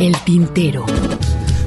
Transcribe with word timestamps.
El 0.00 0.16
tintero. 0.24 0.86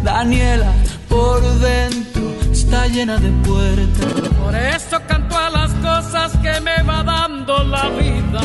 Daniela, 0.04 0.74
por 1.08 1.40
dentro 1.60 2.34
está 2.52 2.88
llena 2.88 3.18
de 3.18 3.30
puertas. 3.48 4.30
Por 4.44 4.56
eso 4.56 5.00
canto 5.08 5.38
a 5.38 5.52
las 5.52 5.72
cosas 5.76 6.36
que 6.38 6.60
me 6.62 6.82
va 6.82 7.04
dando 7.04 7.64
la 7.64 7.90
vida. 7.90 8.42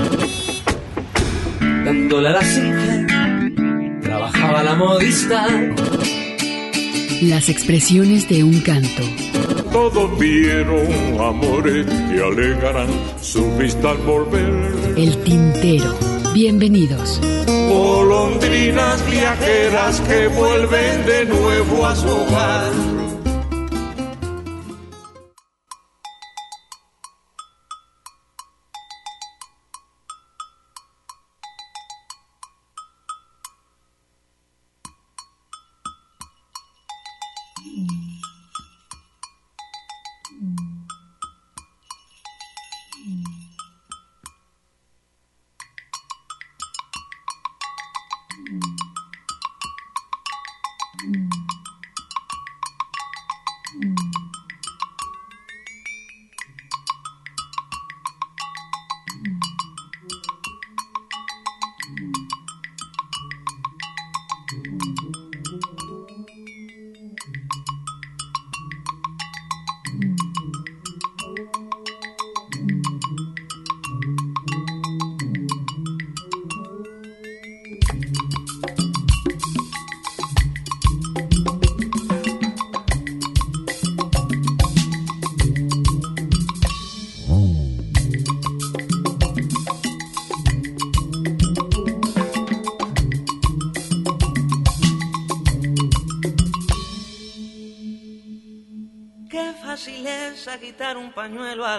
Dándole 1.87 2.29
a 2.29 2.33
la 2.33 2.43
singe, 2.43 3.07
trabajaba 4.03 4.63
la 4.63 4.75
modista. 4.75 5.47
Las 7.23 7.49
expresiones 7.49 8.29
de 8.29 8.45
un 8.45 8.61
canto. 8.61 9.03
Todos 9.73 10.19
vieron 10.19 11.19
amores 11.19 11.87
que 11.87 12.23
alegarán 12.23 12.91
su 13.23 13.51
vista 13.57 13.93
al 13.93 13.99
volver. 13.99 14.95
El 14.99 15.17
tintero. 15.25 16.18
Bienvenidos. 16.41 17.21
Golondrinas 17.69 19.05
viajeras 19.11 20.01
que 20.03 20.29
vuelven 20.29 21.05
de 21.05 21.25
nuevo 21.25 21.85
a 21.85 21.97
su 21.97 22.07
hogar. 22.07 22.88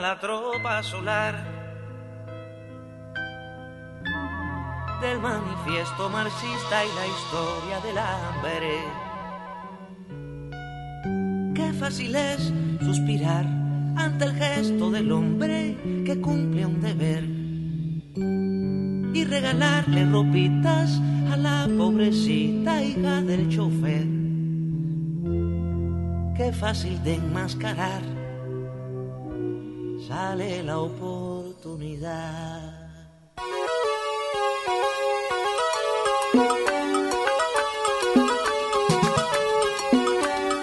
La 0.10 0.20
tropa 0.20 0.82
solar 0.82 1.36
del 5.02 5.20
manifiesto 5.20 6.10
marxista 6.10 6.84
y 6.84 6.90
la 7.00 7.06
historia 7.14 7.78
del 7.86 7.98
hambre. 8.00 8.74
Qué 11.54 11.74
fácil 11.74 12.16
es 12.16 12.52
suspirar 12.84 13.46
ante 13.98 14.26
el 14.26 14.34
gesto 14.34 14.90
del 14.90 15.12
hombre 15.12 15.78
que 16.04 16.20
cumple 16.20 16.66
un 16.66 16.82
deber 16.82 17.24
y 19.14 19.24
regalarle 19.26 20.06
ropitas 20.06 21.00
a 21.32 21.38
la 21.38 21.68
pobrecita 21.78 22.82
hija 22.82 23.22
del 23.22 23.48
chofer 23.50 24.08
qué 26.36 26.54
fácil 26.54 27.04
de 27.04 27.16
enmascarar 27.16 28.19
sale 30.30 30.62
la 30.64 30.78
oportunidad. 30.78 32.20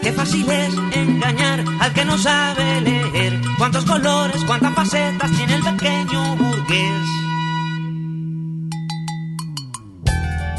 Qué 0.03 0.13
fácil 0.13 0.49
es 0.49 0.73
engañar 0.93 1.65
al 1.81 1.93
que 1.93 2.05
no 2.05 2.17
sabe 2.17 2.81
leer. 2.83 3.41
Cuántos 3.59 3.85
colores, 3.85 4.45
cuántas 4.45 4.73
facetas 4.75 5.31
tiene 5.37 5.55
el 5.57 5.63
pequeño 5.63 6.37
burgués. 6.37 7.09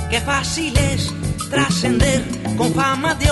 Qué 0.09 0.19
fácil 0.19 0.77
es 0.77 1.13
trascender 1.49 2.25
con 2.57 2.73
fama 2.73 3.15
de 3.15 3.31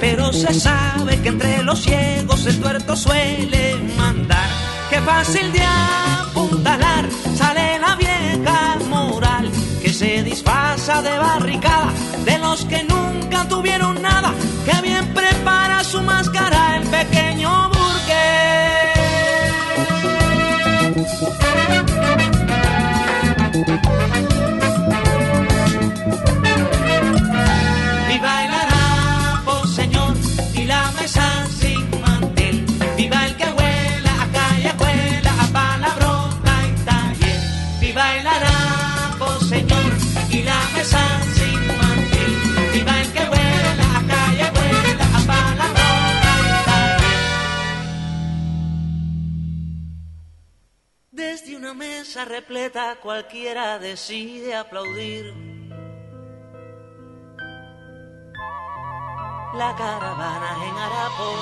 Pero 0.00 0.32
se 0.32 0.52
sabe 0.54 1.20
que 1.20 1.28
entre 1.28 1.62
los 1.62 1.82
ciegos 1.82 2.46
el 2.46 2.60
tuerto 2.60 2.96
suele 2.96 3.76
mandar. 3.96 4.48
Qué 4.88 5.00
fácil 5.00 5.52
de 5.52 5.62
apuntalar 5.62 7.04
sale 7.36 7.78
la 7.78 7.96
vieja 7.96 8.78
moral 8.88 9.50
que 9.82 9.92
se 9.92 10.22
disfraza 10.22 11.02
de 11.02 11.18
barricada 11.18 11.92
de 12.24 12.38
los 12.38 12.64
que 12.64 12.82
nunca 12.84 13.46
tuvieron 13.48 14.00
nada. 14.02 14.32
Que 14.64 14.80
bien 14.82 15.14
prepara 15.14 15.84
su 15.84 16.00
máscara 16.02 16.76
el 16.76 16.86
pequeño 16.88 17.68
burgués. 17.68 18.60
Repleta 52.24 52.96
cualquiera 53.02 53.78
decide 53.78 54.54
aplaudir. 54.54 55.50
la 59.54 59.74
caravana 59.74 60.56
en 60.64 60.76
harapos 60.76 61.40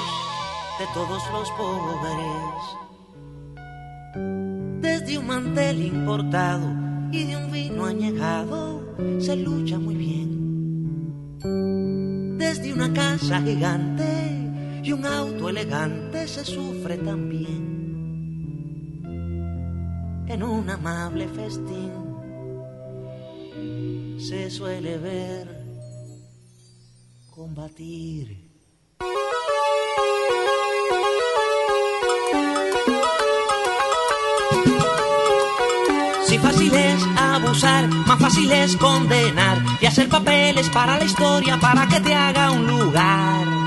de 0.78 0.86
todos 0.94 1.22
los 1.30 1.50
pobres. 1.52 2.62
Desde 4.80 5.18
un 5.18 5.26
mantel 5.26 5.82
importado 5.82 6.66
y 7.12 7.24
de 7.24 7.36
un 7.36 7.52
vino 7.52 7.84
añejado 7.84 8.82
se 9.18 9.36
lucha 9.36 9.78
muy 9.78 9.94
bien. 9.94 11.38
Desde 12.38 12.72
una 12.72 12.92
casa 12.94 13.42
gigante 13.42 14.06
y 14.82 14.92
un 14.92 15.04
auto 15.04 15.50
elegante 15.50 16.26
se 16.26 16.44
sufre 16.44 16.96
también. 16.96 17.77
En 20.28 20.42
un 20.42 20.68
amable 20.68 21.26
festín 21.28 21.90
se 24.20 24.50
suele 24.50 24.98
ver 24.98 25.48
combatir. 27.30 28.50
Si 36.26 36.38
fácil 36.38 36.74
es 36.74 37.02
abusar, 37.16 37.88
más 37.88 38.18
fácil 38.20 38.52
es 38.52 38.76
condenar 38.76 39.62
y 39.80 39.86
hacer 39.86 40.10
papeles 40.10 40.68
para 40.68 40.98
la 40.98 41.04
historia 41.04 41.58
para 41.58 41.88
que 41.88 42.00
te 42.00 42.14
haga 42.14 42.50
un 42.50 42.66
lugar. 42.66 43.57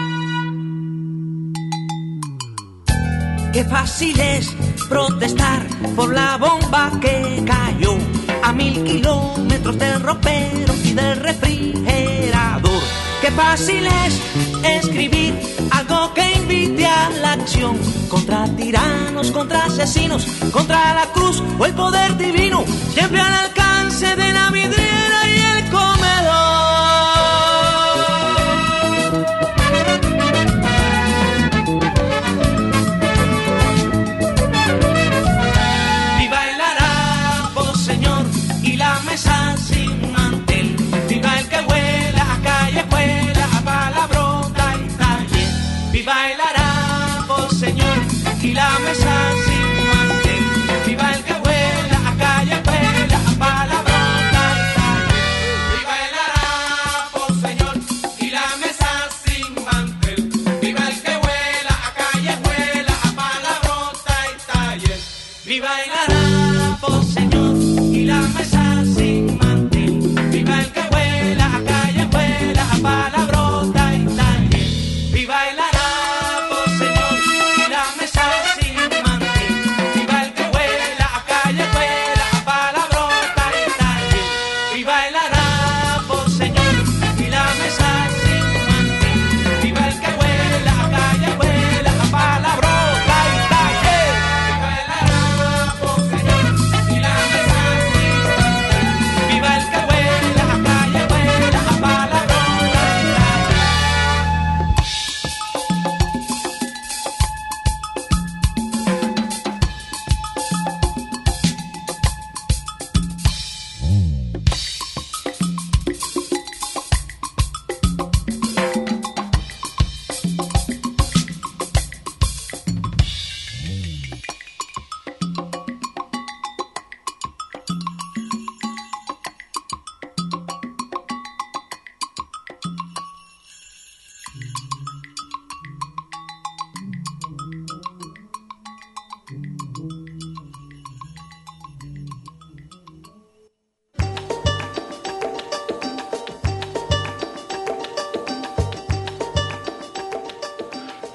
Qué 3.53 3.65
fácil 3.65 4.17
es 4.17 4.47
protestar 4.87 5.67
por 5.95 6.13
la 6.13 6.37
bomba 6.37 6.89
que 7.01 7.43
cayó 7.45 7.97
a 8.43 8.53
mil 8.53 8.81
kilómetros 8.83 9.77
del 9.77 10.01
ropero 10.01 10.73
y 10.85 10.93
del 10.93 11.17
refrigerador. 11.17 12.81
Qué 13.21 13.29
fácil 13.31 13.85
es 14.05 14.21
escribir 14.63 15.37
algo 15.71 16.13
que 16.13 16.31
invite 16.33 16.85
a 16.85 17.09
la 17.21 17.33
acción 17.33 17.77
contra 18.07 18.45
tiranos, 18.55 19.31
contra 19.31 19.65
asesinos, 19.65 20.25
contra 20.53 20.93
la 20.93 21.05
cruz 21.11 21.43
o 21.59 21.65
el 21.65 21.73
poder 21.73 22.17
divino, 22.17 22.63
siempre 22.93 23.19
al 23.19 23.33
alcance 23.33 24.15
de 24.15 24.31
la 24.31 24.49
vidriera 24.49 25.00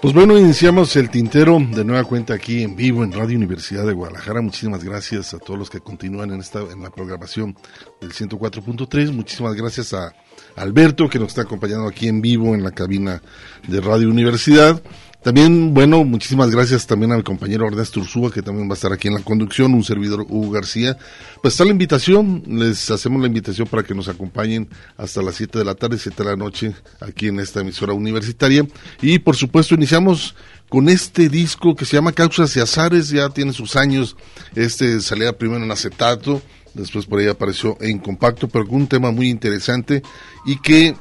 Pues 0.07 0.15
bueno, 0.15 0.39
iniciamos 0.39 0.95
el 0.95 1.11
tintero 1.11 1.59
de 1.59 1.85
nueva 1.85 2.05
cuenta 2.05 2.35
aquí 2.35 2.63
en 2.63 2.77
vivo 2.77 3.03
en 3.03 3.11
Radio 3.11 3.37
Universidad 3.37 3.85
de 3.85 3.93
Guadalajara. 3.93 4.41
Muchísimas 4.41 4.85
gracias 4.85 5.35
a 5.35 5.41
todos 5.41 5.59
los 5.59 5.69
que 5.69 5.81
continúan 5.81 6.31
en 6.31 6.39
esta 6.39 6.61
en 6.61 6.81
la 6.81 6.91
programación 6.91 7.57
del 8.01 8.13
104.3. 8.13 9.11
Muchísimas 9.11 9.57
gracias 9.57 9.95
a 9.95 10.15
Alberto 10.55 11.09
que 11.09 11.19
nos 11.19 11.31
está 11.31 11.43
acompañando 11.43 11.89
aquí 11.89 12.07
en 12.07 12.21
vivo 12.21 12.55
en 12.55 12.63
la 12.63 12.71
cabina 12.71 13.21
de 13.67 13.81
Radio 13.81 14.09
Universidad. 14.09 14.81
También, 15.27 15.75
bueno, 15.75 16.05
muchísimas 16.05 16.53
gracias 16.53 16.87
también 16.87 17.11
a 17.11 17.17
mi 17.17 17.25
compañero 17.25 17.67
Ernesto 17.67 17.99
Ursúa, 17.99 18.31
que 18.31 18.43
también 18.43 18.69
va 18.69 18.75
a 18.75 18.77
estar 18.77 18.93
aquí 18.93 19.09
en 19.09 19.15
la 19.15 19.23
conducción, 19.23 19.75
un 19.75 19.83
servidor 19.83 20.21
Hugo 20.21 20.53
García. 20.53 20.97
Pues 21.43 21.55
está 21.55 21.65
la 21.65 21.73
invitación, 21.73 22.45
les 22.47 22.93
hacemos 22.93 23.21
la 23.21 23.27
invitación 23.27 23.67
para 23.67 23.83
que 23.83 23.93
nos 23.93 24.07
acompañen 24.07 24.69
hasta 24.97 25.23
las 25.23 25.35
7 25.35 25.59
de 25.59 25.65
la 25.65 25.75
tarde, 25.75 25.99
7 25.99 26.23
de 26.23 26.31
la 26.31 26.37
noche, 26.37 26.77
aquí 27.01 27.27
en 27.27 27.41
esta 27.41 27.63
emisora 27.63 27.93
universitaria. 27.93 28.69
Y 29.03 29.19
por 29.19 29.35
supuesto, 29.35 29.75
iniciamos 29.75 30.37
con 30.69 30.89
este 30.89 31.29
disco 31.29 31.75
que 31.75 31.87
se 31.87 31.97
llama 31.97 32.13
Causas 32.13 32.57
y 32.57 32.61
Azares, 32.61 33.11
ya 33.11 33.29
tiene 33.29 33.53
sus 33.53 33.75
años, 33.75 34.17
este 34.55 35.01
salía 35.01 35.37
primero 35.37 35.65
en 35.65 35.73
acetato, 35.73 36.41
después 36.73 37.05
por 37.07 37.19
ahí 37.19 37.27
apareció 37.27 37.77
en 37.81 37.99
compacto, 37.99 38.47
pero 38.47 38.65
con 38.65 38.77
un 38.77 38.87
tema 38.87 39.11
muy 39.11 39.29
interesante 39.29 40.05
y 40.45 40.61
que 40.61 40.95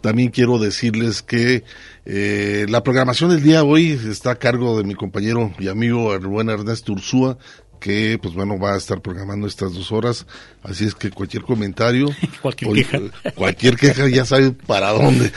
también 0.00 0.30
quiero 0.30 0.58
decirles 0.58 1.22
que 1.22 1.64
eh, 2.06 2.66
la 2.68 2.82
programación 2.82 3.30
del 3.30 3.42
día 3.42 3.58
de 3.58 3.68
hoy 3.68 4.00
está 4.08 4.32
a 4.32 4.38
cargo 4.38 4.76
de 4.78 4.84
mi 4.84 4.94
compañero 4.94 5.52
y 5.58 5.68
amigo 5.68 6.14
el 6.14 6.26
buen 6.26 6.48
Ernesto 6.48 6.92
Ursúa, 6.92 7.38
que 7.80 8.18
pues 8.22 8.34
bueno 8.34 8.58
va 8.58 8.74
a 8.74 8.76
estar 8.76 9.00
programando 9.00 9.46
estas 9.46 9.72
dos 9.72 9.90
horas, 9.90 10.26
así 10.62 10.84
es 10.84 10.94
que 10.94 11.10
cualquier 11.10 11.42
comentario, 11.42 12.06
cualquier 12.42 12.72
queja, 12.72 12.98
cualquier 13.34 13.76
queja 13.76 14.08
ya 14.08 14.24
sabe 14.24 14.52
para 14.52 14.90
dónde. 14.90 15.32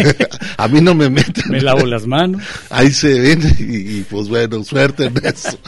a 0.58 0.68
mí 0.68 0.80
no 0.80 0.94
me 0.94 1.08
meten. 1.08 1.44
Me 1.48 1.60
lavo 1.60 1.86
las 1.86 2.06
manos. 2.06 2.42
Ahí 2.70 2.90
se 2.90 3.20
ven 3.20 3.40
y, 3.58 4.02
pues 4.02 4.28
bueno, 4.28 4.62
suerte 4.64 5.06
en 5.06 5.16
eso. 5.24 5.58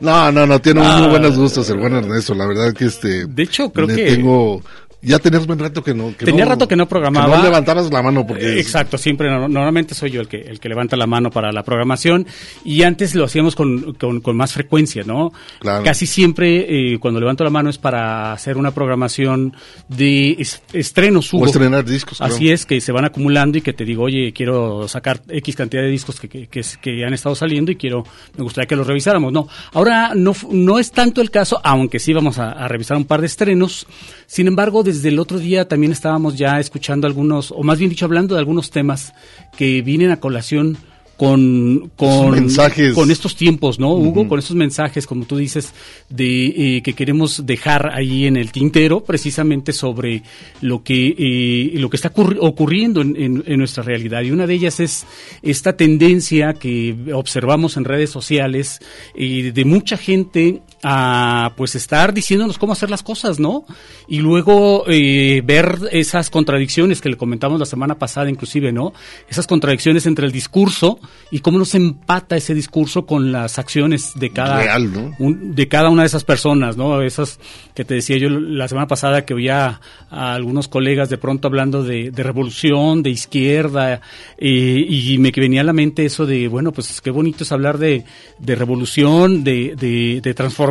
no, 0.00 0.32
no, 0.32 0.46
no, 0.46 0.60
tiene 0.60 0.80
muy 0.80 1.08
buenos 1.08 1.36
gustos 1.36 1.68
el 1.70 1.78
buen 1.78 1.94
Ernesto, 1.94 2.34
la 2.34 2.46
verdad 2.46 2.72
que 2.72 2.86
este... 2.86 3.26
De 3.26 3.42
hecho, 3.42 3.72
creo 3.72 3.86
que... 3.88 4.14
Tengo 4.14 4.62
ya 5.02 5.18
tenías 5.18 5.46
buen 5.46 5.58
rato 5.58 5.82
que 5.82 5.94
no. 5.94 6.14
Que 6.16 6.26
Tenía 6.26 6.44
rato 6.44 6.68
que 6.68 6.76
no 6.76 6.86
programaba. 6.86 7.30
Que 7.30 7.36
no 7.38 7.44
levantaras 7.44 7.90
la 7.90 8.02
mano 8.02 8.26
porque. 8.26 8.44
Eh, 8.44 8.60
exacto, 8.60 8.98
siempre, 8.98 9.30
normalmente 9.30 9.94
soy 9.94 10.10
yo 10.10 10.20
el 10.20 10.28
que, 10.28 10.38
el 10.38 10.60
que 10.60 10.68
levanta 10.68 10.96
la 10.96 11.06
mano 11.06 11.30
para 11.30 11.52
la 11.52 11.62
programación 11.62 12.26
y 12.64 12.82
antes 12.82 13.14
lo 13.14 13.24
hacíamos 13.24 13.56
con, 13.56 13.94
con, 13.94 14.36
más 14.36 14.52
frecuencia, 14.52 15.02
¿no? 15.04 15.32
Claro. 15.58 15.84
Casi 15.84 16.06
siempre 16.06 16.92
eh, 16.92 16.98
cuando 16.98 17.18
levanto 17.18 17.44
la 17.44 17.50
mano 17.50 17.70
es 17.70 17.78
para 17.78 18.32
hacer 18.32 18.58
una 18.58 18.72
programación 18.72 19.54
de 19.88 20.36
estrenos. 20.72 21.32
Hugo. 21.32 21.44
O 21.44 21.46
estrenar 21.46 21.84
discos. 21.84 22.20
Así 22.20 22.50
es, 22.50 22.66
que 22.66 22.80
se 22.82 22.92
van 22.92 23.06
acumulando 23.06 23.56
y 23.56 23.62
que 23.62 23.72
te 23.72 23.86
digo, 23.86 24.04
oye, 24.04 24.32
quiero 24.34 24.86
sacar 24.86 25.22
X 25.28 25.56
cantidad 25.56 25.82
de 25.82 25.88
discos 25.88 26.20
que, 26.20 26.28
que, 26.28 26.62
que, 26.82 27.04
han 27.04 27.14
estado 27.14 27.34
saliendo 27.34 27.72
y 27.72 27.76
quiero, 27.76 28.04
me 28.36 28.44
gustaría 28.44 28.66
que 28.68 28.76
los 28.76 28.86
revisáramos. 28.86 29.32
No, 29.32 29.48
ahora 29.72 30.12
no, 30.14 30.34
no 30.50 30.78
es 30.78 30.92
tanto 30.92 31.22
el 31.22 31.30
caso, 31.30 31.58
aunque 31.64 31.98
sí 31.98 32.12
vamos 32.12 32.38
a, 32.38 32.52
a 32.52 32.68
revisar 32.68 32.98
un 32.98 33.06
par 33.06 33.20
de 33.20 33.28
estrenos. 33.28 33.86
Sin 34.26 34.46
embargo, 34.46 34.84
desde 34.94 35.08
el 35.08 35.18
otro 35.18 35.38
día 35.38 35.68
también 35.68 35.92
estábamos 35.92 36.36
ya 36.36 36.58
escuchando 36.58 37.06
algunos, 37.06 37.52
o 37.52 37.62
más 37.62 37.78
bien 37.78 37.90
dicho, 37.90 38.04
hablando 38.04 38.34
de 38.34 38.40
algunos 38.40 38.70
temas 38.70 39.12
que 39.56 39.82
vienen 39.82 40.10
a 40.10 40.20
colación 40.20 40.78
con, 41.20 41.92
con, 41.96 42.30
mensajes. 42.30 42.94
con 42.94 43.10
estos 43.10 43.36
tiempos, 43.36 43.78
¿no, 43.78 43.92
Hugo? 43.92 44.26
Con 44.26 44.38
estos 44.38 44.56
mensajes, 44.56 45.06
como 45.06 45.26
tú 45.26 45.36
dices, 45.36 45.74
de 46.08 46.46
eh, 46.46 46.82
que 46.82 46.94
queremos 46.94 47.44
dejar 47.44 47.90
ahí 47.92 48.24
en 48.26 48.38
el 48.38 48.50
tintero, 48.50 49.04
precisamente 49.04 49.74
sobre 49.74 50.22
lo 50.62 50.82
que, 50.82 51.14
eh, 51.18 51.78
lo 51.78 51.90
que 51.90 51.98
está 51.98 52.10
ocurriendo 52.14 53.02
en, 53.02 53.44
en, 53.46 53.58
nuestra 53.58 53.82
realidad. 53.82 54.22
Y 54.22 54.30
una 54.30 54.46
de 54.46 54.54
ellas 54.54 54.80
es 54.80 55.04
esta 55.42 55.76
tendencia 55.76 56.54
que 56.54 56.96
observamos 57.12 57.76
en 57.76 57.84
redes 57.84 58.08
sociales 58.08 58.80
eh, 59.14 59.52
de 59.52 59.64
mucha 59.66 59.98
gente 59.98 60.62
a 60.82 61.52
pues 61.56 61.74
estar 61.74 62.14
diciéndonos 62.14 62.58
cómo 62.58 62.72
hacer 62.72 62.90
las 62.90 63.02
cosas, 63.02 63.38
¿no? 63.38 63.64
Y 64.08 64.18
luego 64.18 64.84
ver 64.86 65.78
esas 65.92 66.30
contradicciones 66.30 67.00
que 67.00 67.10
le 67.10 67.16
comentamos 67.16 67.60
la 67.60 67.66
semana 67.66 67.98
pasada, 67.98 68.30
inclusive, 68.30 68.72
¿no? 68.72 68.92
Esas 69.28 69.46
contradicciones 69.46 70.06
entre 70.06 70.26
el 70.26 70.32
discurso 70.32 70.98
y 71.30 71.40
cómo 71.40 71.58
nos 71.58 71.74
empata 71.74 72.36
ese 72.36 72.54
discurso 72.54 73.06
con 73.06 73.32
las 73.32 73.58
acciones 73.58 74.12
de 74.14 74.30
cada 74.30 74.78
de 75.18 75.68
cada 75.68 75.90
una 75.90 76.02
de 76.02 76.06
esas 76.06 76.24
personas, 76.24 76.76
¿no? 76.76 77.02
Esas 77.02 77.38
que 77.74 77.84
te 77.84 77.94
decía 77.94 78.16
yo 78.16 78.30
la 78.30 78.68
semana 78.68 78.86
pasada 78.86 79.24
que 79.24 79.34
oía 79.34 79.80
a, 80.10 80.34
algunos 80.34 80.68
colegas 80.68 81.10
de 81.10 81.18
pronto 81.18 81.48
hablando 81.48 81.82
de, 81.82 82.10
revolución, 82.14 83.02
de 83.02 83.10
izquierda, 83.10 84.00
eh, 84.38 84.86
y 84.88 85.18
me 85.18 85.30
venía 85.30 85.62
a 85.62 85.64
la 85.64 85.72
mente 85.72 86.04
eso 86.04 86.26
de, 86.26 86.48
bueno, 86.48 86.72
pues 86.72 87.00
qué 87.00 87.10
bonito 87.10 87.44
es 87.44 87.52
hablar 87.52 87.78
de, 87.78 88.04
de 88.38 88.54
revolución, 88.54 89.42
de, 89.44 89.74
de, 89.76 90.20
de 90.20 90.34
transformación, 90.34 90.69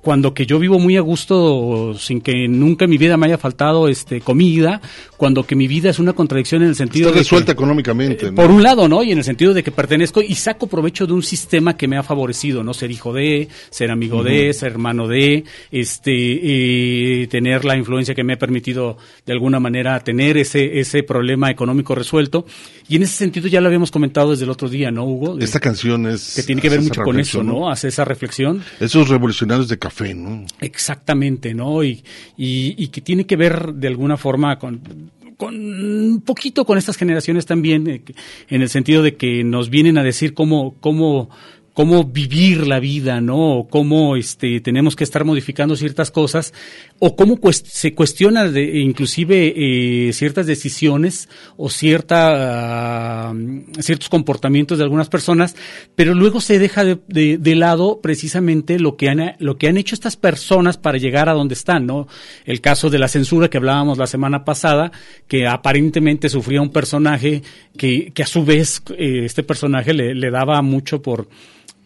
cuando 0.00 0.32
que 0.34 0.46
yo 0.46 0.58
vivo 0.58 0.78
muy 0.78 0.96
a 0.96 1.00
gusto 1.00 1.94
sin 1.98 2.20
que 2.20 2.48
nunca 2.48 2.84
en 2.84 2.90
mi 2.90 2.98
vida 2.98 3.16
me 3.16 3.26
haya 3.26 3.38
faltado 3.38 3.88
este 3.88 4.20
comida, 4.20 4.80
cuando 5.18 5.44
que 5.44 5.56
mi 5.56 5.66
vida 5.66 5.90
es 5.90 5.98
una 5.98 6.14
contradicción 6.14 6.62
en 6.62 6.68
el 6.68 6.76
sentido 6.76 7.08
Está 7.08 7.18
de 7.18 7.24
resuelta 7.24 7.52
económicamente, 7.52 8.30
¿no? 8.30 8.36
por 8.36 8.50
un 8.50 8.62
lado, 8.62 8.88
¿no? 8.88 9.02
Y 9.02 9.12
en 9.12 9.18
el 9.18 9.24
sentido 9.24 9.52
de 9.52 9.62
que 9.62 9.72
pertenezco 9.72 10.22
y 10.22 10.34
saco 10.36 10.68
provecho 10.68 11.06
de 11.06 11.12
un 11.12 11.22
sistema 11.22 11.76
que 11.76 11.88
me 11.88 11.98
ha 11.98 12.04
favorecido, 12.04 12.62
¿no? 12.62 12.72
Ser 12.72 12.90
hijo 12.92 13.12
de, 13.12 13.48
ser 13.68 13.90
amigo 13.90 14.22
de, 14.22 14.52
ser 14.54 14.72
hermano 14.72 15.08
de, 15.08 15.44
este 15.72 16.12
eh, 16.12 17.26
tener 17.26 17.64
la 17.64 17.76
influencia 17.76 18.14
que 18.14 18.22
me 18.22 18.34
ha 18.34 18.38
permitido 18.38 18.96
de 19.26 19.32
alguna 19.32 19.58
manera 19.58 19.98
tener 20.00 20.38
ese 20.38 20.78
ese 20.78 21.02
problema 21.02 21.50
económico 21.50 21.96
resuelto. 21.96 22.46
Y 22.88 22.96
en 22.96 23.02
ese 23.02 23.16
sentido 23.16 23.48
ya 23.48 23.60
lo 23.60 23.66
habíamos 23.66 23.90
comentado 23.90 24.30
desde 24.30 24.44
el 24.44 24.50
otro 24.50 24.68
día, 24.68 24.90
¿no, 24.90 25.04
Hugo? 25.04 25.38
Esta 25.40 25.60
canción 25.60 26.06
es 26.06 26.34
que 26.36 26.44
tiene 26.44 26.62
que 26.62 26.70
ver 26.70 26.80
mucho 26.80 27.02
con 27.02 27.18
eso, 27.18 27.42
¿no? 27.42 27.68
Hace 27.68 27.88
esa 27.88 28.04
reflexión. 28.04 28.62
Esos 28.78 29.08
revolucionarios 29.08 29.68
de 29.68 29.78
café, 29.78 30.14
¿no? 30.14 30.46
Exactamente, 30.60 31.54
¿no? 31.54 31.82
Y, 31.82 32.04
y, 32.36 32.88
que 32.88 33.00
tiene 33.00 33.26
que 33.26 33.36
ver 33.36 33.74
de 33.74 33.88
alguna 33.88 34.16
forma 34.16 34.58
con, 34.58 35.07
con 35.38 35.54
un 35.54 36.20
poquito 36.20 36.66
con 36.66 36.76
estas 36.76 36.96
generaciones 36.96 37.46
también, 37.46 37.88
eh, 37.88 38.02
en 38.48 38.60
el 38.60 38.68
sentido 38.68 39.02
de 39.02 39.16
que 39.16 39.44
nos 39.44 39.70
vienen 39.70 39.96
a 39.96 40.02
decir 40.02 40.34
cómo, 40.34 40.74
cómo 40.80 41.30
cómo 41.78 42.02
vivir 42.02 42.66
la 42.66 42.80
vida, 42.80 43.20
¿no? 43.20 43.58
O 43.58 43.68
cómo 43.68 44.16
este, 44.16 44.60
tenemos 44.60 44.96
que 44.96 45.04
estar 45.04 45.24
modificando 45.24 45.76
ciertas 45.76 46.10
cosas, 46.10 46.52
o 46.98 47.14
cómo 47.14 47.38
se 47.52 47.94
cuestiona 47.94 48.48
de, 48.48 48.80
inclusive 48.80 49.54
eh, 49.54 50.12
ciertas 50.12 50.48
decisiones 50.48 51.28
o 51.56 51.70
cierta, 51.70 53.30
uh, 53.32 53.80
ciertos 53.80 54.08
comportamientos 54.08 54.78
de 54.78 54.82
algunas 54.82 55.08
personas, 55.08 55.54
pero 55.94 56.14
luego 56.14 56.40
se 56.40 56.58
deja 56.58 56.82
de, 56.82 56.98
de, 57.06 57.38
de, 57.38 57.54
lado 57.54 58.00
precisamente 58.00 58.80
lo 58.80 58.96
que, 58.96 59.08
han, 59.08 59.36
lo 59.38 59.56
que 59.56 59.68
han 59.68 59.76
hecho 59.76 59.94
estas 59.94 60.16
personas 60.16 60.78
para 60.78 60.98
llegar 60.98 61.28
a 61.28 61.34
donde 61.34 61.54
están, 61.54 61.86
¿no? 61.86 62.08
El 62.44 62.60
caso 62.60 62.90
de 62.90 62.98
la 62.98 63.06
censura 63.06 63.50
que 63.50 63.58
hablábamos 63.58 63.98
la 63.98 64.08
semana 64.08 64.44
pasada, 64.44 64.90
que 65.28 65.46
aparentemente 65.46 66.28
sufría 66.28 66.60
un 66.60 66.70
personaje 66.70 67.44
que, 67.76 68.10
que 68.12 68.24
a 68.24 68.26
su 68.26 68.44
vez 68.44 68.82
eh, 68.96 69.20
este 69.24 69.44
personaje 69.44 69.94
le, 69.94 70.16
le 70.16 70.30
daba 70.32 70.60
mucho 70.60 71.00
por 71.00 71.28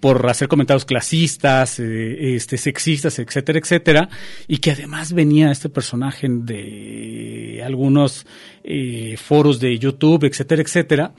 por 0.03 0.29
hacer 0.29 0.49
comentarios 0.49 0.85
clasistas, 0.85 1.79
eh, 1.79 2.35
este, 2.35 2.59
sexistas, 2.59 3.21
etcétera, 3.21 3.61
etcétera, 3.61 4.09
y 4.49 4.57
que 4.57 4.73
además 4.73 5.13
venía 5.13 5.53
este 5.53 5.69
personaje 5.69 6.27
de 6.29 7.63
algunos 7.65 8.27
eh, 8.65 9.17
foros 9.17 9.61
de 9.61 9.79
YouTube, 9.79 10.25
etcétera, 10.25 10.61
etcétera, 10.61 11.15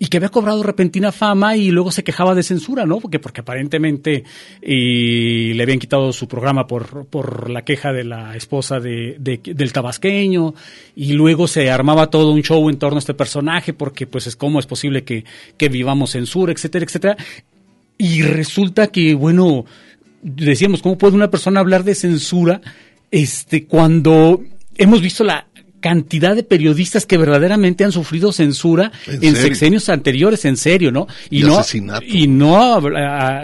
y 0.00 0.08
que 0.08 0.16
había 0.16 0.30
cobrado 0.30 0.64
repentina 0.64 1.12
fama 1.12 1.56
y 1.56 1.70
luego 1.70 1.92
se 1.92 2.02
quejaba 2.02 2.34
de 2.34 2.42
censura, 2.42 2.84
¿no? 2.84 2.98
Porque, 2.98 3.20
porque 3.20 3.42
aparentemente 3.42 4.24
eh, 4.60 5.52
le 5.54 5.62
habían 5.62 5.78
quitado 5.78 6.12
su 6.12 6.26
programa 6.26 6.66
por, 6.66 7.06
por 7.06 7.48
la 7.48 7.62
queja 7.62 7.92
de 7.92 8.02
la 8.02 8.34
esposa 8.34 8.80
de, 8.80 9.14
del 9.20 9.72
tabasqueño 9.72 10.54
y 10.96 11.12
luego 11.12 11.46
se 11.46 11.70
armaba 11.70 12.10
todo 12.10 12.32
un 12.32 12.42
show 12.42 12.68
en 12.68 12.80
torno 12.80 12.96
a 12.96 12.98
este 12.98 13.14
personaje 13.14 13.74
porque 13.74 14.08
pues 14.08 14.26
es 14.26 14.34
cómo 14.34 14.58
es 14.58 14.66
posible 14.66 15.04
que, 15.04 15.24
que 15.56 15.68
vivamos 15.68 16.10
censura, 16.10 16.52
etcétera, 16.52 16.84
etcétera. 16.84 17.16
Y 17.98 18.22
resulta 18.22 18.88
que, 18.88 19.14
bueno, 19.14 19.64
decíamos, 20.22 20.82
¿cómo 20.82 20.98
puede 20.98 21.14
una 21.14 21.30
persona 21.30 21.60
hablar 21.60 21.84
de 21.84 21.94
censura 21.94 22.60
este, 23.10 23.66
cuando 23.66 24.42
hemos 24.76 25.00
visto 25.00 25.22
la 25.22 25.46
cantidad 25.84 26.34
de 26.34 26.44
periodistas 26.44 27.04
que 27.04 27.18
verdaderamente 27.18 27.84
han 27.84 27.92
sufrido 27.92 28.32
censura 28.32 28.90
en, 29.06 29.36
sexenios 29.36 29.90
anteriores, 29.90 30.46
en 30.46 30.56
serio, 30.56 30.90
¿no? 30.90 31.06
Y, 31.28 31.42
no, 31.42 31.58
asesinato. 31.58 32.06
y 32.08 32.26
no, 32.26 32.80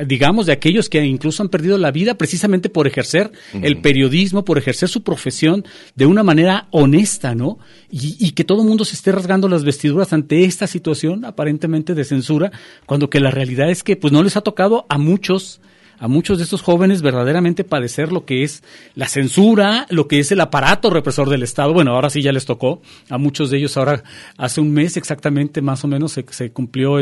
digamos, 0.07 0.47
de 0.47 0.53
aquellos 0.53 0.89
que 0.89 1.05
incluso 1.05 1.43
han 1.43 1.51
perdido 1.51 1.77
la 1.77 1.91
vida 1.91 2.15
precisamente 2.15 2.71
por 2.71 2.87
ejercer 2.87 3.31
el 3.53 3.83
periodismo, 3.83 4.43
por 4.43 4.57
ejercer 4.57 4.89
su 4.89 5.03
profesión 5.03 5.67
de 5.97 6.07
una 6.07 6.23
manera 6.23 6.67
honesta, 6.71 7.35
¿no? 7.35 7.59
Y, 7.91 8.17
y 8.19 8.31
que 8.31 8.45
todo 8.45 8.63
el 8.63 8.69
mundo 8.69 8.87
se 8.87 8.95
esté 8.95 9.13
rasgando 9.13 9.47
las 9.47 9.63
vestiduras 9.63 10.15
ante 10.15 10.45
esta 10.45 10.67
situación 10.67 11.27
aparentemente 11.27 11.95
de 11.95 12.05
censura, 12.05 12.51
cuando 12.87 13.11
que 13.11 13.21
la 13.21 13.31
realidad 13.31 13.69
es 13.69 13.83
que 13.83 13.97
pues 13.97 14.15
no 14.15 14.23
les 14.23 14.39
ha 14.39 14.41
tocado 14.41 14.87
a 14.89 14.97
muchos 14.97 15.61
a 16.01 16.09
muchos 16.09 16.39
de 16.39 16.45
estos 16.45 16.63
jóvenes 16.63 17.03
verdaderamente 17.03 17.63
padecer 17.63 18.11
lo 18.11 18.25
que 18.25 18.43
es 18.43 18.65
la 18.95 19.07
censura, 19.07 19.87
lo 19.91 20.09
que 20.09 20.19
es 20.19 20.33
el 20.33 20.41
aparato 20.41 20.91
represor 20.91 21.29
del 21.29 21.43
Estado. 21.43 21.73
Bueno, 21.73 21.93
ahora 21.93 22.11
sí 22.11 22.23
ya 22.23 22.33
les 22.33 22.47
tocó 22.47 22.81
a 23.11 23.19
muchos 23.19 23.51
de 23.51 23.59
ellos. 23.59 23.77
Ahora, 23.77 24.03
hace 24.39 24.61
un 24.61 24.73
mes 24.73 24.97
exactamente, 24.97 25.61
más 25.61 25.85
o 25.85 25.89
menos, 25.89 26.13
se, 26.13 26.25
se 26.31 26.51
cumplió 26.51 26.99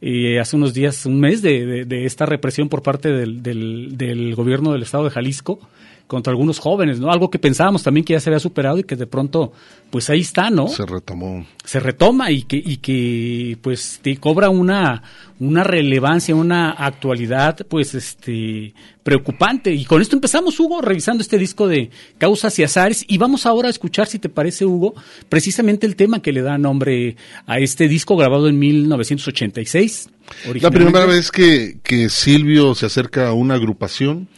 eh, 0.00 0.40
hace 0.40 0.56
unos 0.56 0.72
días, 0.72 1.04
un 1.04 1.18
mes 1.20 1.42
de 1.42 2.06
esta 2.06 2.24
represión 2.24 2.68
por 2.68 2.82
parte 2.82 3.10
del, 3.10 3.42
del, 3.42 3.98
del 3.98 4.34
gobierno 4.36 4.72
del 4.72 4.82
Estado 4.82 5.04
de 5.04 5.10
Jalisco 5.10 5.58
contra 6.08 6.32
algunos 6.32 6.58
jóvenes, 6.58 6.98
¿no? 6.98 7.12
Algo 7.12 7.30
que 7.30 7.38
pensábamos 7.38 7.82
también 7.82 8.02
que 8.02 8.14
ya 8.14 8.20
se 8.20 8.30
había 8.30 8.40
superado 8.40 8.78
y 8.78 8.84
que 8.84 8.96
de 8.96 9.06
pronto, 9.06 9.52
pues 9.90 10.08
ahí 10.08 10.20
está, 10.20 10.50
¿no? 10.50 10.66
Se 10.66 10.86
retomó. 10.86 11.46
Se 11.64 11.78
retoma 11.78 12.30
y 12.30 12.42
que, 12.42 12.56
y 12.56 12.78
que 12.78 13.58
pues 13.60 14.00
te 14.02 14.16
cobra 14.16 14.48
una, 14.48 15.02
una 15.38 15.62
relevancia, 15.64 16.34
una 16.34 16.70
actualidad, 16.70 17.58
pues 17.68 17.94
este, 17.94 18.72
preocupante. 19.02 19.70
Y 19.72 19.84
con 19.84 20.00
esto 20.00 20.16
empezamos, 20.16 20.58
Hugo, 20.58 20.80
revisando 20.80 21.20
este 21.22 21.36
disco 21.36 21.68
de 21.68 21.90
Causas 22.16 22.58
y 22.58 22.62
Azares, 22.62 23.04
y 23.06 23.18
vamos 23.18 23.44
ahora 23.44 23.68
a 23.68 23.70
escuchar, 23.70 24.06
si 24.06 24.18
te 24.18 24.30
parece, 24.30 24.64
Hugo, 24.64 24.94
precisamente 25.28 25.86
el 25.86 25.94
tema 25.94 26.22
que 26.22 26.32
le 26.32 26.40
da 26.40 26.56
nombre 26.56 27.16
a 27.46 27.58
este 27.58 27.86
disco 27.86 28.16
grabado 28.16 28.48
en 28.48 28.58
1986. 28.58 30.08
La 30.60 30.70
primera 30.70 31.04
vez 31.04 31.30
que, 31.30 31.78
que 31.82 32.08
Silvio 32.08 32.74
se 32.74 32.86
acerca 32.86 33.28
a 33.28 33.34
una 33.34 33.54
agrupación. 33.54 34.28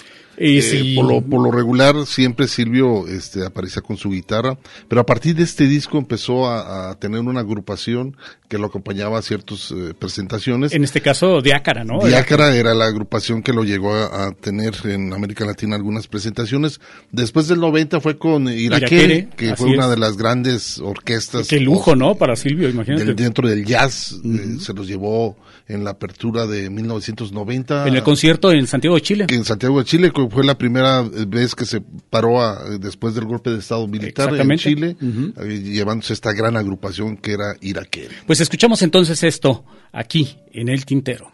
Y 0.42 0.58
Eh, 0.58 0.62
si- 0.62 0.94
por, 0.94 1.04
lo, 1.06 1.20
por 1.20 1.42
lo 1.42 1.50
regular 1.50 1.94
siempre 2.06 2.48
Silvio 2.48 3.06
este, 3.06 3.44
aparecía 3.44 3.82
con 3.82 3.98
su 3.98 4.08
guitarra, 4.10 4.58
pero 4.88 5.02
a 5.02 5.06
partir 5.06 5.34
de 5.36 5.42
este 5.42 5.66
disco 5.68 5.98
empezó 5.98 6.48
a, 6.48 6.88
a 6.90 6.98
tener 6.98 7.20
una 7.20 7.40
agrupación 7.40 8.16
que 8.48 8.56
lo 8.56 8.66
acompañaba 8.68 9.18
a 9.18 9.22
ciertas 9.22 9.70
eh, 9.70 9.92
presentaciones. 9.98 10.72
en 10.72 10.82
este 10.82 11.02
caso, 11.02 11.42
Diácara, 11.42 11.84
¿no? 11.84 12.00
Diácara 12.04 12.56
era 12.56 12.72
la 12.74 12.86
agrupación 12.86 13.42
que 13.42 13.52
lo 13.52 13.64
llegó 13.64 13.94
a, 13.94 14.28
a 14.28 14.32
tener 14.32 14.74
en 14.84 15.12
América 15.12 15.44
Latina 15.44 15.76
algunas 15.76 16.06
presentaciones. 16.08 16.80
Después 17.12 17.46
del 17.46 17.60
90 17.60 18.00
fue 18.00 18.16
con 18.18 18.48
Iraquere, 18.48 19.04
Iraquere, 19.04 19.28
que 19.36 19.56
fue 19.56 19.68
una 19.74 19.84
es. 19.84 19.90
de 19.90 19.96
las 19.98 20.16
grandes 20.16 20.78
orquestas. 20.78 21.48
Qué 21.48 21.60
lujo, 21.60 21.94
¿no? 21.94 22.14
Para 22.14 22.34
Silvio, 22.34 22.68
imagínate. 22.70 23.04
del- 23.04 23.14
dentro 23.16 23.46
del 23.46 23.64
jazz, 23.66 24.16
eh, 24.24 24.56
se 24.58 24.72
los 24.72 24.86
llevó 24.88 25.36
en 25.72 25.84
la 25.84 25.90
apertura 25.90 26.46
de 26.46 26.68
1990. 26.70 27.86
En 27.86 27.94
el 27.94 28.02
concierto 28.02 28.52
en 28.52 28.66
Santiago 28.66 28.96
de 28.96 29.02
Chile. 29.02 29.26
en 29.28 29.44
Santiago 29.44 29.78
de 29.78 29.84
Chile 29.84 30.10
que 30.14 30.28
fue 30.28 30.44
la 30.44 30.56
primera 30.58 31.02
vez 31.02 31.54
que 31.54 31.64
se 31.64 31.80
paró 32.10 32.42
a- 32.42 32.78
después 32.78 33.14
del 33.14 33.24
golpe 33.24 33.50
de 33.50 33.58
Estado 33.58 33.86
militar 33.86 34.34
en. 34.34 34.58
Chile, 34.58 34.96
eh, 35.00 35.60
llevándose 35.62 36.12
esta 36.12 36.32
gran 36.32 36.56
agrupación 36.56 37.16
que 37.16 37.32
era 37.32 37.54
Iraquere. 37.60 38.14
Pues 38.26 38.40
escuchamos 38.40 38.82
entonces 38.82 39.22
esto 39.22 39.64
aquí 39.92 40.36
en 40.52 40.68
el 40.68 40.84
tintero. 40.84 41.30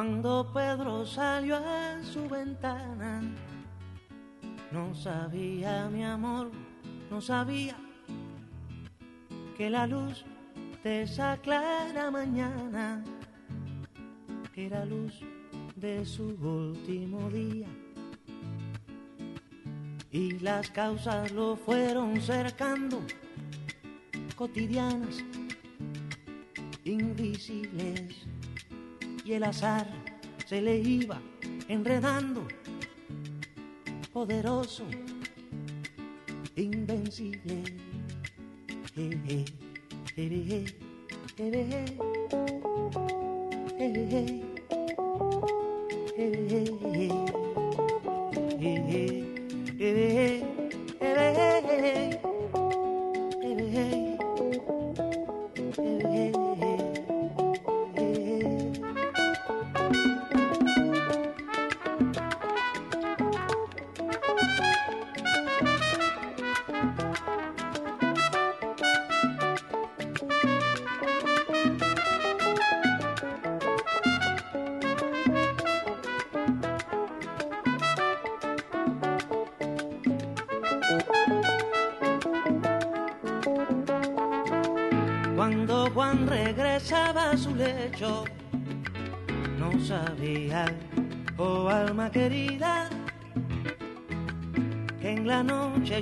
Cuando 0.00 0.50
Pedro 0.54 1.04
salió 1.04 1.56
a 1.56 2.02
su 2.02 2.26
ventana, 2.26 3.20
no 4.72 4.94
sabía 4.94 5.90
mi 5.90 6.02
amor, 6.02 6.50
no 7.10 7.20
sabía 7.20 7.76
que 9.58 9.68
la 9.68 9.86
luz 9.86 10.24
de 10.82 11.02
esa 11.02 11.36
clara 11.36 12.10
mañana 12.10 13.04
era 14.56 14.86
luz 14.86 15.20
de 15.76 16.06
su 16.06 16.28
último 16.28 17.28
día. 17.28 17.68
Y 20.10 20.38
las 20.38 20.70
causas 20.70 21.30
lo 21.30 21.56
fueron 21.56 22.18
cercando, 22.22 23.02
cotidianas, 24.34 25.22
invisibles 26.84 28.26
y 29.24 29.32
el 29.32 29.44
azar 29.44 29.86
se 30.46 30.60
le 30.60 30.78
iba 30.78 31.20
enredando, 31.68 32.46
poderoso, 34.12 34.84
invencible. 36.56 37.62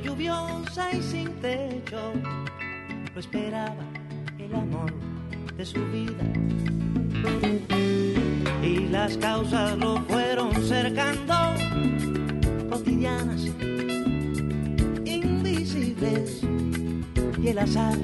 Lluviosa 0.00 0.93
y 0.93 1.02
sin 1.02 1.28
techo 1.40 2.12
lo 3.14 3.21
esperaba 3.21 3.85
el 4.38 4.55
amor 4.55 4.93
de 5.57 5.64
su 5.64 5.85
vida. 5.87 6.25
Y 8.62 8.88
las 8.88 9.17
causas 9.17 9.76
lo 9.78 10.00
fueron 10.02 10.52
cercando, 10.62 11.35
cotidianas, 12.71 13.47
invisibles, 15.05 16.43
y 17.43 17.49
el 17.49 17.59
azar 17.59 17.97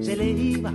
se 0.00 0.16
le 0.16 0.30
iba 0.30 0.72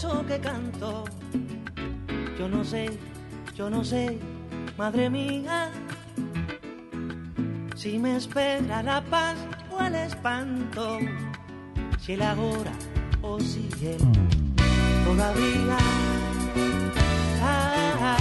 que 0.00 0.40
canto, 0.40 1.04
yo 2.38 2.48
no 2.48 2.64
sé, 2.64 2.88
yo 3.54 3.68
no 3.68 3.84
sé, 3.84 4.18
madre 4.78 5.10
mía, 5.10 5.70
si 7.74 7.98
me 7.98 8.16
espera 8.16 8.82
la 8.82 9.02
paz 9.02 9.36
o 9.70 9.84
el 9.84 9.94
espanto, 9.94 10.96
si 11.98 12.14
el 12.14 12.22
ahora 12.22 12.72
o 13.20 13.38
si 13.40 13.68
el 13.82 13.98
todavía. 15.04 15.76
Ah, 17.42 18.16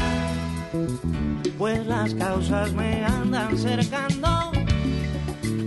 pues 1.58 1.88
las 1.88 2.14
causas 2.14 2.74
me 2.74 3.06
andan 3.06 3.58
cercando, 3.58 4.52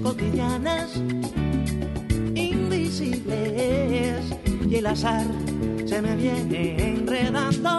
cotidianas, 0.03 0.95
invisibles, 2.35 4.27
y 4.69 4.77
el 4.77 4.87
azar 4.87 5.27
se 5.93 6.01
me 6.01 6.17
viene 6.17 6.95
enredando, 6.95 7.77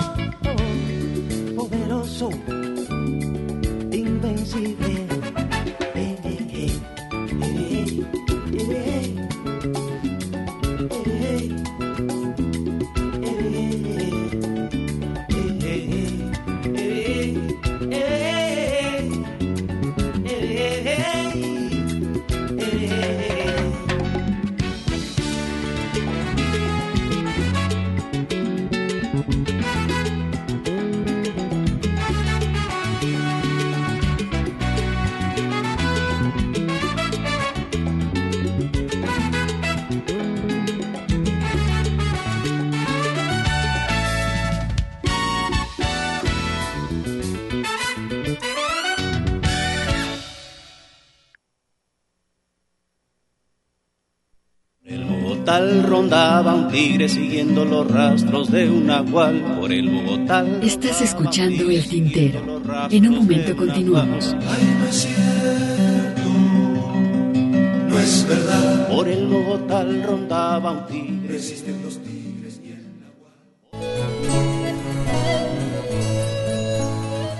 poderoso, 1.55 2.29
invencible. 3.91 5.22
Rondaba 56.13 56.53
un 56.53 56.67
tigre 56.67 57.09
siguiendo 57.09 57.65
los 57.65 57.89
rastros 57.89 58.51
de 58.51 58.69
un 58.69 58.85
nahual 58.85 59.57
por 59.59 59.73
el 59.73 59.89
Bogotá. 59.89 60.45
Estás 60.61 61.01
escuchando 61.01 61.71
El 61.71 61.87
Tintero. 61.87 62.61
En 62.91 63.07
un 63.07 63.15
momento 63.15 63.55
continuamos. 63.57 64.35
No 67.89 67.99
es 67.99 68.27
verdad. 68.27 68.89
Por 68.89 69.07
el 69.09 69.27
Bogotá 69.27 69.83
rondaba 70.05 70.71
un 70.71 70.85
tigre. 70.85 71.39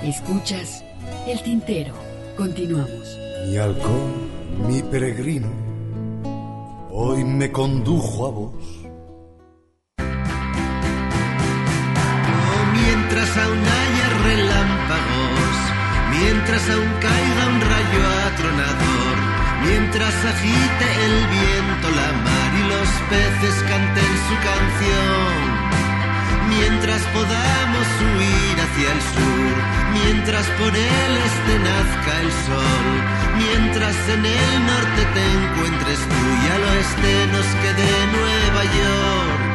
Escuchas 0.04 0.84
El 1.28 1.44
Tintero. 1.44 1.94
Continuamos. 2.36 3.20
Mi 3.48 3.56
halcón, 3.58 4.32
mi 4.68 4.82
peregrino, 4.82 5.63
hoy 6.96 7.24
me 7.24 7.52
condujo 7.52 8.28
a 8.28 8.30
vos. 8.30 8.54
Mientras 12.74 13.38
aún 13.38 13.64
haya 13.80 14.08
relámpagos, 14.30 15.56
mientras 16.12 16.70
aún 16.70 16.92
caiga 17.06 17.44
un 17.54 17.60
rayo 17.72 18.02
atronador, 18.30 19.16
mientras 19.66 20.14
agite 20.34 20.88
el 21.06 21.16
viento 21.38 21.88
la 22.00 22.10
mar 22.28 22.50
y 22.62 22.64
los 22.74 22.90
peces 23.10 23.56
canten 23.64 24.12
su 24.28 24.36
canción, 24.50 25.53
mientras 26.58 27.02
podamos 27.14 27.88
huir 28.02 28.56
hacia 28.64 28.90
el 28.96 29.02
sur, 29.14 29.56
mientras 29.94 30.46
por 30.60 30.74
el 30.76 31.12
este 31.30 31.54
nazca 31.68 32.12
el 32.22 32.32
sol, 32.48 32.88
mientras 33.38 33.96
en 34.16 34.26
el 34.26 34.54
norte 34.72 35.02
te 35.16 35.24
encuentres 35.38 36.00
tú 36.12 36.24
y 36.42 36.46
al 36.56 36.64
oeste 36.72 37.12
nos 37.36 37.48
quede 37.62 37.90
Nueva 38.18 38.64
York. 38.80 39.54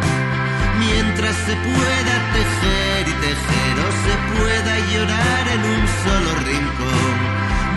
Mientras 0.78 1.34
se 1.46 1.54
pueda 1.56 2.14
tejer 2.38 3.02
y 3.08 3.14
tejer 3.26 3.74
o 3.86 3.90
se 4.04 4.14
pueda 4.34 4.74
llorar 4.92 5.44
en 5.54 5.62
un 5.74 5.84
solo 6.04 6.30
rincón. 6.46 7.14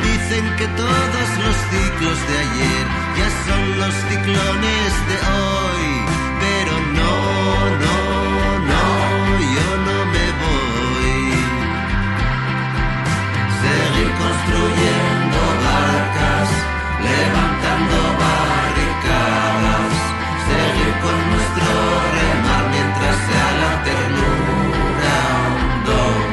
Dicen 0.05 0.45
que 0.57 0.67
todos 0.67 1.27
los 1.43 1.55
ciclos 1.71 2.17
de 2.29 2.35
ayer 2.45 2.85
ya 3.17 3.29
son 3.47 3.79
los 3.79 3.93
ciclones 4.09 4.91
de 5.09 5.17
hoy. 5.33 6.20
Construyendo 14.61 15.39
barcas, 15.65 16.49
levantando 17.09 17.97
barricadas, 18.21 19.93
seguir 20.47 20.91
con 21.03 21.17
nuestro 21.31 21.71
remar 22.17 22.63
mientras 22.69 23.15
sea 23.27 23.49
la 23.61 23.71
ternura 23.87 25.17
un 25.57 25.69
don, 25.87 26.25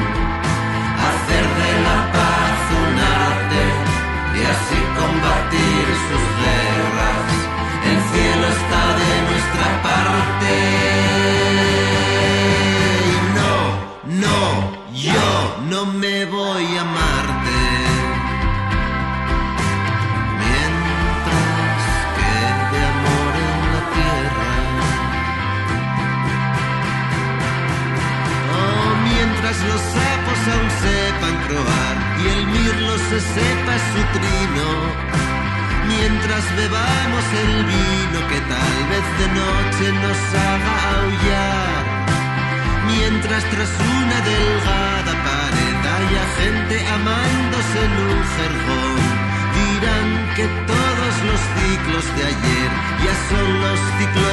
hacer 1.07 1.45
de 1.59 1.71
la 1.87 1.99
paz 2.15 2.59
un 2.81 2.93
arte 3.25 3.63
y 4.35 4.39
así 4.53 4.79
combatir 4.99 5.85
sus 6.07 6.25
guerras. 6.43 7.29
El 7.89 7.97
cielo 8.11 8.45
está 8.57 8.81
de 9.01 9.11
nuestra 9.29 9.67
parte. 9.87 10.53
No, 13.39 13.53
no, 14.23 14.39
yo 14.93 15.29
no 15.69 15.79
me 15.85 16.18
dirán 49.57 50.09
que 50.35 50.45
todos 50.67 51.13
los 51.27 51.39
ciclos 51.55 52.05
de 52.17 52.23
ayer 52.31 52.69
ya 53.03 53.13
son 53.29 53.61
los 53.61 53.79
ciclones 53.97 54.28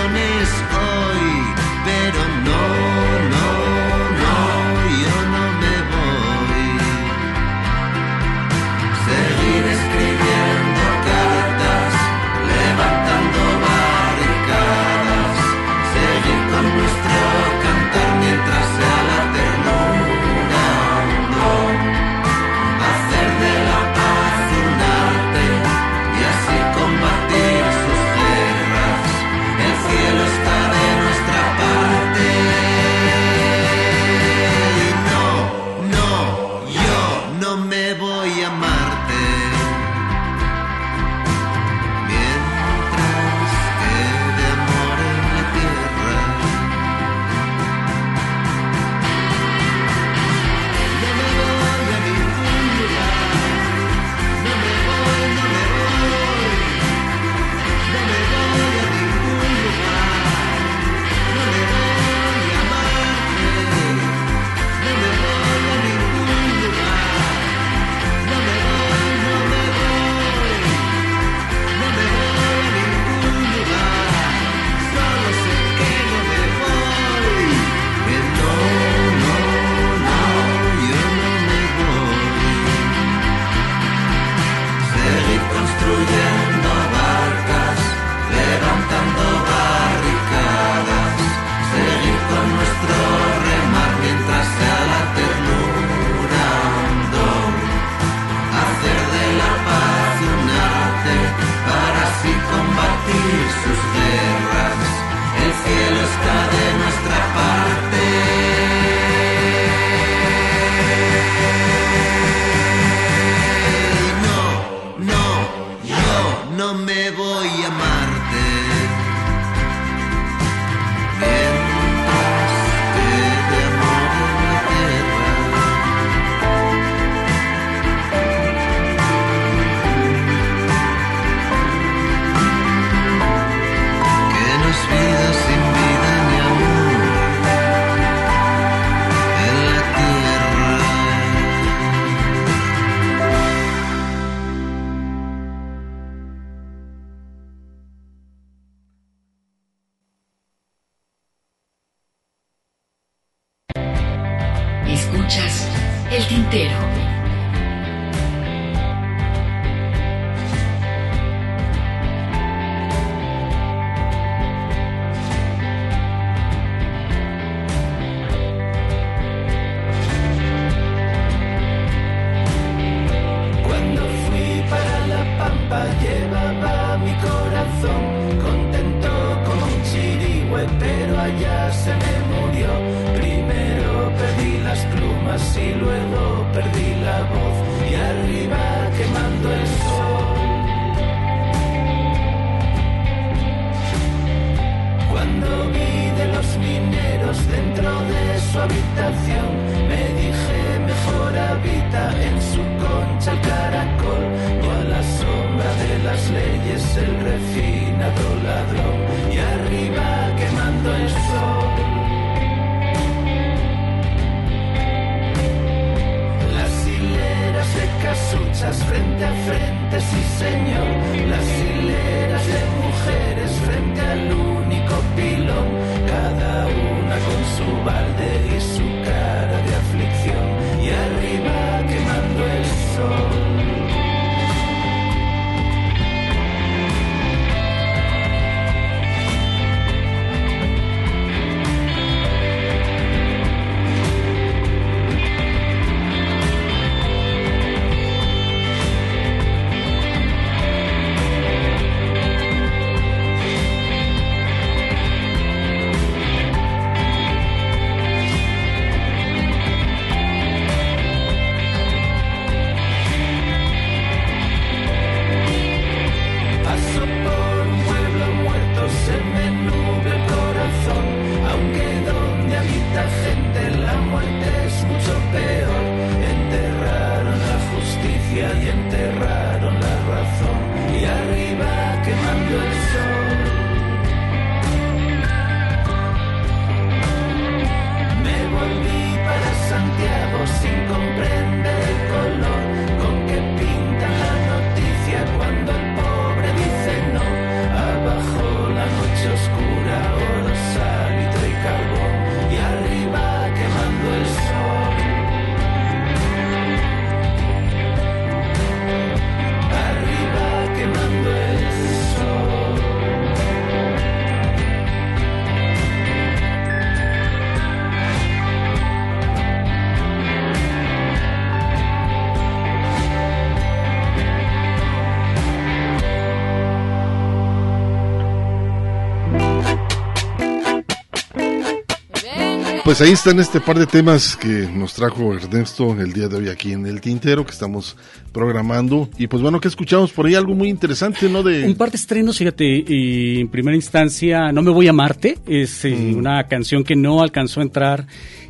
Pues 332.87 333.01
ahí 333.01 333.11
están 333.11 333.41
este 333.41 333.61
par 333.61 333.81
de 333.81 333.87
temas 333.87 334.37
que 334.37 334.69
nos 334.73 334.95
trajo 334.95 335.35
Ernesto 335.35 336.01
el 336.01 336.13
día 336.13 336.29
de 336.29 336.37
hoy 336.37 336.49
aquí 336.49 336.71
en 336.71 336.87
el 336.87 337.01
Tintero 337.01 337.45
que 337.45 337.51
estamos 337.51 337.97
programando. 338.33 339.09
Y 339.19 339.27
pues 339.27 339.43
bueno, 339.43 339.61
que 339.61 339.67
escuchamos 339.67 340.13
por 340.13 340.27
ahí 340.27 340.37
algo 340.37 340.55
muy 340.55 340.69
interesante, 340.69 341.29
¿no? 341.29 341.43
De... 341.43 341.65
Un 341.67 341.75
par 341.75 341.91
de 341.91 341.97
estrenos, 341.97 342.39
fíjate, 342.39 342.65
y 342.87 343.41
en 343.41 343.49
primera 343.49 343.75
instancia, 343.75 344.53
No 344.53 344.63
me 344.63 344.71
voy 344.71 344.87
a 344.87 344.93
Marte, 344.93 345.37
es 345.49 345.85
eh, 345.85 345.97
Mm. 345.97 346.17
una 346.17 346.47
canción 346.47 346.85
que 346.85 346.95
no 346.95 347.23
alcanzó 347.23 347.59
a 347.59 347.65
entrar 347.65 348.07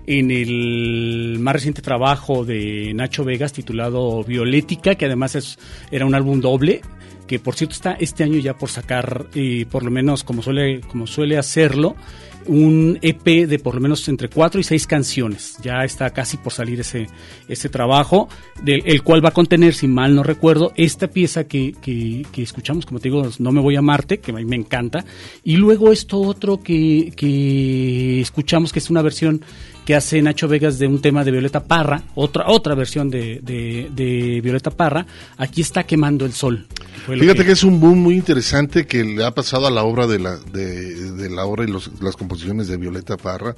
en 0.06 0.30
el 0.30 1.38
más 1.40 1.54
reciente 1.54 1.80
trabajo 1.80 2.44
de 2.44 2.92
Nacho 2.94 3.24
Vegas 3.24 3.54
titulado 3.54 4.22
Violética, 4.22 4.96
que 4.96 5.06
además 5.06 5.34
es, 5.34 5.58
era 5.90 6.04
un 6.04 6.14
álbum 6.14 6.42
doble, 6.42 6.82
que 7.26 7.38
por 7.38 7.54
cierto 7.54 7.72
está 7.74 7.92
este 7.92 8.22
año 8.22 8.38
ya 8.38 8.52
por 8.54 8.68
sacar, 8.68 9.28
eh, 9.34 9.64
por 9.70 9.82
lo 9.82 9.90
menos 9.90 10.24
como 10.24 10.42
suele, 10.42 10.82
como 10.82 11.06
suele 11.06 11.38
hacerlo, 11.38 11.96
un 12.48 12.98
EP 13.02 13.46
de 13.46 13.58
por 13.58 13.74
lo 13.74 13.80
menos 13.80 14.08
entre 14.08 14.28
cuatro 14.28 14.60
y 14.60 14.64
seis 14.64 14.86
canciones. 14.86 15.56
Ya 15.62 15.84
está 15.84 16.10
casi 16.10 16.36
por 16.36 16.52
salir 16.52 16.80
ese, 16.80 17.06
ese 17.48 17.68
trabajo, 17.68 18.28
el 18.64 19.02
cual 19.02 19.24
va 19.24 19.30
a 19.30 19.32
contener, 19.32 19.74
si 19.74 19.88
mal 19.88 20.14
no 20.14 20.22
recuerdo, 20.22 20.72
esta 20.76 21.08
pieza 21.08 21.44
que, 21.44 21.74
que, 21.80 22.26
que 22.32 22.42
escuchamos, 22.42 22.86
como 22.86 23.00
te 23.00 23.08
digo, 23.08 23.28
No 23.38 23.52
me 23.52 23.60
voy 23.60 23.76
a 23.76 23.82
Marte, 23.82 24.18
que 24.18 24.30
a 24.30 24.34
mí 24.34 24.44
me 24.44 24.56
encanta, 24.56 25.04
y 25.44 25.56
luego 25.56 25.92
esto 25.92 26.20
otro 26.20 26.62
que, 26.62 27.12
que 27.16 28.20
escuchamos, 28.20 28.72
que 28.72 28.78
es 28.78 28.90
una 28.90 29.02
versión 29.02 29.42
que 29.86 29.94
hace 29.94 30.20
Nacho 30.20 30.48
Vegas 30.48 30.80
de 30.80 30.88
un 30.88 31.00
tema 31.00 31.22
de 31.22 31.30
Violeta 31.30 31.62
Parra, 31.64 32.02
otra 32.16 32.46
otra 32.48 32.74
versión 32.74 33.08
de, 33.08 33.40
de, 33.40 33.88
de 33.94 34.40
Violeta 34.42 34.72
Parra, 34.72 35.06
aquí 35.38 35.62
está 35.62 35.84
quemando 35.84 36.26
el 36.26 36.32
sol. 36.32 36.66
Fíjate 37.06 37.44
que... 37.44 37.52
es 37.52 37.62
un 37.62 37.78
boom 37.78 38.00
muy 38.00 38.16
interesante 38.16 38.84
que 38.86 39.04
le 39.04 39.24
ha 39.24 39.30
pasado 39.30 39.68
a 39.68 39.70
la 39.70 39.84
obra 39.84 40.08
de 40.08 40.18
la, 40.18 40.38
de, 40.38 41.12
de 41.12 41.30
la 41.30 41.44
obra 41.44 41.62
y 41.62 41.68
los, 41.68 41.88
las 42.02 42.16
composiciones 42.16 42.66
de 42.66 42.76
Violeta 42.76 43.16
Parra. 43.16 43.54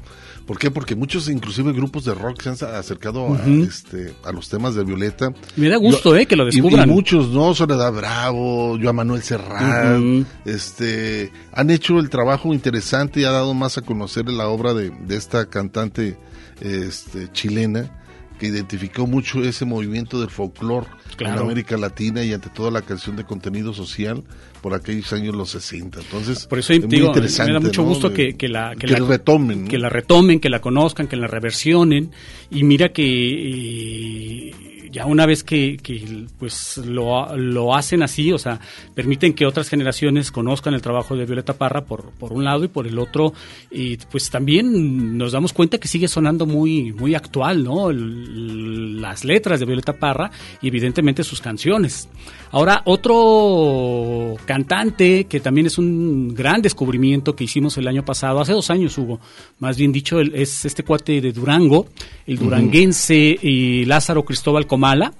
¿Por 0.47 0.59
qué? 0.59 0.71
Porque 0.71 0.95
muchos, 0.95 1.31
inclusive 1.31 1.73
grupos 1.73 2.05
de 2.05 2.15
rock, 2.15 2.43
se 2.43 2.51
han 2.51 2.75
acercado 2.75 3.23
uh 3.25 3.37
-huh. 3.37 3.65
a, 3.65 3.69
este, 3.69 4.13
a 4.25 4.33
los 4.33 4.51
temas 4.51 4.75
de 4.75 4.85
Violeta. 4.85 5.33
Me 5.57 5.69
da 5.71 5.77
gusto, 5.77 6.11
Yo, 6.11 6.17
eh, 6.17 6.27
que 6.27 6.37
lo 6.37 6.45
descubran. 6.45 6.89
Y, 6.89 6.93
y, 6.93 6.95
muchos, 6.95 7.29
¿no? 7.29 7.55
Soledad 7.55 7.93
Bravo, 7.93 8.77
yo 8.77 8.91
a 8.91 8.93
Manuel 8.93 9.23
uh 9.23 9.35
-huh. 9.35 10.27
este, 10.45 11.33
han 11.55 11.71
hecho 11.71 11.99
el 11.99 12.11
trabajo 12.11 12.53
interesante 12.53 13.21
y 13.21 13.25
ha 13.25 13.31
dado 13.31 13.55
más 13.55 13.79
a 13.79 13.83
conocer 13.83 14.29
la 14.29 14.49
obra 14.49 14.75
de, 14.75 14.91
de 14.91 15.17
esta 15.17 15.47
cantante 15.47 16.18
este, 16.61 17.31
chilena 17.33 17.91
que 18.39 18.47
identificó 18.47 19.07
mucho 19.07 19.43
ese 19.43 19.65
movimiento 19.65 20.21
del 20.21 20.31
folclore 20.31 20.87
claro. 21.17 21.41
en 21.41 21.43
América 21.43 21.77
Latina 21.77 22.23
y 22.25 22.33
ante 22.33 22.49
todo 22.49 22.71
la 22.71 22.83
canción 22.83 23.17
de 23.17 23.25
contenido 23.25 23.75
social 23.75 24.23
por 24.63 24.75
aquellos 24.75 25.13
años 25.13 25.35
los 25.35 25.51
60. 25.51 26.01
Entonces, 26.01 26.47
por 26.47 26.59
eso 26.61 26.73
es 26.73 26.81
digo, 26.89 26.89
muy 26.89 27.09
interesante. 27.09 27.53
Me 27.53 27.59
da 27.59 27.61
mucho 27.61 27.83
¿no? 27.83 27.89
gusto 27.89 28.13
que, 28.13 28.37
que, 28.37 28.49
la, 28.49 28.75
que, 28.77 28.87
que 28.87 28.99
la, 28.99 29.07
retomen. 29.07 29.65
¿no? 29.65 29.69
Que 29.69 29.79
la 29.79 29.89
retomen, 29.89 30.41
que 30.41 30.49
la 30.49 30.61
conozcan, 30.61 31.09
que 31.09 31.17
la 31.17 31.27
reversionen. 31.27 32.13
Y 32.51 32.63
mira 32.63 32.91
que 32.91 33.03
y, 33.03 34.53
ya 34.91 35.07
una 35.07 35.27
vez 35.27 35.45
que, 35.45 35.77
que 35.83 36.27
pues 36.39 36.79
lo, 36.79 37.37
lo, 37.37 37.75
hacen 37.75 38.03
así, 38.03 38.33
o 38.33 38.39
sea, 38.39 38.61
permiten 38.95 39.35
que 39.35 39.47
otras 39.47 39.69
generaciones 39.69 40.31
conozcan 40.33 40.75
el 40.75 40.83
trabajo 40.83 41.17
de 41.17 41.27
Violeta 41.27 41.55
Parra 41.55 41.85
por, 41.85 42.11
por 42.13 42.33
un 42.33 42.45
lado 42.45 42.65
y 42.65 42.69
por 42.69 42.87
el 42.87 42.99
otro, 42.99 43.33
y 43.71 43.97
pues 43.97 44.31
también 44.31 45.17
nos 45.19 45.33
damos 45.33 45.53
cuenta 45.53 45.79
que 45.79 45.89
sigue 45.89 46.09
sonando 46.09 46.47
muy, 46.47 46.93
muy 46.93 47.15
actual, 47.15 47.65
¿no? 47.65 47.91
El, 47.91 49.01
las 49.01 49.25
letras 49.25 49.61
de 49.61 49.67
Violeta 49.67 49.93
Parra 49.93 50.31
y 50.61 50.69
evidentemente 50.69 51.25
sus 51.25 51.41
canciones. 51.41 52.09
Ahora, 52.51 52.83
otro 52.87 54.37
cantante 54.47 55.25
que 55.25 55.41
también 55.41 55.67
es 55.67 55.77
un 55.77 56.35
gran 56.35 56.63
descubrimiento 56.63 57.37
que 57.37 57.45
hicimos 57.45 57.77
el 57.77 57.87
año 57.89 58.05
pasado, 58.05 58.41
hace 58.41 58.53
dos 58.53 58.71
años 58.71 58.97
hubo, 58.97 59.21
más 59.59 59.77
bien 59.77 59.93
dicho, 59.93 60.21
es 60.21 60.65
este 60.65 60.83
cuate 60.83 61.21
de 61.21 61.33
Durango, 61.33 61.87
el 62.27 62.39
duranguense 62.39 63.37
uh 63.39 63.43
-huh. 63.43 63.49
y 63.49 63.85
Lázaro 63.85 64.25
Cristóbal 64.25 64.67
Comala, 64.67 65.13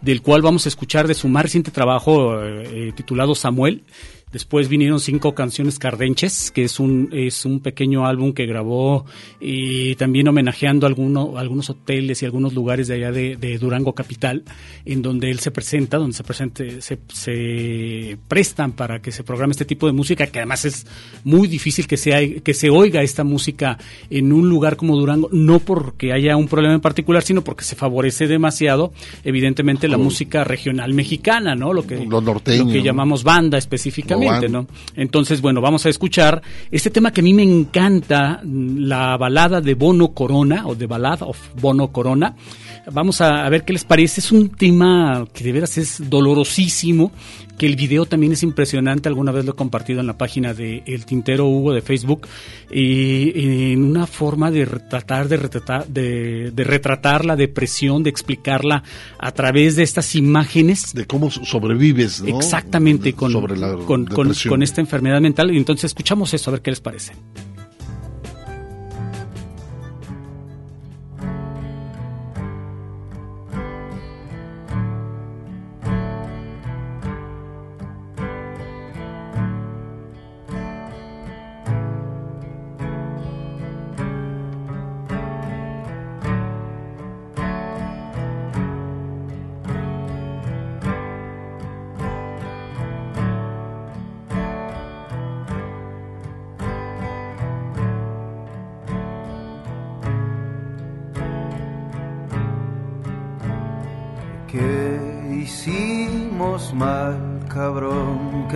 del 0.00 0.22
cual 0.22 0.42
vamos 0.42 0.66
a 0.66 0.68
escuchar 0.68 1.08
de 1.08 1.14
su 1.14 1.28
más 1.28 1.42
reciente 1.42 1.72
trabajo 1.72 2.40
eh, 2.42 2.92
titulado 2.94 3.34
Samuel. 3.34 3.82
Después 4.32 4.68
vinieron 4.68 5.00
cinco 5.00 5.34
canciones 5.34 5.78
cardenches, 5.78 6.50
que 6.50 6.64
es 6.64 6.78
un, 6.78 7.08
es 7.12 7.44
un 7.46 7.60
pequeño 7.60 8.06
álbum 8.06 8.32
que 8.32 8.44
grabó 8.46 9.06
y 9.40 9.94
también 9.94 10.28
homenajeando 10.28 10.86
alguno, 10.86 11.38
algunos 11.38 11.70
hoteles 11.70 12.22
y 12.22 12.26
algunos 12.26 12.52
lugares 12.52 12.88
de 12.88 12.94
allá 12.94 13.12
de, 13.12 13.36
de, 13.36 13.58
Durango 13.58 13.94
Capital, 13.94 14.44
en 14.84 15.00
donde 15.00 15.30
él 15.30 15.38
se 15.38 15.50
presenta, 15.50 15.96
donde 15.96 16.14
se, 16.14 16.24
presente, 16.24 16.82
se, 16.82 16.98
se, 17.08 18.18
prestan 18.28 18.72
para 18.72 19.00
que 19.00 19.12
se 19.12 19.24
programe 19.24 19.52
este 19.52 19.64
tipo 19.64 19.86
de 19.86 19.92
música, 19.92 20.26
que 20.26 20.40
además 20.40 20.66
es 20.66 20.86
muy 21.24 21.48
difícil 21.48 21.86
que 21.86 21.96
se, 21.96 22.42
que 22.42 22.54
se 22.54 22.68
oiga 22.68 23.02
esta 23.02 23.24
música 23.24 23.78
en 24.10 24.32
un 24.32 24.48
lugar 24.48 24.76
como 24.76 24.96
Durango, 24.96 25.30
no 25.32 25.58
porque 25.58 26.12
haya 26.12 26.36
un 26.36 26.48
problema 26.48 26.74
en 26.74 26.80
particular, 26.80 27.22
sino 27.22 27.42
porque 27.42 27.64
se 27.64 27.76
favorece 27.76 28.26
demasiado, 28.26 28.92
evidentemente, 29.24 29.88
la 29.88 29.96
música 29.96 30.44
regional 30.44 30.92
mexicana, 30.92 31.54
¿no? 31.54 31.72
Lo 31.72 31.86
que, 31.86 32.04
Los 32.04 32.22
norteños. 32.22 32.66
lo 32.66 32.72
que 32.72 32.82
llamamos 32.82 33.24
banda 33.24 33.56
específicamente. 33.56 34.17
¿No? 34.48 34.66
Entonces, 34.96 35.40
bueno, 35.40 35.60
vamos 35.60 35.86
a 35.86 35.88
escuchar 35.88 36.42
este 36.70 36.90
tema 36.90 37.12
que 37.12 37.20
a 37.20 37.24
mí 37.24 37.34
me 37.34 37.42
encanta, 37.42 38.40
la 38.44 39.16
balada 39.16 39.60
de 39.60 39.74
Bono 39.74 40.08
Corona, 40.08 40.66
o 40.66 40.74
de 40.74 40.86
Ballad 40.86 41.22
of 41.22 41.38
Bono 41.60 41.88
Corona. 41.88 42.34
Vamos 42.92 43.20
a, 43.20 43.44
a 43.44 43.48
ver 43.48 43.64
qué 43.64 43.72
les 43.72 43.84
parece. 43.84 44.20
Es 44.20 44.32
un 44.32 44.50
tema 44.50 45.26
que 45.32 45.44
de 45.44 45.52
veras 45.52 45.78
es 45.78 46.08
dolorosísimo, 46.08 47.12
que 47.58 47.66
el 47.66 47.76
video 47.76 48.06
también 48.06 48.32
es 48.32 48.42
impresionante, 48.42 49.08
alguna 49.08 49.32
vez 49.32 49.44
lo 49.44 49.52
he 49.52 49.54
compartido 49.54 50.00
en 50.00 50.06
la 50.06 50.16
página 50.16 50.54
de 50.54 50.82
El 50.86 51.04
Tintero 51.04 51.46
Hugo 51.46 51.72
de 51.72 51.82
Facebook, 51.82 52.26
y, 52.70 53.72
en 53.72 53.82
una 53.82 54.06
forma 54.06 54.50
de 54.50 54.66
tratar 54.66 55.28
de 55.28 55.36
retratar, 55.36 55.86
de, 55.88 56.52
de, 56.52 56.64
retratar 56.64 57.24
la 57.24 57.36
depresión, 57.36 58.02
de 58.02 58.10
explicarla 58.10 58.84
a 59.18 59.32
través 59.32 59.76
de 59.76 59.82
estas 59.82 60.14
imágenes. 60.14 60.94
De 60.94 61.06
cómo 61.06 61.30
sobrevives, 61.30 62.22
¿no? 62.22 62.36
Exactamente, 62.36 63.12
con, 63.12 63.32
Sobre 63.32 63.56
la 63.56 63.74
con, 63.74 64.06
con, 64.06 64.32
con 64.32 64.62
esta 64.62 64.80
enfermedad 64.80 65.20
mental. 65.20 65.50
Y 65.52 65.58
entonces 65.58 65.84
escuchamos 65.84 66.32
eso, 66.32 66.50
a 66.50 66.52
ver 66.52 66.62
qué 66.62 66.70
les 66.70 66.80
parece. 66.80 67.12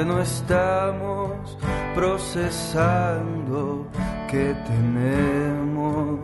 Que 0.02 0.08
no 0.08 0.20
estamos 0.20 1.56
procesando, 1.94 3.86
que 4.28 4.52
tenemos 4.66 6.18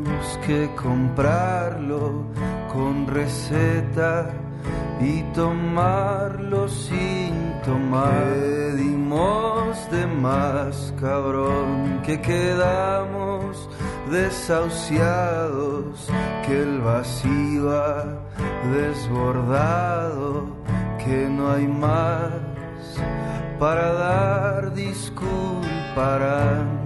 que 0.45 0.69
comprarlo 0.75 2.25
con 2.73 3.07
receta 3.07 4.31
y 5.01 5.23
tomarlo 5.33 6.69
sin 6.69 7.33
tomar. 7.65 8.25
Que 8.25 8.73
dimos 8.79 9.91
de 9.93 10.07
más, 10.09 10.93
cabrón, 11.01 12.01
que 12.05 12.21
quedamos 12.21 13.69
desahuciados, 14.11 16.09
que 16.45 16.63
el 16.63 16.81
vacío 16.81 17.71
ha 17.71 18.05
desbordado, 18.73 20.49
que 20.99 21.29
no 21.29 21.53
hay 21.53 21.69
más 21.69 22.49
para 23.59 23.93
dar 23.93 24.71
disculparán. 24.71 26.78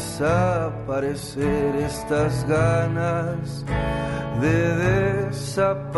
Desaparecer 0.00 1.76
estas 1.76 2.44
ganas 2.48 3.64
de 4.40 4.74
desaparecer. 5.28 5.90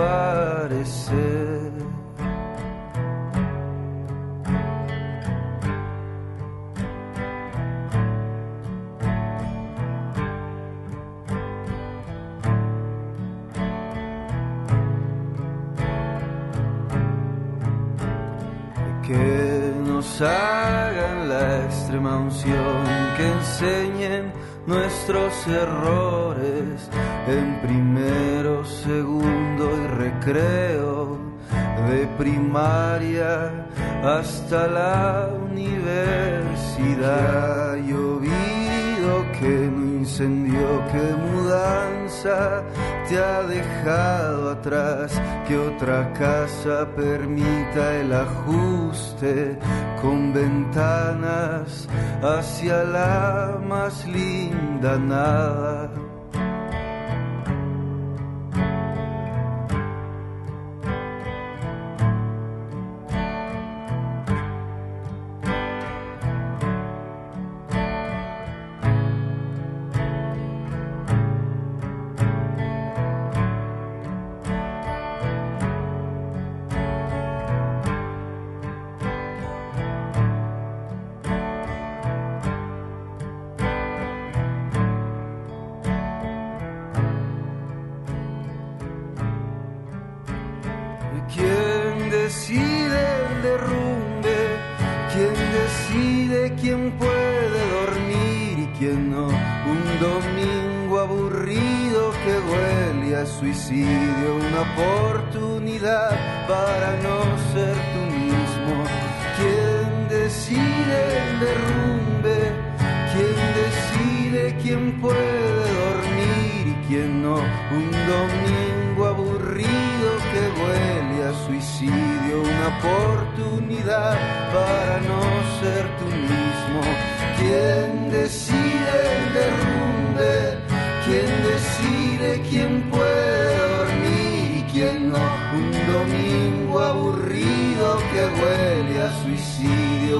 Nuestros 24.66 25.46
errores 25.46 26.88
en 27.26 27.60
primero, 27.62 28.64
segundo 28.64 29.70
y 29.76 29.86
recreo, 29.98 31.18
de 31.88 32.06
primaria 32.18 33.66
hasta 34.02 34.66
la 34.68 35.30
universidad. 35.50 36.32
Llovido, 37.76 39.24
que 39.38 39.70
no 39.70 39.91
incendió, 40.02 40.68
que 40.90 41.04
mudanza 41.26 42.64
te 43.08 43.18
ha 43.18 43.42
dejado 43.44 44.50
atrás, 44.50 45.20
que 45.46 45.56
otra 45.56 46.12
casa 46.12 46.88
permita 46.96 48.00
el 48.00 48.12
ajuste 48.12 49.58
con 50.00 50.32
ventanas 50.32 51.88
hacia 52.22 52.82
la 52.84 53.58
más 53.64 54.06
linda 54.06 54.98
nada. 54.98 56.11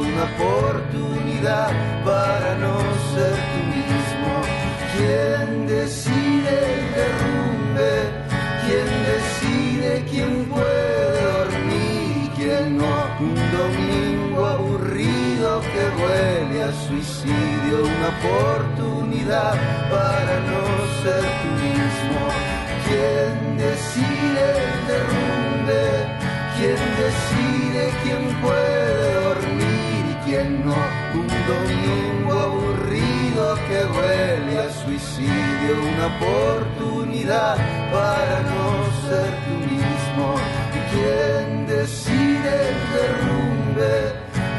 Una 0.01 0.25
oportunidad 0.25 1.71
para 2.05 2.55
no 2.57 2.79
ser 3.13 3.35
tú 3.51 3.61
mismo. 3.77 4.33
¿Quién 4.97 5.67
decide 5.67 6.53
el 6.75 6.95
derrumbe? 6.99 7.93
¿Quién 8.65 8.89
decide 9.13 10.05
quién 10.11 10.45
puede 10.47 11.23
dormir 11.23 12.25
y 12.25 12.29
quién 12.37 12.79
no? 12.79 12.93
Un 13.21 13.35
domingo 13.59 14.47
aburrido 14.47 15.61
que 15.61 15.85
huele 16.01 16.63
a 16.63 16.73
suicidio, 16.87 17.85
una 17.85 18.09
oportunidad 18.17 19.55
para 19.91 20.35
no 20.51 20.63
ser 21.03 21.25
tú 21.41 21.51
mismo. 21.67 22.21
¿Quién 22.87 23.59
decide 23.59 24.45
el 24.65 24.87
derrumbe? 24.91 25.83
¿Quién 26.57 26.81
decide 27.03 27.93
quién 28.05 28.41
puede 28.41 28.92
Un 30.35 31.29
domingo 31.47 32.33
aburrido 32.33 33.55
que 33.69 33.85
huele 33.85 34.61
a 34.61 34.71
suicidio, 34.83 35.73
una 35.93 36.07
oportunidad 36.07 37.57
para 37.93 38.41
no 38.41 38.65
ser 39.07 39.31
tú 39.45 39.55
mismo. 39.75 40.35
¿Quién 40.91 41.67
decide 41.67 42.51
el 42.71 42.81
derrumbe? 42.97 43.93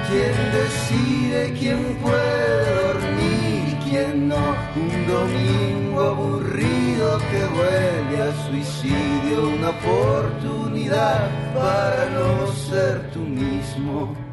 ¿Quién 0.07 0.35
decide 0.53 1.53
quién 1.57 1.95
puede 2.03 2.75
dormir 2.83 3.69
y 3.69 3.89
quién 3.89 4.27
no? 4.29 4.55
Un 4.75 5.07
domingo 5.07 6.01
aburrido 6.01 7.17
que 7.31 7.41
huele 7.57 8.21
a 8.21 8.31
suicidio, 8.47 9.49
una 9.49 9.69
oportunidad 9.69 11.31
para 11.55 12.09
no 12.11 12.45
ser 12.51 13.09
tú 13.11 13.21
mismo. 13.21 14.32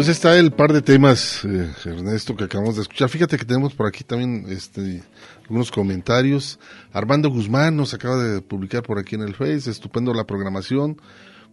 Pues 0.00 0.08
está 0.08 0.38
el 0.38 0.50
par 0.50 0.72
de 0.72 0.80
temas, 0.80 1.44
eh, 1.44 1.70
Ernesto, 1.84 2.34
que 2.34 2.44
acabamos 2.44 2.76
de 2.76 2.80
escuchar. 2.80 3.10
Fíjate 3.10 3.36
que 3.36 3.44
tenemos 3.44 3.74
por 3.74 3.86
aquí 3.86 4.02
también 4.02 4.46
este, 4.48 5.02
algunos 5.42 5.70
comentarios. 5.70 6.58
Armando 6.90 7.28
Guzmán 7.28 7.76
nos 7.76 7.92
acaba 7.92 8.16
de 8.16 8.40
publicar 8.40 8.82
por 8.82 8.98
aquí 8.98 9.16
en 9.16 9.20
el 9.20 9.34
Face. 9.34 9.70
Estupendo 9.70 10.14
la 10.14 10.24
programación. 10.24 10.98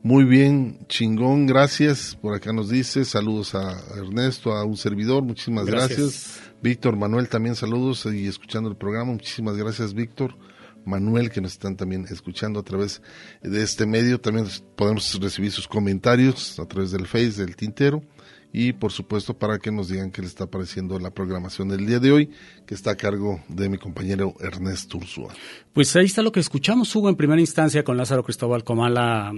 Muy 0.02 0.24
bien, 0.24 0.80
chingón, 0.88 1.45
gracias. 1.45 2.18
Por 2.22 2.36
acá 2.36 2.54
nos 2.54 2.70
dice, 2.70 3.04
saludos 3.04 3.54
a 3.54 3.82
Ernesto, 3.98 4.54
a 4.54 4.64
un 4.64 4.78
servidor, 4.78 5.24
muchísimas 5.24 5.66
gracias. 5.66 6.00
Gracias. 6.00 6.41
Víctor 6.64 6.95
Manuel 6.95 7.28
también 7.28 7.54
saludos 7.54 8.06
y 8.06 8.28
escuchando 8.28 8.70
el 8.70 8.78
programa, 8.78 9.12
muchísimas 9.12 9.58
gracias 9.58 9.93
Víctor. 9.93 10.38
Manuel, 10.86 11.32
que 11.32 11.41
nos 11.41 11.52
están 11.52 11.76
también 11.76 12.06
escuchando 12.10 12.62
a 12.62 12.64
través 12.64 13.02
de 13.41 13.62
este 13.62 13.86
medio. 13.86 14.22
También 14.22 14.48
podemos 14.78 15.20
recibir 15.20 15.52
sus 15.52 15.68
comentarios 15.68 16.58
a 16.62 16.66
través 16.66 16.91
del 16.91 17.08
Face 17.08 17.43
del 17.43 17.58
Tintero. 17.58 18.02
Y 18.54 18.74
por 18.74 18.91
supuesto, 18.91 19.34
para 19.34 19.60
que 19.60 19.72
nos 19.72 19.89
digan 19.89 20.12
qué 20.12 20.22
les 20.22 20.32
está 20.32 20.48
pareciendo 20.48 20.98
la 21.00 21.12
programación 21.12 21.68
del 21.68 21.86
día 21.86 22.00
de 22.00 22.12
hoy, 22.12 22.30
que 22.66 22.76
está 22.76 22.91
a 22.91 22.95
cargo 22.95 23.41
de 23.50 23.70
mi 23.70 23.78
compañero 23.78 24.34
Ernesto 24.39 24.98
Ursúa. 24.98 25.34
Pues 25.74 25.95
ahí 25.95 26.06
está 26.06 26.22
lo 26.22 26.32
que 26.32 26.39
escuchamos, 26.39 26.95
Hugo, 26.95 27.10
en 27.10 27.16
primera 27.16 27.41
instancia 27.41 27.84
con 27.84 27.98
Lázaro 27.98 28.24
Cristóbal 28.24 28.64
Comala, 28.64 29.34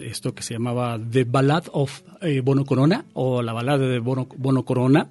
esto 0.00 0.34
que 0.34 0.42
se 0.42 0.54
llamaba 0.54 0.98
The 0.98 1.24
Ballad 1.24 1.64
of 1.72 2.02
eh, 2.22 2.40
Bono 2.40 2.64
Corona, 2.64 3.04
o 3.12 3.42
la 3.42 3.52
balada 3.52 3.86
de 3.86 3.98
Bono, 3.98 4.26
Bono 4.36 4.64
Corona, 4.64 5.08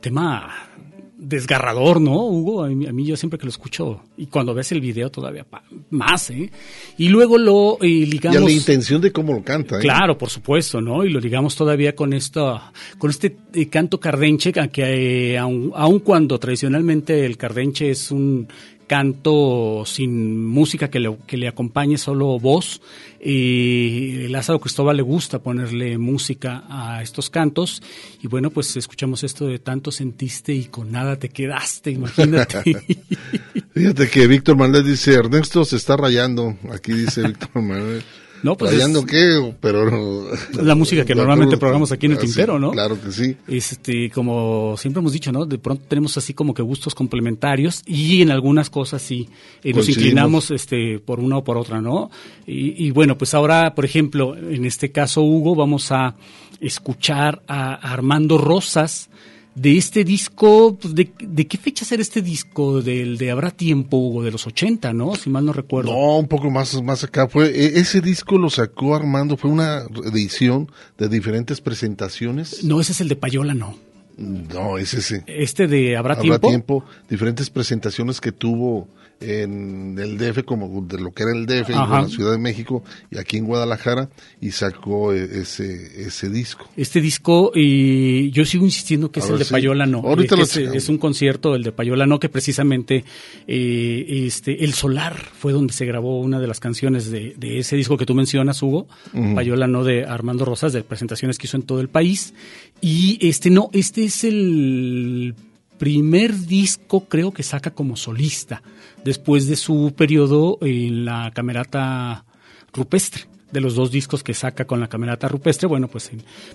tema 0.00 0.75
desgarrador, 1.18 2.00
¿no, 2.00 2.26
Hugo? 2.26 2.62
A 2.64 2.68
mí, 2.68 2.86
a 2.86 2.92
mí 2.92 3.06
yo 3.06 3.16
siempre 3.16 3.38
que 3.38 3.46
lo 3.46 3.50
escucho, 3.50 4.02
y 4.16 4.26
cuando 4.26 4.52
ves 4.52 4.70
el 4.72 4.80
video 4.80 5.10
todavía 5.10 5.44
pa- 5.44 5.64
más, 5.90 6.30
¿eh? 6.30 6.50
Y 6.98 7.08
luego 7.08 7.38
lo 7.38 7.78
eh, 7.80 7.86
ligamos... 8.06 8.38
Y 8.38 8.42
a 8.42 8.46
la 8.46 8.52
intención 8.52 9.00
de 9.00 9.12
cómo 9.12 9.32
lo 9.32 9.42
canta. 9.42 9.78
¿eh? 9.78 9.80
Claro, 9.80 10.18
por 10.18 10.28
supuesto, 10.28 10.80
¿no? 10.80 11.04
Y 11.04 11.10
lo 11.10 11.18
ligamos 11.18 11.56
todavía 11.56 11.94
con 11.94 12.12
esto, 12.12 12.60
con 12.98 13.10
este 13.10 13.36
eh, 13.54 13.68
canto 13.68 13.98
cardenche, 13.98 14.52
que 14.52 14.68
que, 14.68 15.32
eh, 15.32 15.38
aun, 15.38 15.72
aun 15.74 16.00
cuando 16.00 16.38
tradicionalmente 16.38 17.24
el 17.24 17.36
cardenche 17.38 17.90
es 17.90 18.10
un 18.10 18.46
canto 18.86 19.84
sin 19.84 20.46
música 20.46 20.88
que 20.88 21.00
le, 21.00 21.16
que 21.26 21.36
le 21.36 21.48
acompañe 21.48 21.98
solo 21.98 22.38
voz, 22.38 22.80
y 23.20 24.28
Lázaro 24.28 24.60
Cristóbal 24.60 24.96
le 24.96 25.02
gusta 25.02 25.40
ponerle 25.40 25.98
música 25.98 26.64
a 26.68 27.02
estos 27.02 27.30
cantos, 27.30 27.82
y 28.22 28.28
bueno, 28.28 28.50
pues 28.50 28.76
escuchamos 28.76 29.24
esto 29.24 29.46
de 29.46 29.58
tanto 29.58 29.90
sentiste 29.90 30.52
y 30.54 30.66
con 30.66 30.92
nada 30.92 31.18
te 31.18 31.28
quedaste, 31.28 31.90
imagínate. 31.90 32.62
Fíjate 33.74 34.08
que 34.08 34.26
Víctor 34.26 34.56
Manuel 34.56 34.84
dice, 34.84 35.14
Ernesto 35.14 35.64
se 35.64 35.76
está 35.76 35.96
rayando. 35.96 36.56
Aquí 36.72 36.92
dice 36.92 37.22
Víctor 37.26 37.62
Manuel. 37.62 38.02
No, 38.42 38.56
pues 38.56 38.72
¿Rayando 38.72 39.00
es- 39.00 39.06
qué? 39.06 39.54
Pero 39.60 40.28
la 40.62 40.74
música 40.74 41.04
que 41.04 41.14
normalmente 41.16 41.56
programamos 41.56 41.92
aquí 41.92 42.06
en 42.06 42.12
el 42.12 42.18
así, 42.18 42.26
tintero, 42.26 42.58
¿no? 42.58 42.70
Claro 42.72 43.00
que 43.00 43.10
sí. 43.10 43.36
Este, 43.48 44.10
como 44.10 44.74
siempre 44.76 45.00
hemos 45.00 45.12
dicho, 45.12 45.32
¿no? 45.32 45.46
De 45.46 45.58
pronto 45.58 45.84
tenemos 45.88 46.16
así 46.18 46.34
como 46.34 46.54
que 46.54 46.62
gustos 46.62 46.94
complementarios 46.94 47.82
y 47.86 48.22
en 48.22 48.30
algunas 48.30 48.70
cosas 48.70 49.02
sí 49.02 49.28
eh, 49.64 49.72
nos 49.72 49.88
inclinamos 49.88 50.50
este, 50.50 50.98
por 50.98 51.20
una 51.20 51.38
o 51.38 51.44
por 51.44 51.56
otra, 51.56 51.80
¿no? 51.80 52.10
Y, 52.46 52.86
y 52.86 52.90
bueno, 52.90 53.16
pues 53.18 53.34
ahora, 53.34 53.74
por 53.74 53.84
ejemplo, 53.84 54.36
en 54.36 54.64
este 54.64 54.92
caso, 54.92 55.22
Hugo, 55.22 55.54
vamos 55.54 55.90
a 55.92 56.14
escuchar 56.60 57.42
a 57.48 57.74
Armando 57.74 58.38
Rosas 58.38 59.08
de 59.56 59.78
este 59.78 60.04
disco, 60.04 60.76
pues, 60.80 60.94
¿de, 60.94 61.10
de 61.18 61.46
qué 61.46 61.56
fecha 61.56 61.84
será 61.84 62.02
este 62.02 62.20
disco? 62.22 62.82
Del 62.82 63.16
de 63.16 63.30
Habrá 63.30 63.50
Tiempo, 63.50 64.22
de 64.22 64.30
los 64.30 64.46
80, 64.46 64.92
¿no? 64.92 65.16
Si 65.16 65.30
mal 65.30 65.44
no 65.46 65.52
recuerdo. 65.54 65.90
No, 65.92 66.18
un 66.18 66.28
poco 66.28 66.50
más, 66.50 66.80
más 66.82 67.02
acá. 67.02 67.26
Fue, 67.26 67.46
e- 67.48 67.80
ese 67.80 68.00
disco 68.02 68.36
lo 68.38 68.50
sacó 68.50 68.94
Armando, 68.94 69.36
fue 69.38 69.50
una 69.50 69.82
edición 70.04 70.70
de 70.98 71.08
diferentes 71.08 71.60
presentaciones. 71.62 72.62
No, 72.64 72.80
ese 72.80 72.92
es 72.92 73.00
el 73.00 73.08
de 73.08 73.16
Payola, 73.16 73.54
no. 73.54 73.76
No, 74.18 74.78
es 74.78 74.94
ese. 74.94 75.24
Este 75.26 75.66
de 75.66 75.96
Habrá, 75.96 76.14
Habrá 76.14 76.22
Tiempo. 76.22 76.48
tiempo, 76.48 76.84
diferentes 77.08 77.50
presentaciones 77.50 78.20
que 78.20 78.32
tuvo 78.32 78.88
en 79.20 79.98
el 79.98 80.18
DF, 80.18 80.44
como 80.44 80.82
de 80.82 80.98
lo 81.00 81.12
que 81.12 81.22
era 81.22 81.32
el 81.32 81.46
DF, 81.46 81.70
en 81.70 81.76
la 81.76 82.08
Ciudad 82.08 82.32
de 82.32 82.38
México 82.38 82.82
y 83.10 83.18
aquí 83.18 83.38
en 83.38 83.46
Guadalajara, 83.46 84.10
y 84.40 84.50
sacó 84.50 85.12
eh, 85.12 85.28
ese, 85.40 86.06
ese 86.06 86.28
disco. 86.28 86.68
Este 86.76 87.00
disco, 87.00 87.52
y 87.54 88.30
yo 88.30 88.44
sigo 88.44 88.64
insistiendo 88.64 89.10
que 89.10 89.20
A 89.20 89.24
es 89.24 89.30
el 89.30 89.38
de. 89.38 89.44
Payola 89.46 89.86
No. 89.86 89.98
Ahorita 89.98 90.34
Eh, 90.34 90.38
lo 90.38 90.44
es, 90.44 90.56
es 90.56 90.88
un 90.88 90.98
concierto, 90.98 91.54
el 91.54 91.62
de 91.62 91.72
Payola 91.72 92.06
No, 92.06 92.20
que 92.20 92.28
precisamente 92.28 93.04
eh, 93.46 94.24
este, 94.26 94.64
El 94.64 94.74
Solar 94.74 95.16
fue 95.16 95.52
donde 95.52 95.72
se 95.72 95.86
grabó 95.86 96.20
una 96.20 96.38
de 96.38 96.46
las 96.46 96.60
canciones 96.60 97.10
de, 97.10 97.34
de 97.36 97.58
ese 97.58 97.76
disco 97.76 97.96
que 97.96 98.06
tú 98.06 98.14
mencionas, 98.14 98.62
Hugo. 98.62 98.86
Payola 99.34 99.66
No 99.66 99.84
de 99.84 100.04
Armando 100.04 100.44
Rosas, 100.44 100.72
de 100.72 100.82
presentaciones 100.82 101.38
que 101.38 101.46
hizo 101.46 101.56
en 101.56 101.62
todo 101.62 101.80
el 101.80 101.88
país. 101.88 102.34
Y 102.80 103.18
este 103.26 103.50
no, 103.50 103.70
este 103.72 104.04
es 104.04 104.24
el 104.24 105.34
primer 105.78 106.46
disco 106.46 107.06
creo 107.08 107.32
que 107.32 107.42
saca 107.42 107.70
como 107.70 107.96
solista 107.96 108.62
después 109.04 109.46
de 109.46 109.56
su 109.56 109.94
periodo 109.96 110.58
en 110.60 111.04
la 111.04 111.30
camerata 111.34 112.24
rupestre 112.72 113.24
de 113.50 113.60
los 113.60 113.74
dos 113.74 113.90
discos 113.90 114.22
que 114.22 114.34
saca 114.34 114.66
con 114.66 114.80
la 114.80 114.88
camerata 114.88 115.28
rupestre 115.28 115.68
bueno 115.68 115.88
pues 115.88 116.10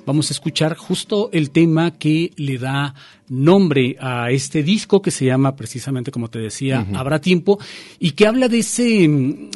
vamos 0.06 0.30
a 0.30 0.34
escuchar 0.34 0.76
justo 0.76 1.30
el 1.32 1.52
tema 1.52 1.92
que 1.92 2.32
le 2.36 2.58
da 2.58 2.94
nombre 3.30 3.96
a 4.00 4.30
este 4.32 4.62
disco 4.62 5.02
que 5.02 5.12
se 5.12 5.26
llama 5.26 5.56
precisamente 5.56 6.12
como 6.12 6.30
te 6.30 6.40
decía 6.40 6.86
habrá 6.96 7.22
tiempo 7.22 7.60
y 8.00 8.12
que 8.12 8.28
habla 8.28 8.50
de 8.50 8.60
ese 8.60 9.08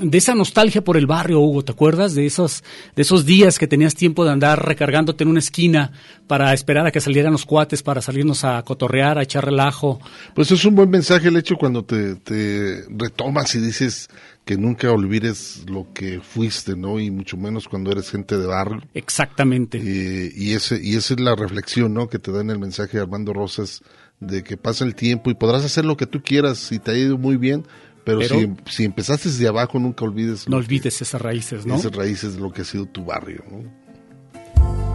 de 0.02 0.18
esa 0.18 0.34
nostalgia 0.34 0.84
por 0.84 0.96
el 0.96 1.08
barrio 1.08 1.42
Hugo 1.42 1.64
te 1.64 1.74
acuerdas 1.74 2.16
de 2.16 2.26
esos 2.26 2.64
de 2.96 3.02
esos 3.02 3.26
días 3.26 3.60
que 3.60 3.68
tenías 3.68 3.96
tiempo 3.96 4.24
de 4.24 4.32
andar 4.32 4.66
recargándote 4.66 5.24
en 5.24 5.30
una 5.30 5.40
esquina 5.40 5.92
para 6.28 6.54
esperar 6.54 6.88
a 6.88 6.92
que 6.92 7.02
salieran 7.02 7.34
los 7.34 7.46
cuates 7.46 7.84
para 7.84 8.02
salirnos 8.02 8.44
a 8.44 8.62
cotorrear 8.64 9.18
a 9.18 9.24
echar 9.24 9.46
relajo. 9.46 10.00
Pues 10.34 10.52
es 10.52 10.66
un 10.66 10.76
buen 10.76 10.90
mensaje 10.90 11.28
el 11.28 11.38
hecho 11.38 11.56
cuando 11.56 11.84
te, 11.84 12.16
te 12.16 12.84
retomas 12.90 13.54
y 13.56 13.60
dices 13.60 14.10
que 14.46 14.58
nunca 14.58 14.92
olvides 14.92 15.64
lo 15.68 15.92
que 15.92 16.22
fuiste, 16.22 16.76
¿no? 16.76 17.00
Y 17.00 17.10
mucho 17.12 17.36
menos 17.36 17.68
cuando 17.68 17.92
eres 17.92 18.12
gente 18.12 18.38
de 18.38 18.46
barrio. 18.46 18.82
Exactamente. 18.94 19.80
Eh, 19.80 20.32
y, 20.36 20.54
ese, 20.54 20.80
y 20.82 20.96
esa 20.96 21.16
es 21.16 21.20
la 21.20 21.36
reflexión, 21.36 21.94
¿no? 21.96 22.08
Que 22.10 22.20
te 22.20 22.32
da 22.32 22.42
en 22.42 22.52
el 22.52 22.60
mensaje 22.60 22.98
de 22.98 23.04
Armando 23.04 23.34
Rosas, 23.34 23.82
de 24.20 24.44
que 24.44 24.56
pasa 24.56 24.86
el 24.86 24.94
tiempo 24.96 25.30
y 25.32 25.34
podrás 25.34 25.66
hacer 25.66 25.84
lo 25.84 25.98
que 25.98 26.06
tú 26.06 26.22
quieras 26.24 26.72
y 26.72 26.78
te 26.80 26.92
ha 26.92 26.98
ido 26.98 27.18
muy 27.18 27.38
bien, 27.38 27.66
pero, 28.06 28.20
Pero- 28.20 28.36
si, 28.40 28.54
si 28.70 28.84
empezaste 28.86 29.30
desde 29.30 29.48
abajo, 29.48 29.80
nunca 29.80 30.06
olvides 30.06 30.48
no 30.48 30.58
que- 30.60 30.66
olvides 30.66 31.02
esas 31.02 31.20
raíces 31.22 31.66
no 31.66 31.76
esas 31.76 31.94
raíces 31.96 32.36
de 32.36 32.40
lo 32.42 32.54
que 32.54 32.62
ha 32.62 32.66
sido 32.66 32.86
tu 32.86 33.04
barrio, 33.04 33.44
¿no? 33.52 34.95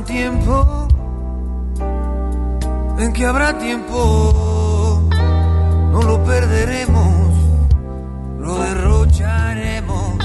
Un 0.00 0.06
tiempo 0.06 0.88
en 2.98 3.12
que 3.12 3.26
habrá 3.26 3.58
tiempo, 3.58 5.08
no 5.92 6.02
lo 6.02 6.24
perderemos, 6.24 7.34
lo 8.38 8.58
derrocharemos 8.58 10.18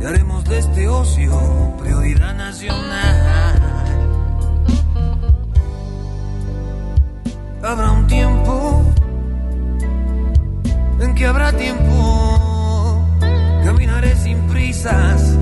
y 0.00 0.04
haremos 0.04 0.44
de 0.44 0.58
este 0.58 0.88
ocio 0.88 1.32
prioridad 1.78 2.34
nacional. 2.34 3.62
Habrá 7.62 7.90
un 7.92 8.06
tiempo 8.06 8.82
en 11.00 11.14
que 11.14 11.26
habrá 11.26 11.52
tiempo, 11.52 13.04
caminaré 13.64 14.16
sin 14.16 14.38
prisas 14.48 15.36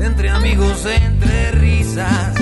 entre 0.00 0.30
amigos, 0.30 0.86
entre 0.86 1.50
risas. 1.52 2.34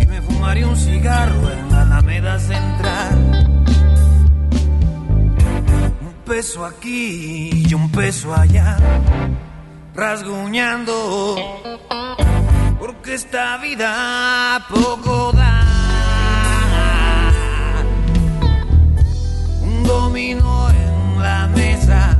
Y 0.00 0.06
me 0.06 0.20
fumaré 0.22 0.64
un 0.64 0.76
cigarro 0.76 1.50
en 1.50 1.70
la 1.70 1.82
Alameda 1.82 2.38
Central. 2.38 3.48
Un 6.00 6.14
peso 6.24 6.64
aquí 6.64 7.66
y 7.68 7.74
un 7.74 7.90
peso 7.90 8.34
allá, 8.34 8.76
rasguñando. 9.94 11.36
Porque 12.78 13.14
esta 13.14 13.56
vida 13.58 14.64
poco 14.68 15.32
da. 15.32 15.60
Un 19.62 19.82
dominó 19.84 20.70
en 20.70 21.22
la 21.22 21.46
mesa 21.48 22.13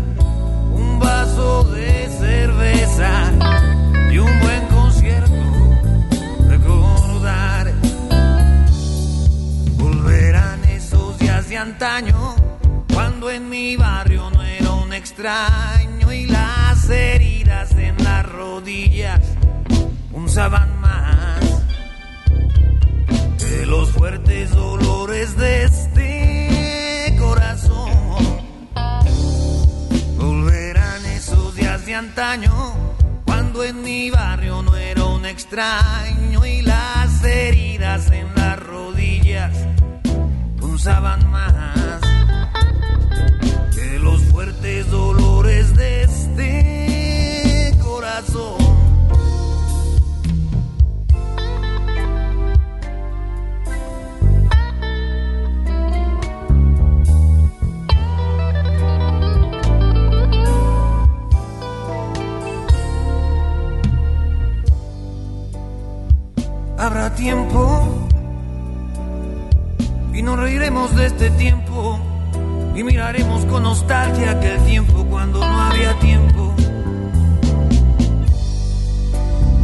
vaso 1.25 1.65
de 1.65 2.09
cerveza 2.19 3.33
y 4.13 4.19
un 4.19 4.41
buen 4.41 4.67
concierto. 4.67 5.33
Recordar, 6.49 7.73
volverán 9.79 10.65
esos 10.65 11.19
días 11.19 11.49
de 11.49 11.57
antaño, 11.57 12.35
cuando 12.93 13.31
en 13.31 13.49
mi 13.49 13.77
barrio 13.77 14.31
no 14.31 14.43
era 14.43 14.71
un 14.73 14.93
extraño 14.93 16.13
y 16.13 16.27
las 16.27 16.91
heridas 16.91 17.73
en 17.73 17.97
las 18.05 18.27
rodillas, 18.27 19.23
un 20.13 20.25
punzaban 20.25 20.79
más 20.81 21.41
que 23.39 23.65
los 23.65 23.91
fuertes 23.93 24.51
dolores 24.51 25.37
de 25.37 25.65
antaño, 31.95 32.53
cuando 33.25 33.63
en 33.63 33.83
mi 33.83 34.11
barrio 34.11 34.63
no 34.63 34.77
era 34.77 35.05
un 35.05 35.25
extraño 35.25 36.45
y 36.45 36.63
las 36.63 37.23
heridas 37.23 38.11
en 38.11 38.27
las 38.35 38.59
rodillas 38.59 39.57
punzaban 40.59 41.31
más 41.31 42.01
que 43.75 43.99
los 44.01 44.23
fuertes 44.25 44.91
dolores 44.91 45.75
de 45.77 46.03
este 46.03 47.79
corazón. 47.81 48.64
Tiempo 67.17 68.09
y 70.13 70.21
nos 70.23 70.39
reiremos 70.39 70.95
de 70.95 71.07
este 71.07 71.31
tiempo 71.31 71.99
y 72.75 72.83
miraremos 72.83 73.45
con 73.47 73.63
nostalgia 73.63 74.33
aquel 74.33 74.59
tiempo 74.65 75.05
cuando 75.09 75.39
no 75.39 75.61
había 75.63 75.99
tiempo. 76.01 76.55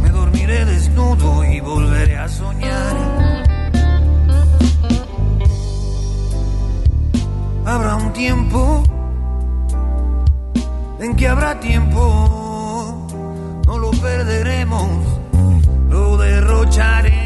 Me 0.01 0.09
dormiré 0.09 0.65
desnudo 0.65 1.43
y 1.43 1.59
volveré 1.59 2.17
a 2.17 2.29
soñar. 2.29 2.95
Habrá 7.65 7.95
un 7.95 8.13
tiempo 8.13 8.83
en 10.99 11.15
que 11.15 11.27
habrá 11.27 11.59
tiempo, 11.59 13.07
no 13.67 13.77
lo 13.77 13.91
perderemos, 13.91 14.89
lo 15.89 16.17
derrocharemos 16.17 17.20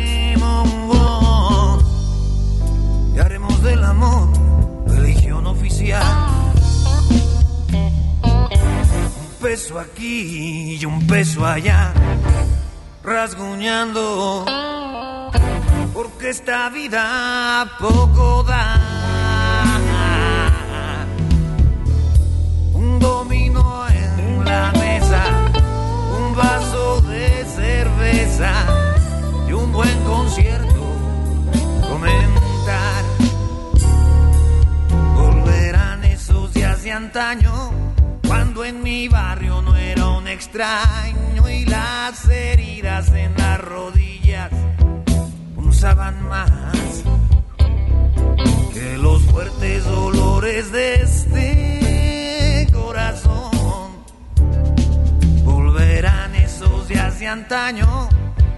amor 3.86 4.30
religión 4.88 5.46
oficial. 5.48 6.04
Un 8.22 9.30
peso 9.42 9.80
aquí 9.80 10.78
y 10.80 10.86
un 10.86 11.06
peso 11.08 11.46
allá, 11.46 11.94
rasguñando, 13.04 14.46
porque 15.94 16.30
esta 16.30 16.70
vida 16.70 17.72
poco 17.80 18.44
da. 18.44 18.80
Un 22.74 23.00
domino 23.00 23.88
en 23.90 24.46
la 24.46 24.72
mesa, 24.74 25.24
un 26.20 26.36
vaso 26.36 27.02
de 27.02 27.46
cerveza 27.46 28.52
y 29.48 29.54
un 29.54 29.72
buen 29.72 29.98
concierto. 30.04 30.84
Comentar 31.90 32.35
antaño, 36.96 37.72
cuando 38.26 38.64
en 38.64 38.82
mi 38.82 39.10
barrio 39.10 39.62
no 39.62 39.76
era 39.76 40.08
un 40.08 40.30
extraño 40.30 41.50
y 41.50 41.66
las 41.66 42.26
heridas 42.30 43.12
en 43.14 43.34
las 43.36 43.60
rodillas 43.60 44.50
punzaban 45.56 46.26
más 46.30 47.04
que 48.74 48.98
los 48.98 49.22
fuertes 49.24 49.84
dolores 49.84 50.72
de 50.72 51.02
este 51.02 52.68
corazón. 52.72 53.92
Volverán 55.44 56.34
esos 56.36 56.88
días 56.88 57.20
de 57.20 57.28
antaño, 57.28 58.08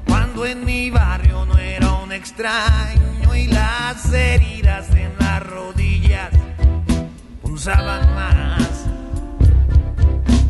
cuando 0.05 0.45
en 0.45 0.63
mi 0.63 0.91
barrio 0.91 1.43
no 1.47 1.57
era 1.57 1.91
un 1.93 2.11
extraño 2.11 3.35
y 3.35 3.47
las 3.47 4.13
heridas 4.13 4.91
en 4.91 5.11
las 5.17 5.41
rodillas 5.43 6.29
punzaban 7.57 8.13
más 8.13 8.85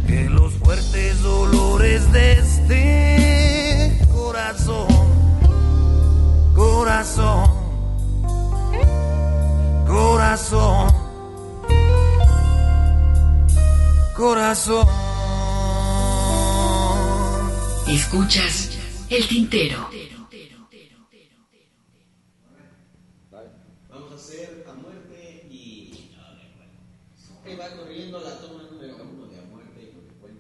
que 0.06 0.30
los 0.30 0.52
fuertes 0.56 1.22
dolores 1.22 2.12
de 2.12 2.34
este 2.34 4.06
corazón. 4.14 4.88
Corazón, 6.54 7.50
corazón, 9.88 10.94
corazón. 14.14 14.88
Escuchas 17.88 18.78
el 19.10 19.26
tintero. 19.30 19.97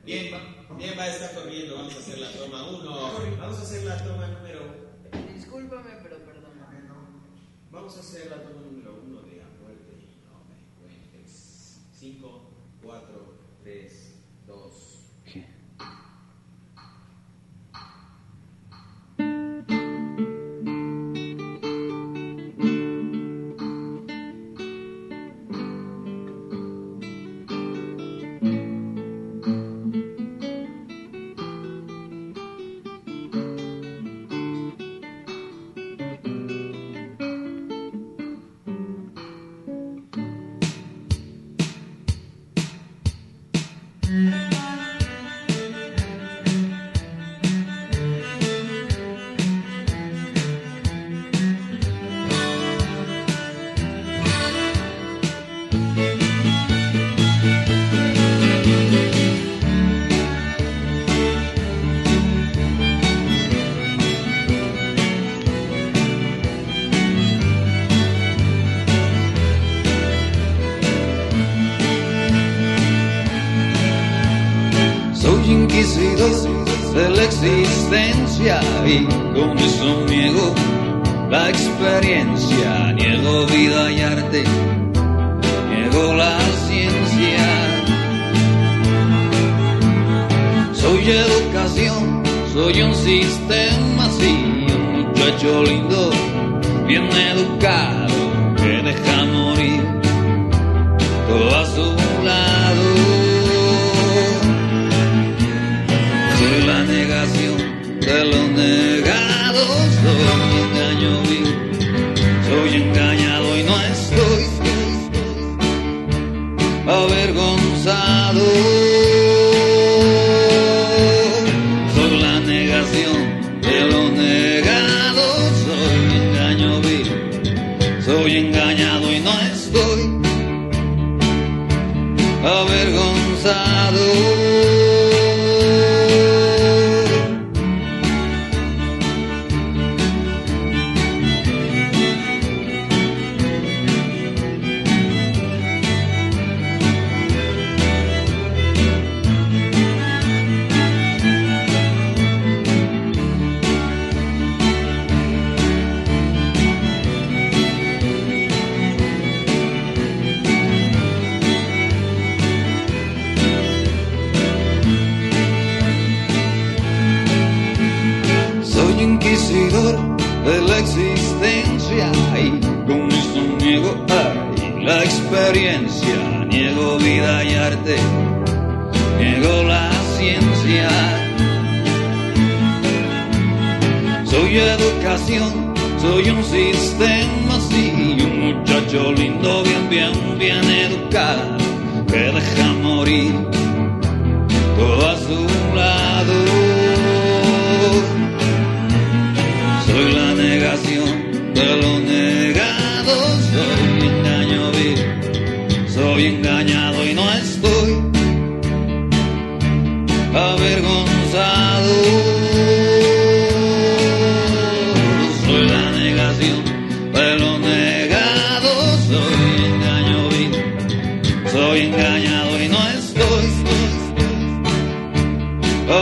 Bien, 0.07 0.33
eh, 0.33 0.39
bien, 0.77 0.97
va 0.97 1.03
a 1.03 1.07
estar 1.09 1.35
corriendo. 1.35 1.75
Vamos 1.75 1.93
a 1.93 1.99
hacer 1.99 2.19
la 2.19 2.31
toma 2.31 2.69
1. 2.69 3.37
Vamos 3.41 3.59
a 3.59 3.61
hacer 3.61 3.83
la 3.83 4.01
toma 4.01 4.25
número. 4.27 4.61
Discúlpame, 5.35 5.89
pero 6.01 6.19
perdóname. 6.19 6.77
Ah, 6.89 7.09
vamos 7.69 7.97
a 7.97 7.99
hacer 7.99 8.29
la 8.29 8.41
toma 8.41 8.61
número 8.61 9.01
1 9.03 9.21
de 9.23 9.43
Acuérdate. 9.43 10.07
No 10.23 10.45
me 10.47 10.63
cuentes. 10.79 11.81
5, 11.91 12.51
4, 12.81 13.33
3. 13.63 14.06
La 81.29 81.49
experiencia, 81.49 82.93
niego 82.93 83.45
vida 83.47 83.91
y 83.91 84.01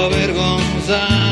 avergonzado. 0.06 1.25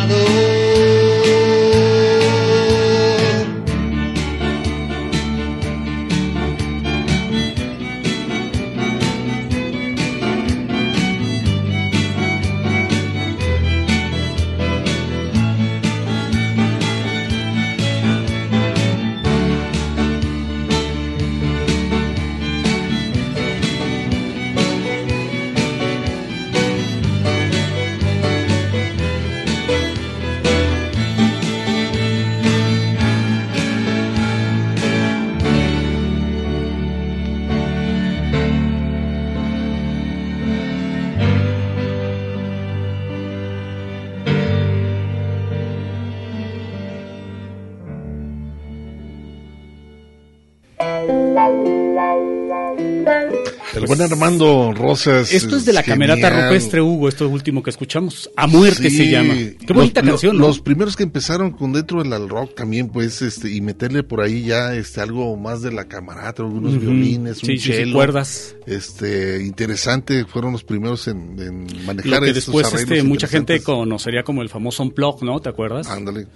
Armando 54.24 54.74
Rosas. 54.74 55.34
Esto 55.34 55.58
es 55.58 55.66
de 55.66 55.74
la 55.74 55.84
camerata 55.84 56.30
genial. 56.30 56.50
rupestre, 56.50 56.82
Hugo, 56.82 57.10
esto 57.10 57.28
último 57.30 57.62
que 57.64 57.70
escuchamos. 57.70 58.30
A 58.36 58.48
muerte 58.48 58.90
Sí, 58.90 58.98
se 58.98 59.10
llama. 59.10 59.34
Qué 59.36 59.74
bonita 59.74 60.02
los, 60.02 60.12
canción, 60.12 60.36
lo- 60.38 60.42
¿no? 60.44 60.48
Los 60.48 60.60
primeros 60.62 60.96
que 60.96 61.04
empezaron 61.04 61.52
con 61.52 61.74
dentro 61.74 62.04
del 62.04 62.30
rock 62.30 62.56
también, 62.56 62.90
pues, 62.90 63.22
este, 63.22 63.52
y 63.54 63.62
meterle 63.62 64.04
por 64.04 64.22
ahí 64.22 64.44
ya, 64.44 64.74
este, 64.76 65.02
algo 65.02 65.36
más 65.38 65.62
de 65.62 65.72
la 65.72 65.86
camarata, 65.88 66.44
algunos 66.44 66.80
violines, 66.80 67.42
un 67.44 67.50
Sí, 67.50 67.58
sí, 67.58 67.72
sí, 67.72 67.74
cello. 67.74 67.94
cuerdas. 67.94 68.56
Este, 68.66 69.44
interesante, 69.44 70.26
fueron 70.26 70.54
los 70.54 70.64
primeros 70.64 71.08
en, 71.08 71.38
en 71.40 71.86
manejar 71.86 72.20
Lo 72.20 72.22
que 72.22 72.30
estos 72.32 72.46
después 72.54 72.74
este, 72.74 73.04
mucha 73.04 73.28
gente 73.28 73.62
conocería 73.62 74.24
como 74.24 74.42
el 74.42 74.50
famoso 74.50 74.84
Unplug, 74.84 75.24
¿no? 75.24 75.40
¿Te 75.42 75.50
acuerdas? 75.50 75.88
Ándale. 75.90 76.28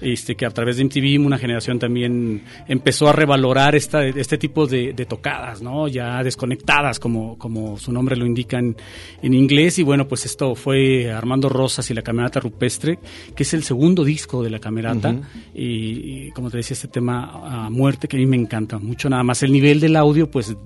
Este, 0.00 0.34
que 0.34 0.46
a 0.46 0.50
través 0.50 0.76
de 0.76 0.84
MTV 0.84 1.24
una 1.24 1.38
generación 1.38 1.78
también 1.78 2.42
empezó 2.66 3.08
a 3.08 3.12
revalorar 3.12 3.74
esta, 3.74 4.04
este 4.06 4.38
tipo 4.38 4.66
de, 4.66 4.92
de 4.92 5.04
tocadas, 5.04 5.60
¿no? 5.60 5.88
Ya 5.88 6.22
desconectadas, 6.22 6.98
como, 6.98 7.36
como 7.36 7.78
su 7.78 7.92
nombre 7.92 8.16
lo 8.16 8.26
indica 8.26 8.58
en, 8.58 8.76
inglés. 9.22 9.78
Y 9.78 9.82
bueno, 9.82 10.08
pues 10.08 10.24
esto 10.26 10.54
fue 10.54 11.10
Armando 11.10 11.48
Rosas 11.48 11.90
y 11.90 11.94
la 11.94 12.02
Camerata 12.02 12.40
Rupestre, 12.40 12.98
que 13.34 13.42
es 13.42 13.54
el 13.54 13.62
segundo 13.62 14.04
disco 14.04 14.42
de 14.42 14.50
la 14.50 14.58
Camerata. 14.58 15.14
Y, 15.54 16.26
y 16.26 16.30
como 16.30 16.50
te 16.50 16.58
decía, 16.58 16.74
este 16.74 16.88
tema 16.88 17.66
a 17.66 17.70
muerte 17.70 18.08
que 18.08 18.16
a 18.16 18.20
mí 18.20 18.26
me 18.26 18.36
encanta 18.36 18.78
mucho. 18.78 19.08
Nada 19.08 19.22
más 19.22 19.42
el 19.42 19.52
nivel 19.52 19.80
del 19.80 19.96
audio, 19.96 20.30
pues 20.30 20.56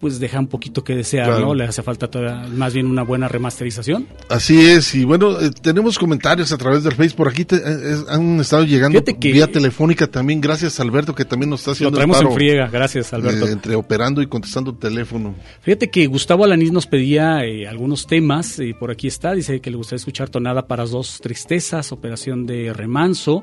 pues 0.00 0.18
deja 0.20 0.38
un 0.38 0.48
poquito 0.48 0.84
que 0.84 0.94
desear, 0.94 1.26
Claro. 1.26 1.46
¿no? 1.46 1.54
Le 1.54 1.64
hace 1.64 1.82
falta 1.82 2.08
todavía 2.10 2.46
más 2.54 2.74
bien 2.74 2.86
una 2.86 3.02
buena 3.02 3.26
remasterización. 3.26 4.06
Así 4.28 4.60
es, 4.66 4.94
y 4.94 5.04
bueno, 5.04 5.40
eh, 5.40 5.50
tenemos 5.62 5.98
comentarios 5.98 6.52
a 6.52 6.58
través 6.58 6.84
del 6.84 6.92
Facebook, 6.94 7.16
por 7.16 7.28
aquí 7.28 7.44
te- 7.44 7.56
eh, 7.56 7.96
han 8.10 8.38
estado 8.40 8.64
llegando 8.64 9.02
que- 9.02 9.32
vía 9.32 9.46
telefónica 9.50 10.06
también, 10.06 10.40
gracias 10.40 10.78
Alberto, 10.80 11.14
que 11.14 11.24
también 11.24 11.48
nos 11.50 11.60
está 11.60 11.70
Lo 11.70 11.72
haciendo 11.72 11.98
el 12.00 12.06
traemos 12.10 12.20
en 12.20 12.32
friega, 12.32 12.68
gracias 12.68 13.12
Alberto. 13.14 13.46
eh, 13.48 13.52
entre 13.52 13.74
operando 13.76 14.20
y 14.20 14.26
contestando 14.26 14.72
el 14.72 14.76
teléfono. 14.78 15.34
Fíjate 15.62 15.88
que 15.90 16.06
Gustavo 16.06 16.44
Alanís 16.44 16.70
nos 16.72 16.86
pedía 16.86 17.44
eh, 17.44 17.66
algunos 17.66 18.06
temas, 18.06 18.58
y 18.58 18.74
por 18.74 18.90
aquí 18.90 19.06
está, 19.08 19.32
dice 19.32 19.60
que 19.60 19.70
le 19.70 19.76
gustaría 19.76 19.96
escuchar 19.98 20.28
Tonada 20.28 20.66
para 20.66 20.84
dos 20.84 21.20
tristezas, 21.22 21.92
Operación 21.92 22.44
de 22.46 22.72
Remanso, 22.74 23.42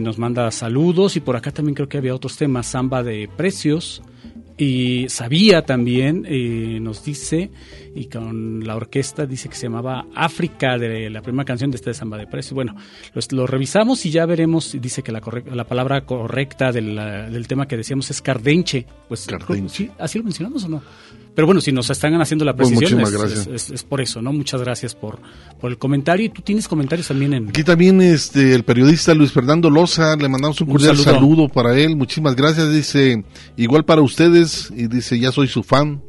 nos 0.00 0.18
manda 0.18 0.50
saludos, 0.50 1.16
y 1.16 1.20
por 1.20 1.36
acá 1.36 1.50
también 1.50 1.74
creo 1.74 1.88
que 1.88 1.98
había 1.98 2.14
otros 2.14 2.36
temas, 2.36 2.66
Samba 2.66 3.02
de 3.02 3.28
Precios, 3.36 4.02
y 4.58 5.08
Sabía 5.08 5.62
también, 5.62 6.26
eh, 6.28 6.78
nos 6.80 7.04
dice, 7.04 7.50
y 7.94 8.06
con 8.06 8.66
la 8.66 8.74
orquesta 8.76 9.24
dice 9.24 9.48
que 9.48 9.54
se 9.54 9.62
llamaba 9.68 10.06
África, 10.14 10.76
de 10.76 11.08
la 11.10 11.22
primera 11.22 11.44
canción 11.44 11.70
de 11.70 11.76
este 11.76 11.94
Samba 11.94 12.18
de 12.18 12.26
Precios. 12.26 12.54
Bueno, 12.54 12.74
lo, 13.30 13.46
revisamos 13.46 14.04
y 14.04 14.10
ya 14.10 14.26
veremos, 14.26 14.76
dice 14.80 15.02
que 15.02 15.12
la, 15.12 15.20
corre- 15.20 15.44
la 15.54 15.64
palabra 15.64 16.04
correcta 16.04 16.72
del, 16.72 16.96
del 16.96 17.46
tema 17.46 17.66
que 17.68 17.76
decíamos 17.76 18.10
es 18.10 18.20
cardenche. 18.20 18.84
Pues, 19.08 19.26
Cardenche. 19.26 19.86
¿sí? 19.86 19.90
¿Así 19.98 20.18
lo 20.18 20.24
mencionamos 20.24 20.64
o 20.64 20.68
no? 20.68 20.82
Pero 21.38 21.46
bueno, 21.46 21.60
si 21.60 21.70
nos 21.70 21.88
están 21.88 22.20
haciendo 22.20 22.44
la 22.44 22.56
Pues 22.56 22.68
precisión, 22.68 22.98
muchísimas 23.00 23.12
es, 23.30 23.36
gracias. 23.36 23.46
es- 23.54 23.64
es- 23.66 23.70
es 23.70 23.84
por 23.84 24.00
eso, 24.00 24.20
¿no? 24.20 24.32
Muchas 24.32 24.60
gracias 24.60 24.96
por, 24.96 25.20
por 25.60 25.70
el 25.70 25.78
comentario. 25.78 26.26
Y 26.26 26.30
tú 26.30 26.42
tienes 26.42 26.66
comentarios 26.66 27.06
también 27.06 27.32
en... 27.32 27.48
Aquí 27.50 27.62
también 27.62 28.00
este 28.02 28.56
el 28.56 28.64
periodista 28.64 29.14
Luis 29.14 29.30
Fernando 29.30 29.70
Loza, 29.70 30.16
le 30.16 30.28
mandamos 30.28 30.60
un 30.60 30.66
Un 30.66 30.72
cordial 30.74 30.96
saludo. 30.96 31.14
saludo. 31.14 31.48
para 31.48 31.78
él, 31.78 31.94
muchísimas 31.94 32.34
gracias, 32.34 32.72
dice, 32.72 33.22
igual 33.56 33.84
para 33.84 34.02
ustedes, 34.02 34.72
y 34.76 34.88
dice, 34.88 35.16
ya 35.20 35.30
soy 35.30 35.46
su 35.46 35.62
fan, 35.62 36.02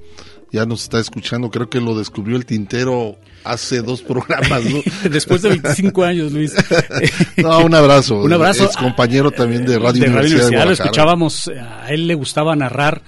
ya 0.51 0.65
nos 0.65 0.83
está 0.83 0.99
escuchando, 0.99 1.49
creo 1.49 1.69
que 1.69 1.79
lo 1.79 1.97
descubrió 1.97 2.35
el 2.35 2.45
tintero 2.45 3.17
hace 3.43 3.81
dos 3.81 4.01
programas, 4.01 4.63
¿no? 4.65 4.81
Después 5.09 5.41
de 5.41 5.49
25 5.49 6.03
años, 6.03 6.31
Luis. 6.31 6.55
No, 7.37 7.59
un 7.65 7.73
abrazo. 7.73 8.21
Un 8.21 8.33
abrazo. 8.33 8.65
Es 8.65 8.75
compañero 8.75 9.31
también 9.31 9.65
de 9.65 9.79
Radio 9.79 10.01
de 10.01 10.07
Radio 10.07 10.19
Universidad 10.19 10.41
de 10.41 10.47
Universidad, 10.47 10.65
lo 10.65 10.71
escuchábamos, 10.71 11.47
a 11.47 11.89
él 11.89 12.07
le 12.07 12.15
gustaba 12.15 12.55
narrar 12.55 13.01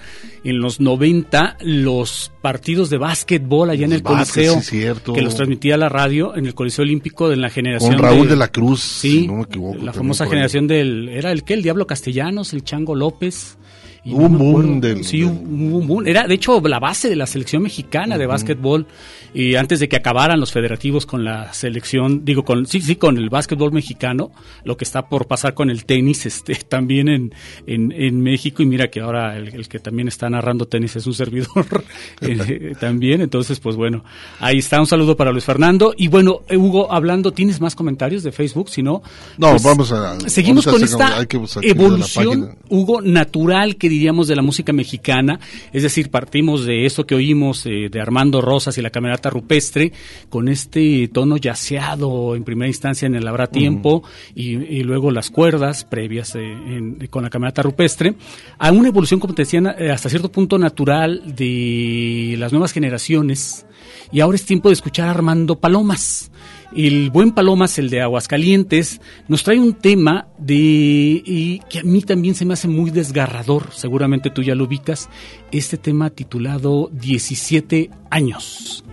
en 0.44 0.58
los 0.58 0.80
90 0.80 1.58
los 1.60 2.32
partidos 2.40 2.90
de 2.90 2.98
básquetbol 2.98 3.70
allá 3.70 3.84
en 3.84 3.92
el 3.92 4.02
básquet, 4.02 4.46
Coliseo, 4.46 4.60
sí, 4.60 4.78
cierto. 4.78 5.12
que 5.12 5.22
los 5.22 5.36
transmitía 5.36 5.76
la 5.76 5.88
radio 5.88 6.34
en 6.34 6.46
el 6.46 6.54
Coliseo 6.54 6.82
Olímpico 6.82 7.28
de 7.28 7.36
la 7.36 7.50
generación 7.50 7.94
Con 7.94 8.02
Raúl 8.02 8.24
de, 8.24 8.30
de 8.30 8.36
la 8.36 8.48
Cruz, 8.48 8.80
sí, 8.80 9.20
si 9.20 9.26
no 9.26 9.34
me 9.34 9.42
equivoco. 9.42 9.78
la 9.84 9.92
famosa 9.92 10.26
generación 10.26 10.66
del, 10.66 11.08
era 11.08 11.30
el 11.30 11.44
que, 11.44 11.54
el 11.54 11.62
Diablo 11.62 11.86
Castellanos, 11.86 12.52
el 12.52 12.64
Chango 12.64 12.94
López, 12.94 13.56
y 14.04 14.12
Hubo 14.14 14.28
no 14.28 14.38
un 14.38 14.52
boom 14.52 14.80
del- 14.80 15.04
Sí, 15.04 15.20
del- 15.20 15.28
hubo 15.30 15.78
un 15.78 15.86
boom. 15.86 16.06
Era, 16.06 16.26
de 16.26 16.34
hecho, 16.34 16.60
la 16.60 16.80
base 16.80 17.08
de 17.08 17.16
la 17.16 17.26
selección 17.26 17.62
mexicana 17.62 18.18
de 18.18 18.26
básquetbol. 18.26 18.86
Y 19.34 19.54
antes 19.54 19.80
de 19.80 19.88
que 19.88 19.96
acabaran 19.96 20.38
los 20.38 20.52
federativos 20.52 21.06
con 21.06 21.24
la 21.24 21.52
selección, 21.54 22.24
digo, 22.24 22.44
con 22.44 22.66
sí, 22.66 22.80
sí, 22.80 22.96
con 22.96 23.16
el 23.16 23.30
básquetbol 23.30 23.72
mexicano, 23.72 24.30
lo 24.64 24.76
que 24.76 24.84
está 24.84 25.08
por 25.08 25.26
pasar 25.26 25.54
con 25.54 25.70
el 25.70 25.84
tenis, 25.84 26.26
este, 26.26 26.54
también 26.68 27.08
en, 27.08 27.34
en, 27.66 27.92
en 27.92 28.20
México. 28.20 28.62
Y 28.62 28.66
mira 28.66 28.88
que 28.88 29.00
ahora 29.00 29.36
el, 29.36 29.48
el 29.54 29.68
que 29.68 29.78
también 29.78 30.08
está 30.08 30.28
narrando 30.28 30.66
tenis 30.66 30.96
es 30.96 31.06
un 31.06 31.14
servidor 31.14 31.66
eh, 32.20 32.72
también. 32.80 33.20
Entonces, 33.22 33.58
pues 33.60 33.76
bueno, 33.76 34.04
ahí 34.40 34.58
está. 34.58 34.78
Un 34.80 34.86
saludo 34.86 35.16
para 35.16 35.32
Luis 35.32 35.44
Fernando. 35.44 35.94
Y 35.96 36.08
bueno, 36.08 36.40
eh, 36.48 36.56
Hugo, 36.56 36.92
hablando, 36.92 37.32
¿tienes 37.32 37.60
más 37.60 37.74
comentarios 37.74 38.22
de 38.22 38.32
Facebook? 38.32 38.68
Si 38.68 38.82
no, 38.82 39.02
No, 39.38 39.50
pues, 39.50 39.62
vamos 39.62 39.92
a- 39.92 40.18
Seguimos 40.28 40.66
vamos 40.66 40.82
a 40.84 40.86
con 40.88 40.98
como- 40.98 41.44
esta 41.46 41.62
evolución. 41.62 42.56
Hugo, 42.68 43.00
natural 43.02 43.76
que 43.76 43.88
diríamos 43.88 44.28
de 44.28 44.36
la 44.36 44.42
música 44.42 44.72
mexicana, 44.72 45.40
es 45.72 45.82
decir, 45.82 46.10
partimos 46.10 46.64
de 46.64 46.86
eso 46.86 47.04
que 47.04 47.14
oímos 47.14 47.64
eh, 47.66 47.88
de 47.90 48.00
Armando 48.00 48.40
Rosas 48.40 48.76
y 48.78 48.82
la 48.82 48.90
camerata 48.90 49.21
rupestre, 49.30 49.92
con 50.28 50.48
este 50.48 51.08
tono 51.08 51.36
yaceado 51.36 52.34
en 52.36 52.44
primera 52.44 52.68
instancia 52.68 53.06
en 53.06 53.14
el 53.14 53.26
Habrá 53.28 53.46
Tiempo 53.48 54.02
y, 54.34 54.56
y 54.56 54.82
luego 54.82 55.10
las 55.10 55.30
cuerdas 55.30 55.84
previas 55.84 56.34
eh, 56.34 56.40
en- 56.40 57.06
con 57.10 57.22
la 57.22 57.30
camerata 57.30 57.62
rupestre, 57.62 58.14
a 58.58 58.70
una 58.72 58.88
evolución, 58.88 59.20
como 59.20 59.34
te 59.34 59.42
decían, 59.42 59.66
eh, 59.78 59.90
hasta 59.90 60.08
cierto 60.08 60.30
punto 60.30 60.58
natural 60.58 61.22
de 61.36 62.36
las 62.38 62.52
nuevas 62.52 62.72
generaciones 62.72 63.66
y 64.10 64.20
ahora 64.20 64.36
es 64.36 64.44
tiempo 64.44 64.68
de 64.68 64.74
escuchar 64.74 65.08
a 65.08 65.12
Armando 65.12 65.58
Palomas. 65.58 66.30
El 66.74 67.10
buen 67.10 67.32
Palomas, 67.32 67.78
el 67.78 67.90
de 67.90 68.00
Aguascalientes, 68.00 69.00
nos 69.28 69.42
trae 69.42 69.58
un 69.60 69.74
tema 69.74 70.28
de 70.38 70.54
y 70.54 71.60
que 71.68 71.80
a 71.80 71.82
mí 71.82 72.00
también 72.00 72.34
se 72.34 72.46
me 72.46 72.54
hace 72.54 72.66
muy 72.66 72.90
desgarrador, 72.90 73.68
seguramente 73.72 74.30
tú 74.30 74.42
ya 74.42 74.54
lo 74.54 74.64
ubicas, 74.64 75.10
este 75.50 75.76
tema 75.76 76.08
titulado 76.08 76.88
17 76.92 77.90
años. 78.10 78.84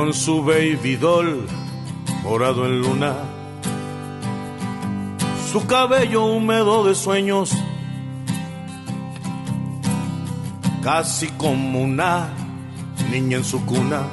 Con 0.00 0.14
su 0.14 0.42
baby 0.42 0.96
doll 0.96 1.46
morado 2.22 2.64
en 2.64 2.80
luna, 2.80 3.16
su 5.52 5.66
cabello 5.66 6.24
húmedo 6.24 6.84
de 6.84 6.94
sueños, 6.94 7.52
casi 10.82 11.26
como 11.32 11.82
una 11.82 12.30
niña 13.10 13.36
en 13.36 13.44
su 13.44 13.62
cuna, 13.66 14.04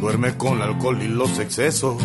duerme 0.00 0.36
con 0.36 0.60
alcohol 0.60 1.00
y 1.00 1.06
los 1.06 1.38
excesos, 1.38 2.02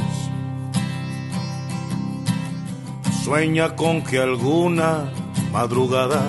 sueña 3.23 3.75
con 3.75 4.03
que 4.03 4.19
alguna 4.19 5.11
madrugada 5.51 6.21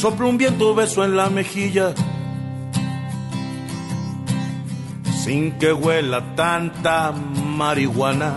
sopla 0.00 0.28
un 0.28 0.38
viento 0.38 0.74
beso 0.74 1.04
en 1.04 1.14
la 1.14 1.28
mejilla 1.28 1.92
sin 5.30 5.52
que 5.60 5.72
huela 5.72 6.34
tanta 6.34 7.12
marihuana, 7.12 8.34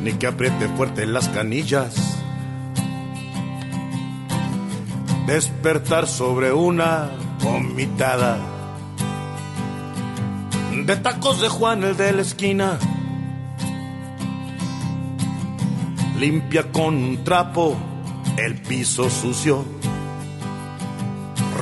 ni 0.00 0.12
que 0.12 0.28
apriete 0.28 0.68
fuerte 0.76 1.06
las 1.06 1.28
canillas. 1.28 2.20
Despertar 5.26 6.06
sobre 6.06 6.52
una 6.52 7.10
vomitada 7.42 8.38
de 10.86 10.96
tacos 10.98 11.40
de 11.40 11.48
Juan 11.48 11.82
el 11.82 11.96
de 11.96 12.12
la 12.12 12.22
esquina. 12.22 12.78
Limpia 16.16 16.70
con 16.70 16.94
un 16.94 17.24
trapo 17.24 17.76
el 18.36 18.62
piso 18.62 19.10
sucio. 19.10 19.64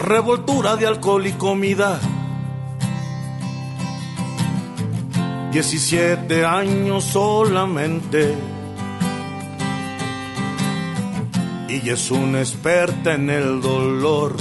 Revoltura 0.05 0.77
de 0.77 0.87
alcohol 0.87 1.27
y 1.27 1.33
comida. 1.33 1.99
17 5.53 6.47
años 6.47 7.05
solamente. 7.05 8.35
Y 11.69 11.91
es 11.91 12.11
una 12.11 12.41
experta 12.41 13.13
en 13.13 13.29
el 13.29 13.61
dolor. 13.61 14.35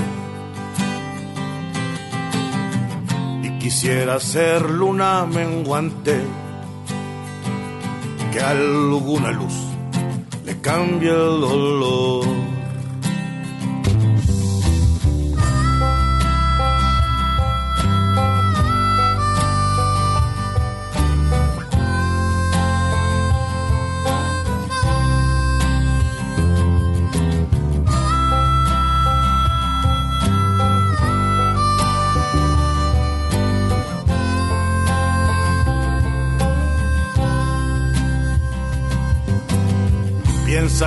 Y 3.43 3.59
quisiera 3.59 4.21
ser 4.21 4.69
luna 4.69 5.25
menguante. 5.25 6.21
Que 8.31 8.39
alguna 8.39 9.31
luz 9.31 9.53
le 10.45 10.61
cambie 10.61 11.09
el 11.09 11.41
dolor. 11.41 12.25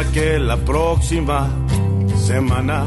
Que 0.02 0.40
la 0.40 0.56
próxima 0.56 1.48
semana 2.16 2.84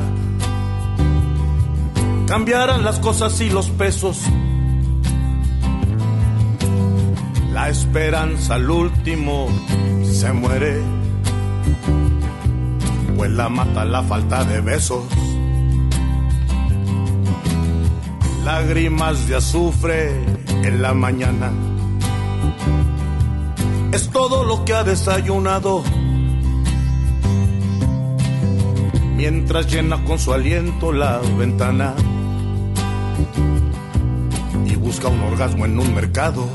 cambiarán 2.27 2.83
las 2.83 2.99
cosas 2.99 3.39
y 3.39 3.49
los 3.49 3.69
pesos. 3.69 4.23
La 7.53 7.69
esperanza 7.69 8.55
al 8.55 8.69
último 8.69 9.47
se 10.03 10.33
muere, 10.33 10.81
pues 13.15 13.31
la 13.31 13.47
mata 13.47 13.85
la 13.85 14.03
falta 14.03 14.43
de 14.43 14.59
besos. 14.59 15.05
Lágrimas 18.43 19.29
de 19.29 19.37
azufre 19.37 20.11
en 20.49 20.81
la 20.81 20.93
mañana. 20.93 21.51
Es 23.93 24.09
todo 24.09 24.43
lo 24.43 24.65
que 24.65 24.73
ha 24.73 24.83
desayunado. 24.83 25.83
Mientras 29.17 29.65
llena 29.65 30.03
con 30.05 30.19
su 30.19 30.31
aliento 30.31 30.91
la 30.91 31.19
ventana 31.39 31.95
y 34.63 34.75
busca 34.75 35.07
un 35.07 35.19
orgasmo 35.21 35.65
en 35.65 35.79
un 35.79 35.95
mercado. 35.95 36.47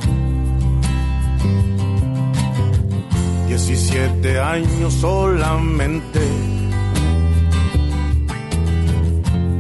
17 3.48 4.40
años 4.40 4.94
solamente 4.94 6.20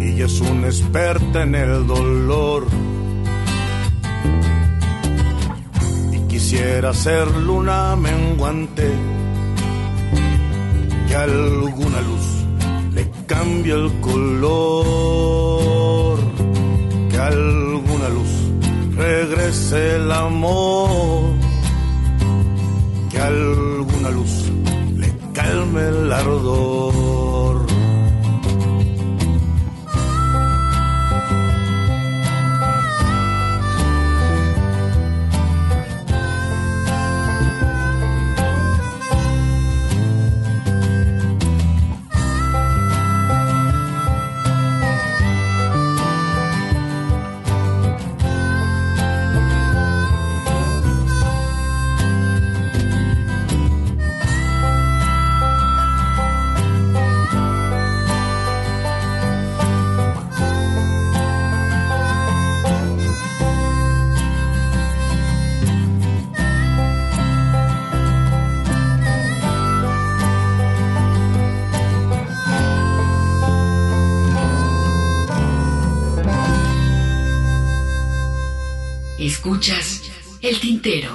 y 0.00 0.22
es 0.22 0.40
una 0.40 0.68
experta 0.68 1.42
en 1.42 1.56
el 1.56 1.86
dolor. 1.86 2.66
Y 6.12 6.18
quisiera 6.28 6.94
ser 6.94 7.26
luna 7.36 7.96
menguante 7.96 8.88
que 11.08 11.16
alguna 11.16 12.00
luz 12.00 12.41
le 13.32 13.38
cambie 13.38 13.72
el 13.72 13.90
color, 14.00 15.08
que 17.10 17.18
alguna 17.18 18.08
luz 18.10 18.28
regrese 18.94 19.96
el 19.96 20.12
amor, 20.12 21.34
que 23.10 23.18
alguna 23.18 24.10
luz 24.10 24.50
le 24.96 25.12
calme 25.32 25.88
el 25.88 26.12
ardor. 26.12 27.31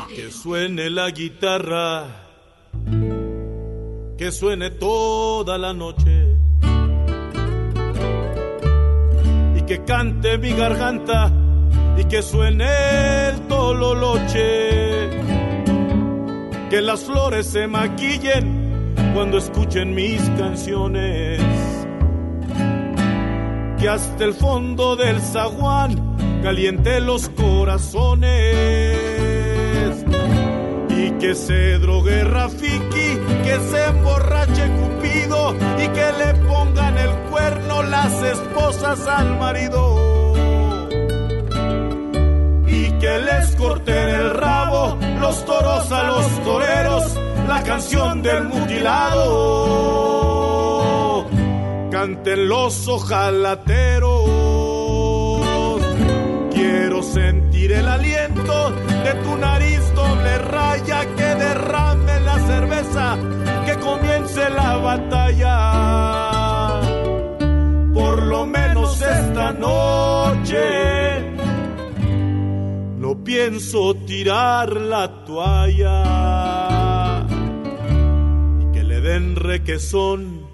Que 0.08 0.32
suene 0.32 0.90
la 0.90 1.12
guitarra, 1.12 2.08
que 4.18 4.32
suene 4.32 4.72
toda 4.72 5.60
la 5.60 5.74
noche. 5.74 6.36
Y 9.56 9.62
que 9.62 9.84
cante 9.86 10.40
mi 10.40 10.54
garganta 10.54 11.32
y 12.00 12.06
que 12.06 12.24
suene 12.24 12.66
el 13.30 13.42
tololoche. 13.48 15.10
Que 16.72 16.82
las 16.82 17.02
flores 17.02 17.46
se 17.46 17.68
maquillen 17.68 18.96
cuando 19.14 19.38
escuchen 19.38 19.94
mis 19.94 20.22
canciones. 20.32 21.40
Que 23.78 23.88
hasta 23.88 24.24
el 24.26 24.34
fondo 24.34 24.96
del 24.96 25.22
zaguán 25.22 26.42
caliente 26.42 27.00
los 27.02 27.30
corazones 27.30 29.17
que 31.20 31.34
se 31.34 31.80
drogue 31.80 32.24
Rafiki, 32.24 33.18
que 33.44 33.60
se 33.70 33.86
emborrache 33.86 34.70
Cupido 34.78 35.56
y 35.78 35.88
que 35.88 36.12
le 36.20 36.34
pongan 36.48 36.98
el 36.98 37.10
cuerno 37.30 37.84
las 37.84 38.22
esposas 38.22 39.08
al 39.08 39.38
marido. 39.40 40.34
Y 42.68 42.92
que 43.00 43.20
les 43.20 43.56
corten 43.56 44.10
el 44.10 44.34
rabo 44.36 44.98
los 45.20 45.46
toros 45.46 45.92
a 45.92 46.04
los 46.04 46.44
toreros, 46.44 47.18
la 47.48 47.64
canción 47.64 48.22
del 48.22 48.44
mutilado, 48.44 49.26
canten 51.90 52.48
los 52.48 52.88
ojalateros. 52.88 54.38
Quiero 56.54 57.02
sentir 57.02 57.72
el 57.72 57.88
aliento 57.88 58.72
de 59.04 59.14
tu 59.24 59.36
nariz 59.38 59.77
raya 60.48 61.06
que 61.16 61.36
derrame 61.36 62.20
la 62.22 62.40
cerveza, 62.40 63.18
que 63.66 63.76
comience 63.80 64.50
la 64.50 64.78
batalla. 64.78 65.58
Por 67.94 68.24
lo 68.24 68.46
menos 68.46 69.02
esta 69.02 69.52
noche 69.54 71.36
no 72.98 73.24
pienso 73.24 73.96
tirar 74.06 74.76
la 74.76 75.24
toalla 75.26 77.26
y 78.62 78.72
que 78.74 78.84
le 78.84 79.02
den 79.02 79.36
requesón 79.36 80.48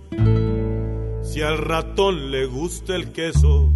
si 1.23 1.41
al 1.41 1.57
ratón 1.57 2.31
le 2.31 2.45
gusta 2.45 2.95
el 2.95 3.11
queso 3.11 3.69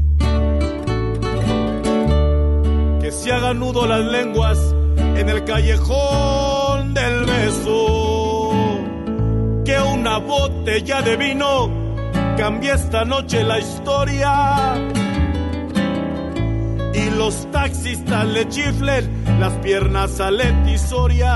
que 3.02 3.12
se 3.12 3.32
hagan 3.32 3.60
nudo 3.60 3.88
las 3.88 4.06
lenguas 4.06 4.76
en 5.18 5.30
el 5.30 5.44
callejón 5.44 6.94
del 6.94 7.26
beso. 7.26 8.62
Que 9.66 9.80
una 9.82 10.20
botella 10.20 11.02
de 11.02 11.18
vino 11.18 11.70
cambie 12.38 12.74
esta 12.74 13.04
noche 13.04 13.44
la 13.44 13.60
historia. 13.60 14.76
Y 16.94 17.10
los 17.12 17.52
taxistas 17.52 18.26
le 18.28 18.48
chiflen 18.48 19.40
las 19.40 19.54
piernas 19.54 20.20
a 20.20 20.32
Leti 20.32 20.78
Soria. 20.78 21.34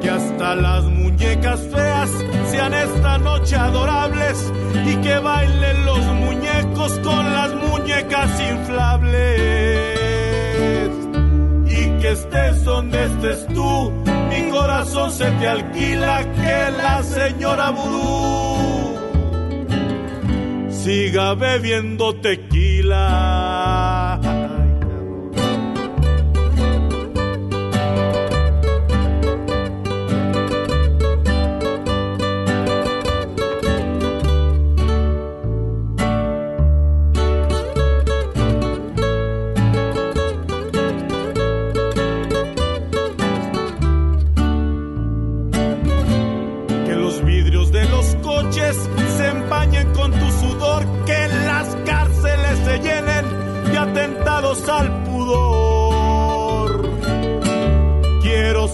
Que 0.00 0.10
hasta 0.10 0.54
las 0.54 0.84
muñecas 0.84 1.60
feas 1.72 2.10
sean 2.50 2.72
esta 2.74 3.18
noche 3.18 3.56
adorables 3.56 4.52
y 4.86 4.96
que 4.96 5.18
bailen 5.18 5.84
los 5.84 6.00
muñecos 6.00 6.98
con 7.00 7.32
las 7.32 7.54
muñecas 7.54 8.40
inflables. 8.40 10.05
Que 12.06 12.12
estés 12.12 12.62
donde 12.62 13.04
estés 13.04 13.48
tú, 13.48 13.90
mi 14.28 14.48
corazón 14.52 15.10
se 15.10 15.28
te 15.28 15.48
alquila 15.48 16.22
que 16.36 16.70
la 16.80 17.02
señora 17.02 17.70
Vudú 17.70 18.94
siga 20.70 21.34
bebiendo 21.34 22.14
tequila. 22.20 23.06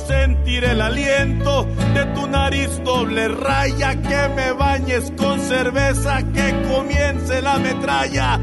Sentir 0.06 0.64
el 0.64 0.80
aliento 0.80 1.66
de 1.94 2.04
tu 2.14 2.26
nariz 2.26 2.82
doble 2.84 3.28
raya, 3.28 4.00
que 4.00 4.28
me 4.34 4.52
bañes 4.52 5.12
con 5.16 5.40
cerveza, 5.40 6.22
que 6.32 6.54
comience 6.72 7.42
la 7.42 7.58
metralla. 7.58 8.40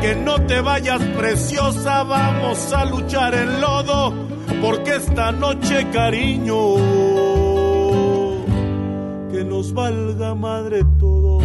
Que 0.00 0.14
no 0.14 0.40
te 0.42 0.60
vayas 0.60 1.02
preciosa, 1.16 2.02
vamos 2.02 2.72
a 2.72 2.84
luchar 2.84 3.34
en 3.34 3.60
lodo, 3.60 4.14
porque 4.62 4.96
esta 4.96 5.32
noche 5.32 5.88
cariño 5.92 6.76
que 9.30 9.44
nos 9.44 9.72
valga 9.72 10.34
madre 10.34 10.84
todo. 10.98 11.38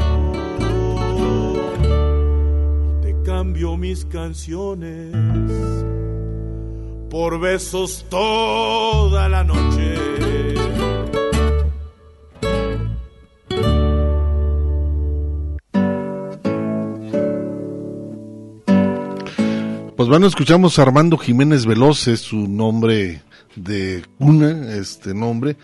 Te 3.01 3.15
cambio 3.23 3.77
mis 3.77 4.05
canciones 4.05 5.82
por 7.13 7.39
besos 7.39 8.07
toda 8.09 9.29
la 9.29 9.43
noche. 9.43 9.93
Pues 19.95 20.09
bueno, 20.09 20.25
escuchamos 20.25 20.79
a 20.79 20.81
Armando 20.81 21.17
Jiménez 21.19 21.67
Veloz, 21.67 22.07
es 22.07 22.21
su 22.21 22.47
nombre 22.47 23.21
de 23.55 24.03
cuna, 24.17 24.73
este 24.73 25.13
nombre, 25.13 25.55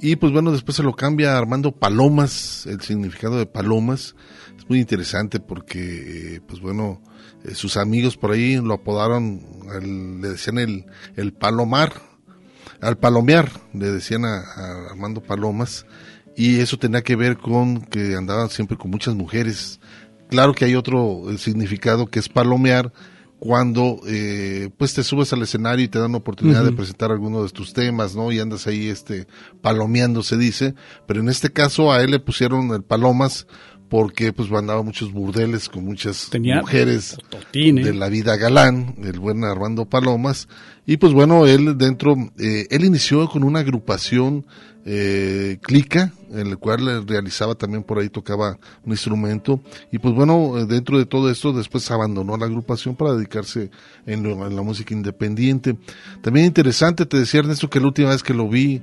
y 0.00 0.16
pues 0.16 0.32
bueno, 0.32 0.50
después 0.50 0.76
se 0.76 0.82
lo 0.82 0.96
cambia 0.96 1.34
a 1.34 1.38
Armando 1.38 1.70
Palomas, 1.70 2.66
el 2.66 2.80
significado 2.80 3.38
de 3.38 3.46
Palomas, 3.46 4.16
es 4.58 4.68
muy 4.68 4.80
interesante 4.80 5.38
porque, 5.38 6.34
eh, 6.34 6.40
pues 6.44 6.60
bueno, 6.60 7.00
eh, 7.46 7.54
sus 7.54 7.76
amigos 7.76 8.16
por 8.16 8.32
ahí 8.32 8.56
lo 8.56 8.74
apodaron, 8.74 9.40
el- 9.74 10.20
le 10.20 10.28
decían 10.30 10.58
el, 10.58 10.86
el 11.16 11.32
Palomar, 11.32 11.92
al 12.80 12.98
Palomear, 12.98 13.50
le 13.72 13.90
decían 13.90 14.24
a, 14.24 14.38
a 14.40 14.86
Armando 14.90 15.22
Palomas, 15.22 15.86
y 16.36 16.60
eso 16.60 16.78
tenía 16.78 17.02
que 17.02 17.16
ver 17.16 17.38
con 17.38 17.80
que 17.80 18.14
andaban 18.14 18.50
siempre 18.50 18.76
con 18.76 18.90
muchas 18.90 19.14
mujeres. 19.14 19.80
Claro 20.28 20.52
que 20.54 20.64
hay 20.66 20.74
otro 20.74 21.30
eh, 21.30 21.38
significado 21.38 22.06
que 22.06 22.18
es 22.18 22.28
palomear, 22.28 22.92
cuando 23.38 24.00
eh, 24.06 24.70
pues 24.78 24.94
te 24.94 25.04
subes 25.04 25.30
al 25.34 25.42
escenario 25.42 25.84
y 25.84 25.88
te 25.88 25.98
dan 25.98 26.12
la 26.12 26.18
oportunidad 26.18 26.64
de 26.64 26.72
presentar 26.72 27.12
alguno 27.12 27.42
de 27.42 27.50
tus 27.50 27.74
temas, 27.74 28.16
¿no? 28.16 28.32
Y 28.32 28.40
andas 28.40 28.66
ahí 28.66 28.88
este 28.88 29.26
palomeando 29.60 30.22
se 30.22 30.38
dice, 30.38 30.74
pero 31.06 31.20
en 31.20 31.28
este 31.28 31.52
caso 31.52 31.92
a 31.92 32.02
él 32.02 32.12
le 32.12 32.18
pusieron 32.18 32.70
el 32.70 32.82
palomas 32.82 33.46
porque 33.88 34.32
pues 34.32 34.50
andaba 34.52 34.82
muchos 34.82 35.12
burdeles 35.12 35.68
con 35.68 35.84
muchas 35.84 36.28
Tenía 36.30 36.60
mujeres 36.60 37.16
de 37.84 37.94
la 37.94 38.08
vida 38.08 38.36
galán, 38.36 38.96
el 39.02 39.18
buen 39.20 39.44
Armando 39.44 39.84
Palomas, 39.84 40.48
y 40.86 40.96
pues 40.96 41.12
bueno, 41.12 41.46
él 41.46 41.76
dentro, 41.78 42.16
eh, 42.38 42.66
él 42.70 42.84
inició 42.84 43.28
con 43.28 43.44
una 43.44 43.60
agrupación 43.60 44.44
eh, 44.88 45.58
clica, 45.62 46.12
en 46.30 46.46
el 46.46 46.58
cual 46.58 47.06
realizaba 47.08 47.56
también 47.56 47.82
por 47.82 47.98
ahí, 47.98 48.08
tocaba 48.08 48.56
un 48.84 48.92
instrumento, 48.92 49.60
y 49.90 49.98
pues 49.98 50.14
bueno, 50.14 50.58
eh, 50.58 50.66
dentro 50.66 50.98
de 50.98 51.06
todo 51.06 51.28
esto, 51.30 51.52
después 51.52 51.90
abandonó 51.90 52.36
la 52.36 52.46
agrupación 52.46 52.94
para 52.94 53.14
dedicarse 53.14 53.70
en, 54.06 54.22
lo- 54.22 54.46
en 54.46 54.54
la 54.54 54.62
música 54.62 54.94
independiente. 54.94 55.76
También 56.22 56.46
interesante, 56.46 57.04
te 57.04 57.18
decía 57.18 57.40
Ernesto 57.40 57.68
que 57.68 57.80
la 57.80 57.86
última 57.86 58.10
vez 58.10 58.22
que 58.22 58.32
lo 58.34 58.48
vi, 58.48 58.80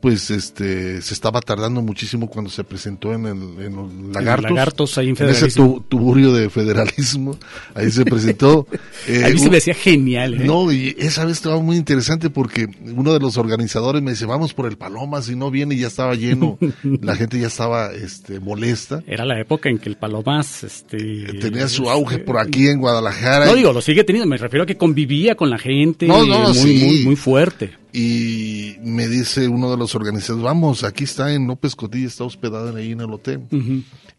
pues 0.00 0.30
este 0.30 1.00
se 1.02 1.14
estaba 1.14 1.40
tardando 1.40 1.80
muchísimo 1.82 2.28
cuando 2.28 2.50
se 2.50 2.62
presentó 2.64 3.12
en 3.14 3.26
el 3.26 3.64
en 3.64 3.76
los 3.76 3.92
Lagartos, 4.14 4.50
Lagartos, 4.50 4.98
ahí 4.98 5.06
en 5.08 5.14
ese 5.14 5.24
Federalismo. 5.26 5.66
tu- 5.74 5.80
tuburio 5.88 6.32
de 6.32 6.50
federalismo, 6.50 7.38
ahí 7.74 7.90
se 7.90 8.04
presentó. 8.04 8.66
eh, 9.08 9.24
A 9.24 9.28
mí 9.30 9.38
se 9.38 9.48
me 9.48 9.56
decía 9.56 9.74
genial. 9.74 10.34
¿eh? 10.34 10.44
no, 10.44 10.70
y 10.70 10.94
esa 10.98 11.24
vez 11.24 11.38
estaba 11.38 11.60
muy 11.60 11.76
interesante 11.76 12.30
porque 12.30 12.66
uno 12.94 13.12
de 13.12 13.20
los 13.20 13.36
organizadores 13.38 14.02
me 14.02 14.12
dice, 14.12 14.26
vamos 14.26 14.52
por 14.54 14.66
el 14.66 14.76
Paloma, 14.76 15.22
si 15.22 15.34
no 15.34 15.50
viene, 15.50 15.74
y 15.74 15.78
ya 15.78 15.86
estaba 15.88 16.14
lleno, 16.14 16.58
la 16.82 17.16
gente 17.16 17.40
ya 17.40 17.46
estaba 17.48 17.92
este, 17.92 18.38
molesta. 18.38 19.02
Era 19.06 19.24
la 19.24 19.40
época 19.40 19.68
en 19.70 19.78
que 19.78 19.88
el 19.88 19.96
Palomas 19.96 20.62
este, 20.62 20.98
Tenía 21.40 21.68
su 21.68 21.88
auge 21.90 22.18
por 22.18 22.38
aquí 22.38 22.68
en 22.68 22.78
Guadalajara. 22.80 23.46
No 23.46 23.54
digo, 23.54 23.72
lo 23.72 23.80
sigue 23.80 24.04
teniendo, 24.04 24.28
me 24.28 24.36
refiero 24.36 24.64
a 24.64 24.66
que 24.66 24.76
convivía 24.76 25.34
con 25.36 25.50
la 25.50 25.58
gente 25.58 26.06
No, 26.06 26.24
no, 26.24 26.48
muy, 26.48 26.54
sí. 26.54 26.84
muy, 26.84 27.04
muy 27.04 27.16
fuerte. 27.16 27.70
Y 27.98 28.76
me 28.82 29.08
dice 29.08 29.48
uno 29.48 29.70
de 29.70 29.78
los 29.78 29.94
organizadores, 29.94 30.44
vamos, 30.44 30.84
aquí 30.84 31.04
está 31.04 31.32
en 31.32 31.46
López 31.46 31.74
Cotilla, 31.74 32.06
está 32.06 32.24
hospedado 32.24 32.76
ahí 32.76 32.92
en 32.92 33.00
el 33.00 33.10
hotel. 33.10 33.44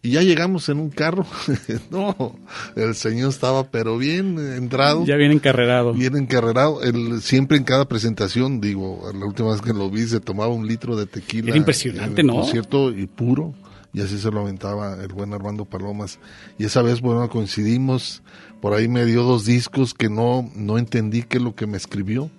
Y 0.01 0.11
ya 0.13 0.23
llegamos 0.23 0.67
en 0.69 0.79
un 0.79 0.89
carro. 0.89 1.27
no, 1.91 2.39
el 2.75 2.95
señor 2.95 3.29
estaba 3.29 3.69
pero 3.69 3.99
bien 3.99 4.39
entrado. 4.39 5.05
Ya 5.05 5.15
viene 5.15 5.35
encarrerado. 5.35 5.93
Bien 5.93 6.17
encarrerado. 6.17 6.81
Él, 6.81 7.21
siempre 7.21 7.55
en 7.55 7.65
cada 7.65 7.87
presentación, 7.87 8.61
digo, 8.61 9.11
la 9.13 9.27
última 9.27 9.51
vez 9.51 9.61
que 9.61 9.73
lo 9.73 9.91
vi 9.91 10.07
se 10.07 10.21
tomaba 10.21 10.51
un 10.51 10.65
litro 10.65 10.95
de 10.95 11.05
tequila. 11.05 11.49
Era 11.49 11.57
impresionante, 11.57 12.23
¿no? 12.23 12.33
concierto 12.33 12.89
y 12.89 13.05
puro. 13.05 13.53
Y 13.93 14.01
así 14.01 14.17
se 14.17 14.31
lo 14.31 14.39
aventaba 14.39 14.97
el 15.03 15.09
buen 15.09 15.35
Armando 15.35 15.65
Palomas. 15.65 16.17
Y 16.57 16.65
esa 16.65 16.81
vez, 16.81 16.99
bueno, 16.99 17.29
coincidimos. 17.29 18.23
Por 18.59 18.73
ahí 18.73 18.87
me 18.87 19.05
dio 19.05 19.21
dos 19.21 19.45
discos 19.45 19.93
que 19.93 20.09
no, 20.09 20.49
no 20.55 20.79
entendí 20.79 21.21
qué 21.21 21.37
es 21.37 21.43
lo 21.43 21.53
que 21.53 21.67
me 21.67 21.77
escribió. 21.77 22.31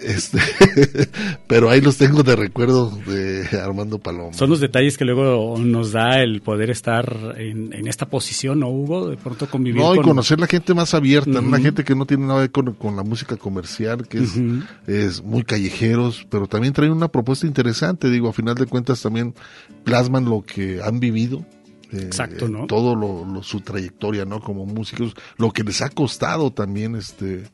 Este, 0.00 0.38
pero 1.46 1.70
ahí 1.70 1.80
los 1.80 1.96
tengo 1.96 2.22
de 2.22 2.36
recuerdo 2.36 2.90
de 3.06 3.46
Armando 3.58 3.98
Palomas. 3.98 4.36
Son 4.36 4.48
los 4.50 4.60
detalles 4.60 4.96
que 4.96 5.04
luego 5.04 5.58
nos 5.58 5.92
da 5.92 6.22
el 6.22 6.40
poder 6.40 6.70
estar 6.70 7.34
en, 7.36 7.72
en 7.72 7.86
esta 7.88 8.06
posición, 8.06 8.60
¿no, 8.60 8.68
Hugo? 8.68 9.08
De 9.10 9.16
pronto 9.16 9.48
convivir 9.50 9.80
No, 9.82 9.94
y 9.94 9.96
con... 9.96 10.06
conocer 10.06 10.38
la 10.40 10.46
gente 10.46 10.74
más 10.74 10.94
abierta, 10.94 11.38
Ujú. 11.40 11.48
una 11.48 11.58
gente 11.60 11.84
que 11.84 11.94
no 11.94 12.06
tiene 12.06 12.26
nada 12.26 12.38
que 12.38 12.42
ver 12.42 12.50
con, 12.50 12.74
con 12.74 12.96
la 12.96 13.02
música 13.02 13.36
comercial, 13.36 14.06
que 14.06 14.24
es 14.86 15.22
muy 15.22 15.42
callejeros, 15.42 16.26
pero 16.30 16.46
también 16.46 16.72
traen 16.72 16.92
una 16.92 17.08
propuesta 17.08 17.46
interesante, 17.46 18.08
digo, 18.10 18.28
a 18.28 18.32
final 18.32 18.54
de 18.54 18.66
cuentas 18.66 19.02
también 19.02 19.34
plasman 19.84 20.24
lo 20.26 20.42
que 20.42 20.80
han 20.82 21.00
vivido. 21.00 21.44
eh, 21.92 22.02
Exacto, 22.02 22.48
¿no? 22.48 22.66
Todo 22.66 22.94
lo, 22.94 23.24
lo- 23.24 23.42
su 23.42 23.60
trayectoria, 23.60 24.24
¿no? 24.24 24.40
Como 24.40 24.66
músicos, 24.66 25.14
lo 25.38 25.50
que 25.52 25.64
les 25.64 25.80
ha 25.82 25.88
costado 25.88 26.52
también, 26.52 26.94
este, 26.94 27.44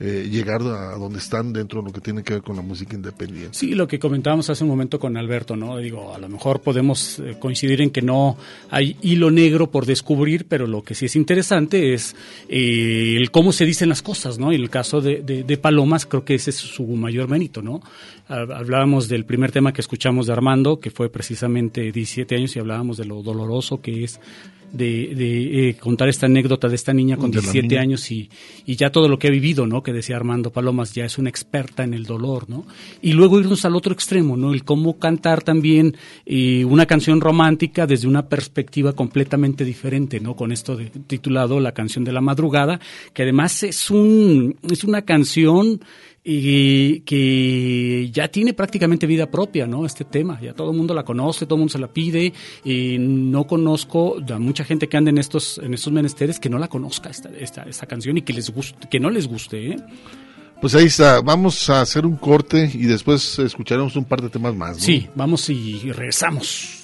eh, 0.00 0.28
llegar 0.30 0.62
a 0.62 0.96
donde 0.96 1.18
están 1.18 1.52
dentro 1.52 1.80
de 1.80 1.86
lo 1.88 1.92
que 1.92 2.00
tiene 2.00 2.22
que 2.22 2.34
ver 2.34 2.42
con 2.42 2.54
la 2.56 2.62
música 2.62 2.94
independiente. 2.94 3.50
Sí, 3.58 3.74
lo 3.74 3.88
que 3.88 3.98
comentábamos 3.98 4.48
hace 4.48 4.62
un 4.64 4.70
momento 4.70 4.98
con 5.00 5.16
Alberto, 5.16 5.56
¿no? 5.56 5.76
Digo, 5.78 6.14
a 6.14 6.18
lo 6.18 6.28
mejor 6.28 6.60
podemos 6.60 7.18
eh, 7.18 7.36
coincidir 7.40 7.80
en 7.80 7.90
que 7.90 8.00
no 8.02 8.36
hay 8.70 8.96
hilo 9.02 9.30
negro 9.30 9.70
por 9.70 9.86
descubrir, 9.86 10.46
pero 10.48 10.66
lo 10.66 10.82
que 10.82 10.94
sí 10.94 11.06
es 11.06 11.16
interesante 11.16 11.94
es 11.94 12.14
eh, 12.48 13.14
el 13.16 13.30
cómo 13.30 13.52
se 13.52 13.64
dicen 13.66 13.88
las 13.88 14.02
cosas, 14.02 14.38
¿no? 14.38 14.52
Y 14.52 14.56
el 14.56 14.70
caso 14.70 15.00
de, 15.00 15.22
de- 15.22 15.42
de 15.42 15.56
Palomas, 15.58 16.06
creo 16.06 16.24
que 16.24 16.34
ese 16.36 16.50
es 16.50 16.56
su 16.56 16.84
mayor 16.86 17.28
mérito, 17.28 17.60
¿no? 17.62 17.80
Hab- 18.28 18.54
Hablábamos 18.54 19.08
del 19.08 19.24
primer 19.24 19.50
tema 19.52 19.72
que 19.72 19.80
escuchamos 19.80 20.26
de 20.26 20.32
Armando, 20.32 20.78
que 20.78 20.90
fue 20.90 21.08
precisamente 21.10 21.90
17 21.90 22.36
años, 22.36 22.54
y 22.54 22.58
hablábamos 22.60 22.96
de 22.98 23.04
lo 23.04 23.22
doloroso 23.22 23.80
que 23.80 24.04
es 24.04 24.20
de, 24.72 25.14
de, 25.14 25.68
eh, 25.70 25.74
contar 25.76 26.08
esta 26.08 26.26
anécdota 26.26 26.68
de 26.68 26.74
esta 26.74 26.92
niña 26.92 27.16
con 27.16 27.30
De 27.30 27.36
la 27.38 27.42
17 27.42 27.68
niña. 27.68 27.80
años 27.80 28.10
y, 28.10 28.28
y 28.66 28.76
ya 28.76 28.90
todo 28.90 29.08
lo 29.08 29.18
que 29.18 29.28
ha 29.28 29.30
vivido, 29.30 29.66
¿no? 29.66 29.82
Que 29.82 29.92
decía 29.92 30.16
Armando 30.16 30.50
Palomas, 30.50 30.94
ya 30.94 31.04
es 31.04 31.18
una 31.18 31.30
experta 31.30 31.84
en 31.84 31.94
el 31.94 32.04
dolor, 32.04 32.48
¿no? 32.50 32.66
Y 33.02 33.12
luego 33.12 33.38
irnos 33.40 33.64
al 33.64 33.76
otro 33.76 33.92
extremo, 33.92 34.36
¿no? 34.36 34.52
El 34.52 34.64
cómo 34.64 34.98
cantar 34.98 35.42
también 35.42 35.96
eh, 36.26 36.64
una 36.64 36.86
canción 36.86 37.20
romántica 37.20 37.86
desde 37.86 38.08
una 38.08 38.28
perspectiva 38.28 38.92
completamente 38.92 39.64
diferente, 39.64 40.20
¿no? 40.20 40.36
Con 40.36 40.52
esto 40.52 40.76
de- 40.76 40.90
titulado 41.06 41.60
La 41.60 41.72
canción 41.72 42.04
de 42.04 42.12
la 42.12 42.20
madrugada, 42.20 42.80
que 43.14 43.22
además 43.22 43.62
es 43.62 43.90
un 43.90 44.56
es 44.70 44.84
una 44.84 45.02
canción 45.02 45.80
y 46.24 47.00
que 47.00 48.10
ya 48.12 48.28
tiene 48.28 48.52
prácticamente 48.52 49.06
vida 49.06 49.30
propia, 49.30 49.66
¿no? 49.66 49.86
Este 49.86 50.04
tema, 50.04 50.40
ya 50.40 50.52
todo 50.52 50.70
el 50.70 50.76
mundo 50.76 50.94
la 50.94 51.04
conoce, 51.04 51.46
todo 51.46 51.56
el 51.56 51.60
mundo 51.60 51.72
se 51.72 51.78
la 51.78 51.88
pide, 51.88 52.32
y 52.64 52.96
no 52.98 53.46
conozco 53.46 54.16
a 54.28 54.38
mucha 54.38 54.64
gente 54.64 54.88
que 54.88 54.96
anda 54.96 55.10
en 55.10 55.18
estos 55.18 55.58
en 55.58 55.74
estos 55.74 55.92
menesteres 55.92 56.38
que 56.38 56.48
no 56.48 56.58
la 56.58 56.68
conozca 56.68 57.10
esta, 57.10 57.30
esta, 57.30 57.62
esta 57.62 57.86
canción 57.86 58.18
y 58.18 58.22
que 58.22 58.32
les 58.32 58.50
guste, 58.50 58.88
que 58.88 59.00
no 59.00 59.10
les 59.10 59.26
guste, 59.26 59.72
¿eh? 59.72 59.76
Pues 60.60 60.74
ahí 60.74 60.86
está, 60.86 61.20
vamos 61.20 61.70
a 61.70 61.80
hacer 61.82 62.04
un 62.04 62.16
corte 62.16 62.68
y 62.74 62.86
después 62.86 63.38
escucharemos 63.38 63.94
un 63.94 64.04
par 64.04 64.20
de 64.20 64.28
temas 64.28 64.56
más. 64.56 64.76
¿no? 64.76 64.82
Sí, 64.82 65.08
vamos 65.14 65.48
y 65.50 65.92
regresamos. 65.92 66.78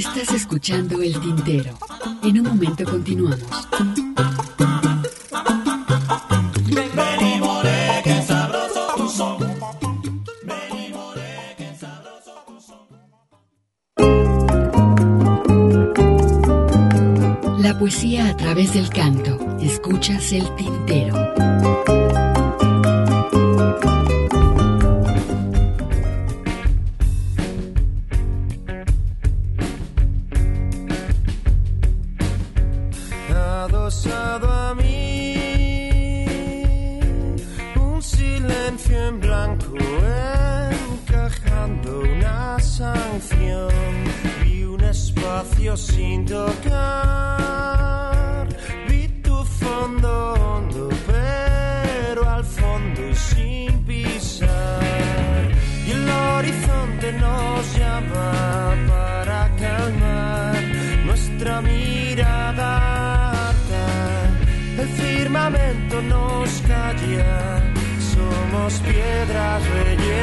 Estás 0.00 0.32
escuchando 0.32 1.02
El 1.02 1.20
Tintero. 1.20 1.76
En 2.22 2.40
un 2.40 2.46
momento 2.46 2.84
continuamos. 2.86 3.38
La 17.58 17.78
poesía 17.78 18.28
a 18.28 18.36
través 18.38 18.72
del 18.72 18.88
canto. 18.88 19.58
Escuchas 19.60 20.32
El 20.32 20.48
Tintero. 20.56 21.79
Sin 45.76 46.24
tocar. 46.24 47.66
Vi 48.88 49.08
tu 49.22 49.44
fondo 49.44 50.34
hondo, 50.34 50.88
pero 51.06 52.28
al 52.28 52.44
fondo 52.44 53.14
sin 53.14 53.84
pisar. 53.84 55.50
Y 55.86 55.90
el 55.92 56.08
horizonte 56.08 57.12
nos 57.12 57.76
llama 57.78 58.74
para 58.88 59.48
calmar 59.56 60.62
nuestra 61.04 61.60
mirada. 61.60 63.52
El 64.78 64.88
firmamento 64.88 66.02
nos 66.02 66.62
calla, 66.62 67.62
somos 68.14 68.72
piedras 68.80 69.62
rellenas 69.68 70.19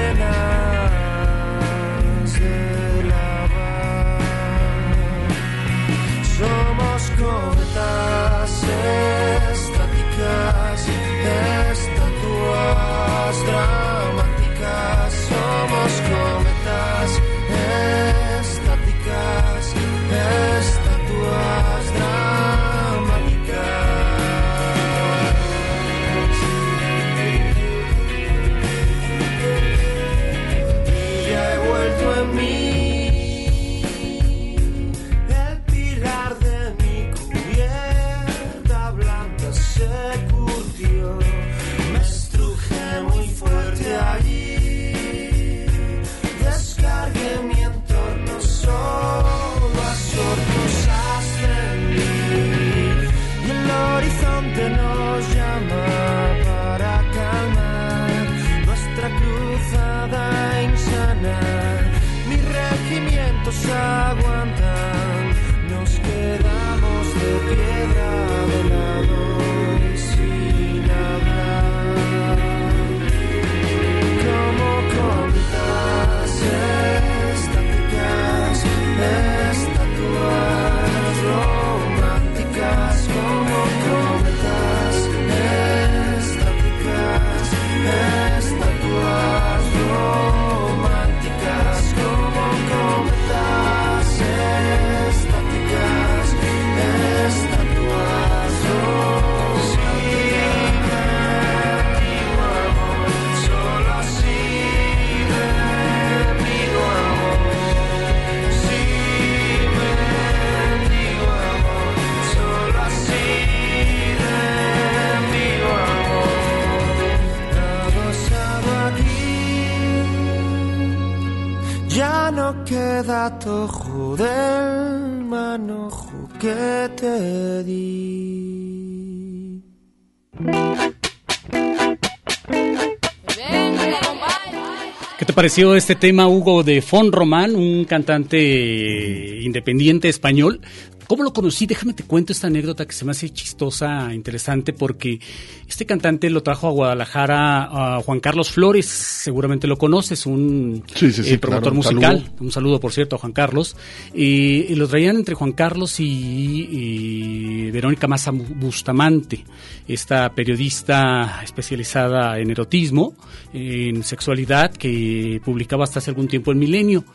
pareció 135.38 135.76
este 135.76 135.94
tema, 135.94 136.28
Hugo, 136.28 136.64
de 136.64 136.82
Fon 136.82 137.12
Román, 137.12 137.56
un 137.56 137.86
cantante 137.86 139.38
independiente 139.40 140.10
español? 140.10 140.62
¿Cómo 141.08 141.24
lo 141.24 141.32
conocí? 141.32 141.66
Déjame 141.66 141.94
te 141.94 142.04
cuento 142.04 142.34
esta 142.34 142.48
anécdota 142.48 142.86
que 142.86 142.92
se 142.94 143.06
me 143.06 143.12
hace 143.12 143.30
chistosa, 143.30 144.14
interesante, 144.14 144.74
porque 144.74 145.20
este 145.68 145.86
cantante 145.86 146.30
lo 146.30 146.44
trajo 146.44 146.68
a 146.68 146.72
Guadalajara 146.72 147.96
a 147.96 148.02
Juan 148.02 148.20
Carlos 148.20 148.52
Flores, 148.52 148.86
seguramente 148.88 149.68
lo 149.68 149.78
conoces, 149.78 150.26
un 150.26 150.84
Sí, 150.96 151.12
sí, 151.14 151.24
sí, 151.24 151.34
eh, 151.36 151.38
promotor 151.40 151.62
claro, 151.64 151.72
un 151.72 151.78
musical. 151.78 152.18
saludo. 152.24 152.36
Un 152.42 152.52
saludo, 152.52 152.80
por 152.82 152.92
cierto, 152.92 153.16
a 153.16 153.20
Juan 153.20 153.32
Carlos. 153.32 153.78
Y, 154.14 154.66
y 154.70 154.76
lo 154.76 154.88
traían 154.88 155.16
entre 155.16 155.36
Juan 155.36 155.54
Carlos 155.54 156.00
y, 156.02 156.68
y 156.72 157.72
Verónica 157.72 158.08
Massa 158.08 158.32
Bustamante, 158.32 159.46
esta 159.88 160.30
periodista 160.34 161.42
especializada 161.44 162.38
en 162.40 162.52
erotismo, 162.52 163.14
en 163.54 164.04
sexualidad, 164.04 164.72
que 164.74 165.42
publicaba 165.44 165.86
hasta 165.86 166.00
hace 166.00 166.12
algún 166.12 166.28
tiempo 166.28 166.52
en 166.52 166.60
Milenio. 166.60 167.06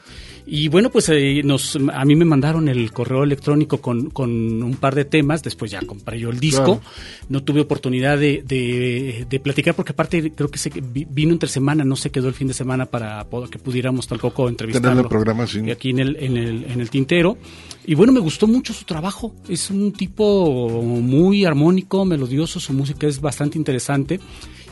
Y 0.44 0.68
bueno, 0.68 0.90
pues 0.90 1.08
eh, 1.08 1.40
nos, 1.44 1.76
a 1.76 2.04
mí 2.04 2.16
me 2.16 2.24
mandaron 2.24 2.68
el 2.68 2.92
correo 2.92 3.22
electrónico 3.22 3.78
con, 3.80 4.10
con 4.10 4.62
un 4.62 4.74
par 4.76 4.94
de 4.94 5.04
temas, 5.04 5.42
después 5.42 5.70
ya 5.70 5.80
compré 5.82 6.18
yo 6.18 6.30
el 6.30 6.40
disco, 6.40 6.80
Claro. 6.80 6.80
no 7.28 7.42
tuve 7.44 7.60
oportunidad 7.60 8.18
de, 8.18 8.42
de, 8.46 9.26
de 9.30 9.40
platicar 9.40 9.74
porque 9.74 9.92
aparte 9.92 10.32
creo 10.32 10.50
que 10.50 10.58
se, 10.58 10.70
vi- 10.70 11.06
vino 11.08 11.32
entre 11.32 11.48
semana, 11.48 11.84
no 11.84 11.94
se 11.96 12.10
quedó 12.10 12.26
el 12.28 12.34
fin 12.34 12.48
de 12.48 12.54
semana 12.54 12.86
para 12.86 13.24
que 13.50 13.58
pudiéramos 13.58 14.06
tampoco 14.08 14.48
entrevistarlo. 14.48 15.08
Programa, 15.08 15.46
sí. 15.46 15.70
Aquí 15.70 15.90
en 15.90 16.00
el, 16.00 16.16
en, 16.18 16.36
el, 16.36 16.64
en 16.64 16.80
el 16.80 16.90
tintero. 16.90 17.38
Y 17.86 17.94
bueno, 17.94 18.12
me 18.12 18.20
gustó 18.20 18.46
mucho 18.46 18.72
su 18.72 18.84
trabajo. 18.84 19.34
Es 19.48 19.70
un 19.70 19.92
tipo 19.92 20.82
muy 20.82 21.44
armónico, 21.44 22.04
melodioso, 22.04 22.60
su 22.60 22.72
música 22.72 23.06
es 23.06 23.20
bastante 23.20 23.58
interesante. 23.58 24.20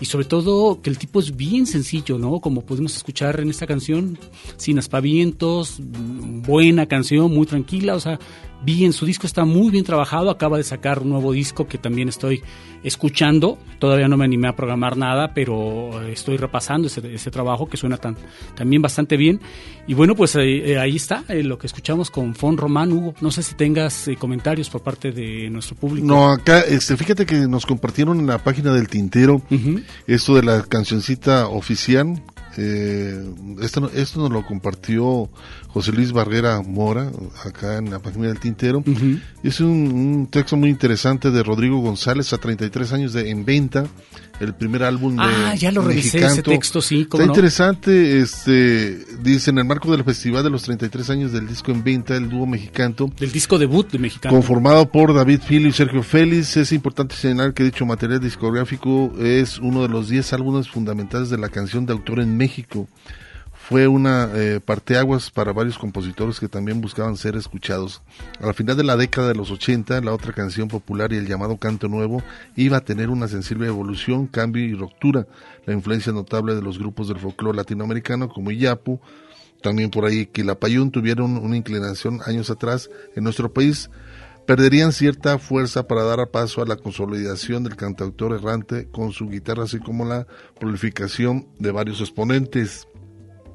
Y 0.01 0.07
sobre 0.07 0.25
todo 0.25 0.81
que 0.81 0.91
el 0.91 0.99
tipo 0.99 1.21
es 1.21 1.37
bien 1.37 1.67
sencillo, 1.67 2.19
¿no? 2.19 2.41
Como 2.41 2.63
pudimos 2.63 2.97
escuchar 2.97 3.41
en 3.41 3.51
esta 3.51 3.67
canción, 3.67 4.19
sin 4.57 4.79
aspavientos, 4.79 5.77
buena 5.79 6.87
canción, 6.87 7.33
muy 7.35 7.47
tranquila, 7.47 7.95
o 7.95 8.01
sea, 8.01 8.19
bien, 8.62 8.93
su 8.93 9.07
disco 9.07 9.27
está 9.27 9.45
muy 9.45 9.70
bien 9.70 9.85
trabajado, 9.85 10.31
acaba 10.31 10.57
de 10.57 10.65
sacar 10.65 11.01
un 11.01 11.11
nuevo 11.11 11.32
disco 11.32 11.66
que 11.66 11.78
también 11.78 12.09
estoy 12.09 12.43
escuchando, 12.82 13.59
todavía 13.78 14.09
no 14.09 14.16
me 14.16 14.24
animé 14.24 14.49
a 14.49 14.57
programar 14.57 14.97
nada, 14.97 15.35
pero 15.35 16.03
estoy 16.03 16.37
repasando 16.37 16.87
ese, 16.89 17.15
ese 17.15 17.31
trabajo 17.31 17.69
que 17.69 17.77
suena 17.77 17.97
tan, 17.97 18.16
también 18.55 18.81
bastante 18.81 19.16
bien. 19.16 19.41
Y 19.87 19.95
bueno, 19.95 20.15
pues 20.15 20.37
eh, 20.37 20.73
eh, 20.73 20.78
ahí 20.78 20.97
está 20.97 21.24
eh, 21.28 21.43
lo 21.43 21.59
que 21.59 21.66
escuchamos 21.66 22.11
con 22.11 22.35
Fon 22.35 22.57
Román, 22.57 22.93
Hugo. 22.93 23.15
No 23.20 23.31
sé 23.31 23.43
si 23.43 23.55
tengas 23.55 24.09
eh, 24.09 24.16
comentarios 24.16 24.70
por 24.70 24.82
parte 24.82 25.12
de 25.12 25.51
nuestro 25.51 25.77
público. 25.77 26.07
No, 26.07 26.31
acá, 26.31 26.61
este, 26.61 26.97
fíjate 26.97 27.27
que 27.27 27.35
nos 27.49 27.66
compartieron 27.66 28.20
en 28.20 28.27
la 28.27 28.39
página 28.39 28.73
del 28.73 28.89
Tintero 28.89 29.43
esto 30.07 30.37
de 30.37 30.43
la 30.43 30.62
cancioncita 30.62 31.49
oficial. 31.49 32.23
Eh, 32.62 33.19
esto, 33.62 33.91
esto 33.95 34.20
nos 34.20 34.31
lo 34.31 34.45
compartió 34.45 35.31
José 35.69 35.93
Luis 35.93 36.12
Barrera 36.12 36.61
Mora, 36.61 37.11
acá 37.43 37.78
en 37.78 37.91
la 37.91 38.01
página 38.01 38.27
del 38.27 38.39
Tintero. 38.39 38.82
Y 38.87 39.49
es 39.49 39.61
un, 39.61 39.70
un 39.70 40.27
texto 40.27 40.59
muy 40.59 40.69
interesante 40.69 41.31
de 41.31 41.43
Rodrigo 41.43 41.81
González, 41.81 42.35
a 42.35 42.39
33 42.39 42.93
años 42.93 43.12
de 43.15 43.31
En 43.31 43.47
Venta, 43.47 43.87
el 44.41 44.55
primer 44.55 44.83
álbum 44.83 45.17
de 45.17 45.23
Ah, 45.23 45.55
ya 45.55 45.71
lo 45.71 45.83
revisé 45.83 46.09
ese 46.19 46.21
Mexicanto. 46.21 46.51
texto, 46.51 46.81
sí, 46.83 47.03
Está 47.03 47.19
no. 47.19 47.25
interesante, 47.27 48.19
este, 48.21 49.05
dice, 49.23 49.51
en 49.51 49.59
el 49.59 49.65
marco 49.67 49.91
del 49.93 50.03
festival 50.05 50.43
de 50.43 50.51
los 50.51 50.62
33 50.62 51.11
años 51.11 51.33
del 51.33 51.47
disco 51.47 51.71
En 51.73 51.85
Venta, 51.85 52.17
el 52.17 52.29
dúo 52.29 52.47
mexicano, 52.47 53.11
Del 53.19 53.31
disco 53.33 53.59
debut 53.59 53.91
de 53.91 53.99
Mexicano. 53.99 54.35
Conformado 54.35 54.91
por 54.91 55.15
David 55.15 55.41
Filio 55.47 55.69
y 55.69 55.73
Sergio 55.73 56.03
Félix, 56.03 56.57
es 56.57 56.73
importante 56.73 57.15
señalar 57.15 57.53
que 57.55 57.62
dicho 57.65 57.85
material 57.87 58.21
discográfico 58.21 59.12
es 59.21 59.59
uno 59.59 59.83
de 59.83 59.89
los 59.89 60.09
10 60.09 60.33
álbumes 60.33 60.69
fundamentales 60.69 61.29
de 61.31 61.39
la 61.39 61.49
canción 61.51 61.85
de 61.87 61.93
autor 61.93 62.21
en 62.21 62.37
México. 62.37 62.89
Fue 63.71 63.87
una 63.87 64.29
eh, 64.35 64.59
parteaguas 64.59 65.31
para 65.31 65.53
varios 65.53 65.79
compositores 65.79 66.41
que 66.41 66.49
también 66.49 66.81
buscaban 66.81 67.17
ser 67.17 67.37
escuchados. 67.37 68.03
Al 68.41 68.53
final 68.53 68.77
de 68.77 68.83
la 68.83 68.97
década 68.97 69.29
de 69.29 69.37
los 69.37 69.53
80, 69.53 70.01
la 70.01 70.13
otra 70.13 70.33
canción 70.33 70.67
popular 70.67 71.13
y 71.13 71.19
el 71.19 71.29
llamado 71.29 71.57
canto 71.57 71.87
nuevo 71.87 72.21
iba 72.57 72.79
a 72.79 72.85
tener 72.85 73.11
una 73.11 73.29
sensible 73.29 73.69
evolución, 73.69 74.27
cambio 74.27 74.65
y 74.65 74.75
ruptura. 74.75 75.29
La 75.67 75.73
influencia 75.73 76.13
notable 76.13 76.57
de 76.57 76.63
los 76.63 76.81
grupos 76.81 77.07
del 77.07 77.21
folclore 77.21 77.59
latinoamericano 77.59 78.29
como 78.29 78.51
Iyapu, 78.51 78.99
también 79.63 79.91
por 79.91 80.05
ahí 80.05 80.27
Quilapayún 80.27 80.91
tuvieron 80.91 81.37
una 81.37 81.57
inclinación 81.57 82.19
años 82.27 82.51
atrás 82.51 82.91
en 83.15 83.23
nuestro 83.23 83.53
país 83.53 83.89
perderían 84.47 84.91
cierta 84.91 85.39
fuerza 85.39 85.87
para 85.87 86.03
dar 86.03 86.19
a 86.19 86.27
paso 86.27 86.61
a 86.61 86.67
la 86.67 86.75
consolidación 86.75 87.63
del 87.63 87.77
cantautor 87.77 88.33
errante 88.33 88.89
con 88.91 89.13
su 89.13 89.29
guitarra, 89.29 89.63
así 89.63 89.79
como 89.79 90.05
la 90.05 90.27
prolificación 90.59 91.47
de 91.61 91.71
varios 91.71 92.01
exponentes. 92.01 92.89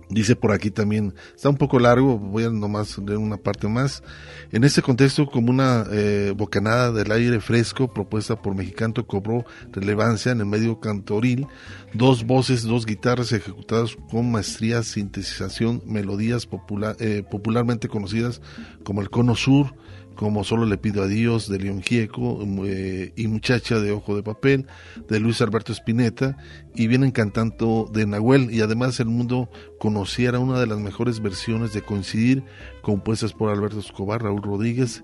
Dice 0.09 0.35
por 0.35 0.51
aquí 0.51 0.69
también, 0.69 1.13
está 1.35 1.49
un 1.49 1.57
poco 1.57 1.79
largo, 1.79 2.19
voy 2.19 2.43
a 2.43 2.49
nomás 2.49 2.97
leer 2.99 3.17
una 3.17 3.37
parte 3.37 3.67
más. 3.67 4.03
En 4.51 4.63
este 4.63 4.81
contexto, 4.81 5.25
como 5.25 5.49
una 5.49 5.85
eh, 5.91 6.33
bocanada 6.35 6.91
del 6.91 7.11
aire 7.11 7.39
fresco 7.39 7.91
propuesta 7.91 8.39
por 8.41 8.53
Mexicanto 8.55 9.07
cobró 9.07 9.45
relevancia 9.71 10.31
en 10.31 10.41
el 10.41 10.45
medio 10.45 10.79
cantoril, 10.79 11.47
dos 11.93 12.25
voces, 12.25 12.63
dos 12.63 12.85
guitarras 12.85 13.31
ejecutadas 13.31 13.97
con 14.11 14.31
maestría, 14.31 14.83
sintetización, 14.83 15.81
melodías 15.85 16.45
popular, 16.45 16.95
eh, 16.99 17.23
popularmente 17.29 17.87
conocidas 17.87 18.41
como 18.83 19.01
el 19.01 19.09
Cono 19.09 19.35
Sur, 19.35 19.73
como 20.15 20.43
Solo 20.43 20.65
le 20.65 20.77
pido 20.77 21.03
a 21.03 21.07
Dios 21.07 21.49
de 21.49 21.59
León 21.59 21.81
Gieco 21.81 22.39
eh, 22.65 23.13
y 23.15 23.27
Muchacha 23.27 23.79
de 23.79 23.91
Ojo 23.91 24.15
de 24.15 24.23
Papel 24.23 24.65
de 25.07 25.19
Luis 25.19 25.41
Alberto 25.41 25.73
Spinetta 25.73 26.37
y 26.73 26.87
vienen 26.87 27.11
cantando 27.11 27.89
de 27.91 28.05
Nahuel. 28.05 28.51
Y 28.51 28.61
además 28.61 28.99
el 28.99 29.07
mundo 29.07 29.49
conociera 29.79 30.39
una 30.39 30.59
de 30.59 30.67
las 30.67 30.79
mejores 30.79 31.21
versiones 31.21 31.73
de 31.73 31.81
Coincidir 31.81 32.43
compuestas 32.81 33.33
por 33.33 33.49
Alberto 33.49 33.79
Escobar, 33.79 34.23
Raúl 34.23 34.41
Rodríguez 34.41 35.03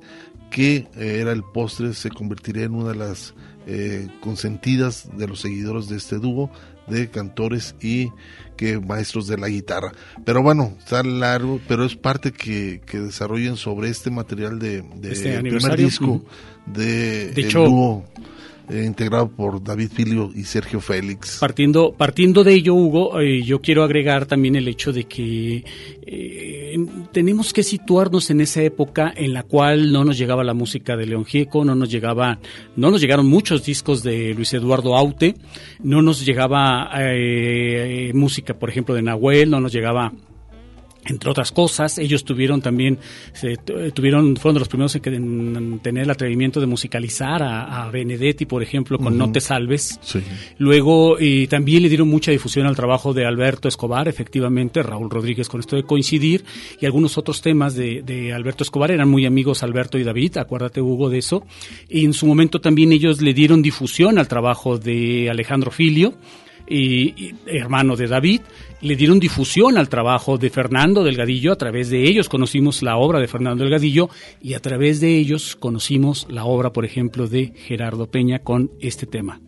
que 0.52 0.88
eh, 0.96 1.20
era 1.22 1.32
el 1.32 1.44
postre 1.44 1.94
se 1.94 2.12
convertiría 2.12 2.66
en 2.66 2.76
una 2.76 2.90
de 2.90 2.96
las 2.96 3.34
eh, 3.66 4.10
consentidas 4.20 5.10
de 5.18 5.28
los 5.28 5.40
seguidores 5.40 5.88
de 5.88 5.98
este 5.98 6.18
dúo 6.18 6.52
de 6.88 7.10
cantores 7.10 7.76
y 7.82 8.12
que 8.62 8.80
maestros 8.80 9.26
de 9.26 9.38
la 9.40 9.48
guitarra. 9.48 9.92
Pero 10.24 10.44
bueno, 10.44 10.74
está 10.78 11.02
largo, 11.02 11.60
pero 11.68 11.84
es 11.84 11.96
parte 11.96 12.32
que, 12.32 12.80
que 12.86 13.00
desarrollen 13.00 13.58
sobre 13.58 13.90
este 13.90 14.12
material 14.12 14.60
de, 14.60 14.84
de 14.98 15.12
Este 15.14 15.40
primer 15.40 15.76
disco 15.76 16.24
de, 16.68 17.32
De 17.32 17.42
el 17.42 17.48
hecho- 17.48 17.64
dúo 17.66 18.06
eh, 18.70 18.84
integrado 18.86 19.30
por 19.30 19.64
David 19.64 19.90
Filio 19.94 20.32
y 20.34 20.44
Sergio 20.44 20.80
Félix. 20.80 21.40
Partiendo, 21.40 21.94
partiendo 21.94 22.44
de 22.44 22.54
ello, 22.54 22.74
Hugo, 22.74 23.20
eh, 23.20 23.44
yo 23.44 23.60
quiero 23.60 23.84
agregar 23.84 24.26
también 24.26 24.56
el 24.56 24.68
hecho 24.68 24.94
de 24.94 25.06
que 25.06 25.66
eh, 26.06 26.78
tenemos 27.12 27.54
que 27.54 27.64
situarnos 27.64 28.30
en 28.30 28.42
esa 28.42 28.62
época 28.62 29.14
en 29.16 29.34
la 29.34 29.44
cual 29.44 29.92
no 29.92 30.06
nos 30.06 30.18
llegaba 30.18 30.44
la 30.44 30.54
música 30.54 30.96
de 30.96 31.06
León 31.06 31.26
Gieco, 31.26 31.66
no 31.66 31.76
nos 31.76 31.90
llegaba, 31.90 32.40
no 32.76 32.92
nos 32.92 33.02
llegaron 33.02 33.28
muchos 33.28 33.66
discos 33.66 34.04
de 34.04 34.34
Luis 34.34 34.54
Eduardo 34.54 34.96
Aute, 34.96 35.36
no 35.84 36.02
nos 36.02 36.26
llegaba 36.26 36.90
música, 38.14 38.54
por 38.54 38.70
ejemplo, 38.70 38.96
de 38.96 39.02
Nahuel, 39.02 39.50
no 39.50 39.60
nos 39.60 39.74
llegaba 39.74 40.14
entre 41.06 41.30
otras 41.32 41.52
cosas, 41.52 41.98
ellos 41.98 42.24
tuvieron 42.24 42.62
también, 42.62 43.00
se, 43.34 43.58
tu- 43.58 43.74
tuvieron, 43.92 44.36
fueron 44.38 44.56
de 44.56 44.60
los 44.60 44.68
primeros 44.68 44.96
en, 44.96 45.80
tener 45.82 46.04
el 46.04 46.10
atrevimiento 46.12 46.60
de 46.60 46.68
musicalizar 46.68 47.42
a, 47.44 47.84
a 47.84 47.90
Benedetti, 47.92 48.46
por 48.46 48.62
ejemplo, 48.64 48.98
con. 49.00 49.18
No 49.18 49.32
te 49.32 49.42
salves. 49.42 50.00
Sí. 50.02 50.20
Luego, 50.58 51.18
y 51.20 51.48
también 51.48 51.84
le 51.84 51.90
dieron 51.90 52.08
mucha 52.08 52.32
difusión 52.32 52.68
al 52.68 52.76
trabajo 52.76 53.14
de 53.14 53.26
Alberto 53.26 53.68
Escobar, 53.68 54.08
efectivamente, 54.08 54.84
Raúl 54.84 55.10
Rodríguez 55.10 55.50
con 55.50 55.60
esto 55.60 55.76
de 55.76 55.84
coincidir, 55.84 56.44
y 56.80 56.86
algunos 56.86 57.18
otros 57.18 57.42
temas 57.42 57.76
de, 57.76 58.02
de 58.04 58.34
Alberto 58.34 58.64
Escobar, 58.64 58.92
eran 58.92 59.10
muy 59.10 59.26
amigos 59.26 59.64
Alberto 59.64 59.98
y 59.98 60.04
David, 60.04 60.38
acuérdate 60.38 60.82
Hugo 60.82 61.10
de 61.10 61.18
eso, 61.18 61.46
y 61.90 62.06
en 62.06 62.14
su 62.14 62.26
momento 62.28 62.62
también 62.62 62.92
ellos 62.92 63.22
le 63.22 63.34
dieron 63.34 63.62
difusión 63.62 64.18
al 64.20 64.28
trabajo 64.28 64.78
de 64.78 65.30
Alejandro 65.30 65.72
Filio, 65.72 66.14
y, 66.72 67.36
hermano 67.46 67.96
de 67.96 68.08
David, 68.08 68.42
le 68.82 68.96
dieron 68.96 69.20
difusión 69.20 69.78
al 69.78 69.90
trabajo 69.90 70.38
de 70.38 70.50
Fernando 70.50 71.04
Delgadillo, 71.04 71.52
a 71.52 71.58
través 71.58 71.90
de 71.90 72.04
ellos 72.04 72.30
conocimos 72.30 72.82
la 72.82 72.98
obra 72.98 73.20
de 73.20 73.28
Fernando 73.28 73.64
Delgadillo 73.64 74.10
y 74.42 74.54
a 74.54 74.60
través 74.60 75.00
de 75.02 75.18
ellos 75.18 75.56
conocimos 75.56 76.28
la 76.30 76.46
obra, 76.46 76.72
por 76.72 76.86
ejemplo, 76.86 77.28
de 77.28 77.54
Gerardo 77.56 78.10
Peña 78.10 78.40
con 78.40 78.72
este 78.80 79.06
tema. 79.06 79.42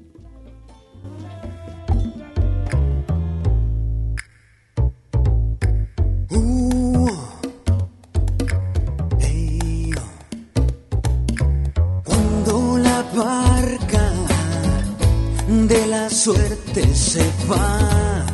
suerte 16.14 16.94
se 16.94 17.26
va. 17.50 18.26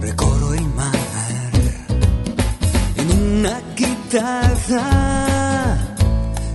Recoro 0.00 0.52
el 0.52 0.66
mar 0.74 0.92
en 2.96 3.10
una 3.10 3.62
guitarra 3.76 4.90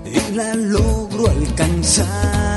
y 0.06 0.36
la 0.36 0.54
logro 0.54 1.30
alcanzar. 1.30 2.49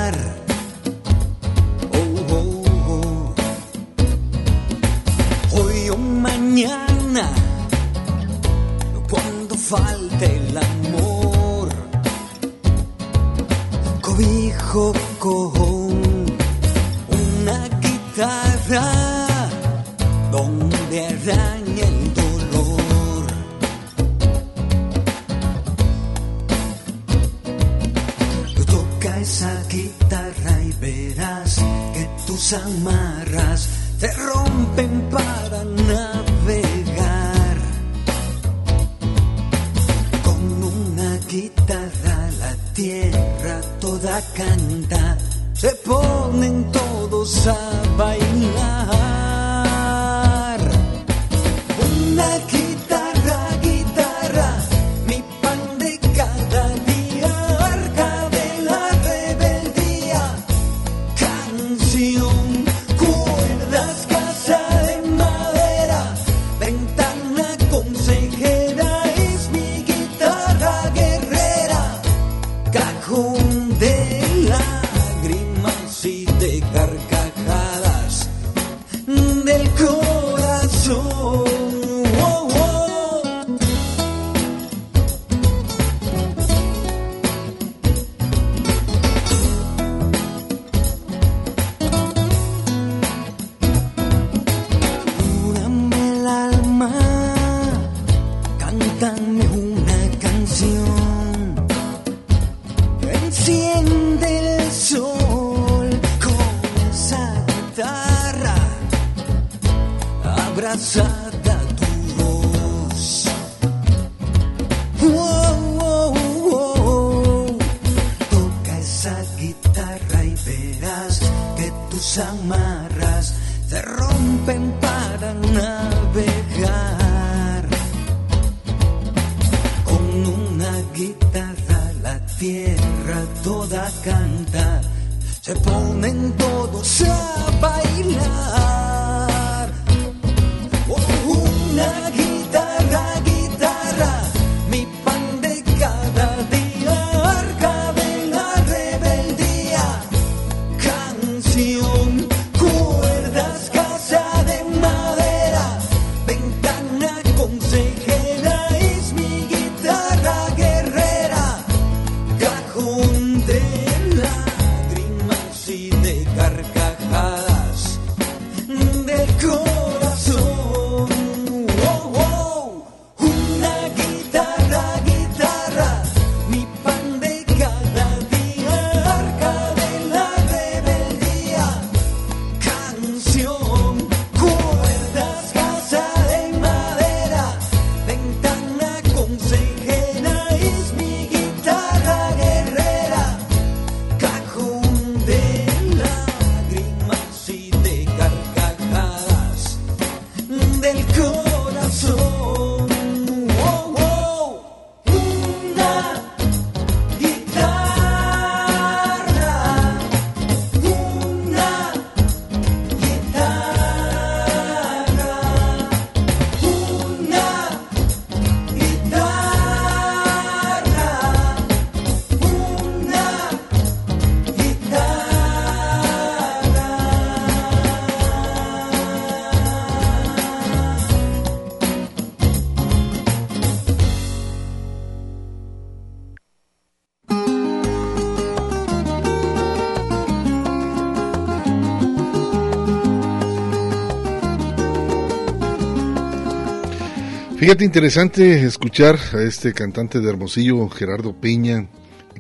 Fíjate, 247.73 247.87
interesante 247.87 248.65
escuchar 248.67 249.19
a 249.33 249.41
este 249.41 249.73
cantante 249.73 250.21
de 250.21 250.29
Hermosillo, 250.29 250.91
Gerardo 250.91 251.33
Peña, 251.33 251.89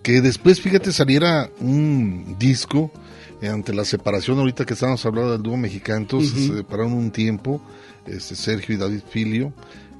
que 0.02 0.20
después, 0.20 0.60
fíjate, 0.60 0.92
saliera 0.92 1.48
un 1.58 2.36
disco 2.38 2.92
eh, 3.40 3.48
ante 3.48 3.72
la 3.72 3.86
separación, 3.86 4.38
ahorita 4.38 4.66
que 4.66 4.74
estábamos 4.74 5.06
hablando 5.06 5.32
del 5.32 5.42
dúo 5.42 5.56
mexicantos, 5.56 6.28
se 6.28 6.56
separaron 6.56 6.92
un 6.92 7.10
tiempo, 7.10 7.62
este, 8.04 8.36
Sergio 8.36 8.74
y 8.74 8.78
David 8.78 9.00
Filio. 9.08 9.54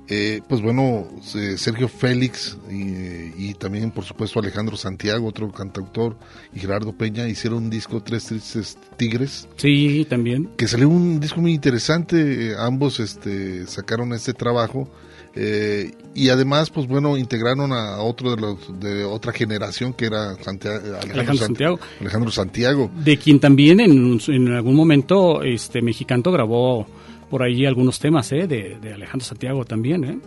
Eh, 0.07 0.43
pues 0.47 0.61
bueno, 0.61 1.09
Sergio 1.23 1.89
Félix 1.89 2.59
y, 2.71 3.49
y 3.49 3.55
también, 3.59 3.91
por 3.91 4.05
supuesto, 4.05 4.39
Alejandro 4.39 4.77
Santiago, 4.77 5.27
otro 5.27 5.51
cantautor, 5.51 6.15
y 6.55 6.61
Gerardo 6.61 6.93
Peña 6.93 7.27
hicieron 7.27 7.63
un 7.63 7.71
disco, 7.71 8.03
Tres 8.03 8.27
Tristes 8.27 8.77
Tigres. 8.99 9.49
Sí, 9.57 10.07
también. 10.11 10.51
Que 10.59 10.69
salió 10.69 10.91
un 10.91 11.21
disco 11.21 11.41
muy 11.41 11.55
interesante, 11.55 12.51
eh, 12.51 12.55
ambos 12.59 13.01
este, 13.01 13.67
sacaron 13.67 14.13
este 14.13 14.35
trabajo. 14.35 14.91
Eh, 15.35 15.93
y 16.15 16.29
además, 16.29 16.71
pues 16.71 16.87
bueno, 16.87 17.17
integraron 17.17 17.73
a 17.73 17.99
otro 18.03 18.35
de 18.35 18.41
los 18.41 18.81
de 18.81 19.05
otra 19.05 19.33
generación 19.33 19.93
que 19.95 20.07
era 20.07 20.35
Santia- 20.37 20.77
Alejandro, 20.77 20.99
Alejandro 21.13 21.35
Sant- 21.35 21.39
Santiago. 21.47 21.79
Alejandro 22.01 22.31
Santiago. 22.31 22.91
De 23.05 23.17
quien 23.17 23.41
también 23.41 23.81
en, 23.81 24.21
en 24.29 24.49
algún 24.53 24.75
momento 24.75 25.43
este 25.43 25.81
Mexicanto 25.83 26.31
grabó 26.33 26.87
por 27.31 27.43
ahí 27.43 27.65
algunos 27.65 27.99
temas 27.99 28.31
¿eh? 28.33 28.47
de, 28.47 28.77
de 28.81 28.93
Alejandro 28.93 29.27
Santiago 29.27 29.65
también. 29.65 30.05
¿eh? 30.05 30.19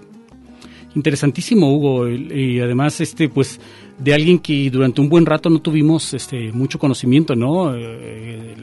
interesantísimo, 0.95 1.76
Hugo, 1.76 2.07
y, 2.07 2.32
y 2.56 2.60
además, 2.61 3.02
este, 3.02 3.27
pues, 3.27 3.60
de 3.99 4.14
alguien 4.14 4.40
que 4.40 4.69
durante 4.69 5.02
un 5.02 5.10
buen 5.10 5.26
rato 5.26 5.49
no 5.49 5.60
tuvimos, 5.60 6.14
este, 6.14 6.53
mucho 6.53 6.80
conocimiento, 6.80 7.36
¿no? 7.36 7.76
Eh, 7.76 8.56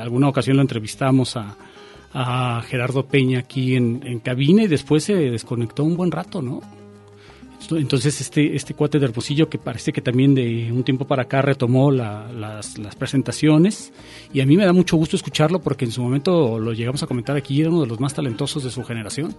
alguna 0.00 0.28
ocasión 0.28 0.56
lo 0.56 0.62
entrevistamos 0.62 1.36
a, 1.36 1.56
a 2.14 2.62
Gerardo 2.66 3.06
Peña 3.06 3.40
aquí 3.40 3.76
en, 3.76 4.02
en 4.04 4.18
cabina 4.20 4.64
y 4.64 4.68
después 4.68 5.04
se 5.04 5.14
desconectó 5.14 5.84
un 5.84 5.96
buen 5.96 6.10
rato, 6.10 6.42
¿no? 6.42 6.60
Entonces 7.70 8.20
este, 8.20 8.54
este 8.56 8.74
cuate 8.74 8.98
de 8.98 9.06
Hermosillo 9.06 9.48
que 9.48 9.58
parece 9.58 9.92
que 9.92 10.00
también 10.00 10.34
de 10.34 10.70
un 10.72 10.82
tiempo 10.84 11.06
para 11.06 11.22
acá 11.22 11.42
retomó 11.42 11.90
la- 11.90 12.30
las, 12.32 12.78
las 12.78 12.94
presentaciones 12.96 13.92
y 14.32 14.40
a 14.40 14.46
mí 14.46 14.56
me 14.56 14.64
da 14.64 14.72
mucho 14.72 14.96
gusto 14.96 15.16
escucharlo 15.16 15.60
porque 15.60 15.84
en 15.84 15.92
su 15.92 16.02
momento 16.02 16.58
lo 16.58 16.72
llegamos 16.72 17.02
a 17.02 17.06
comentar 17.06 17.36
aquí, 17.36 17.60
era 17.60 17.70
uno 17.70 17.82
de 17.82 17.86
los 17.86 18.00
más 18.00 18.14
talentosos 18.14 18.64
de 18.64 18.70
su 18.70 18.82
generación. 18.84 19.34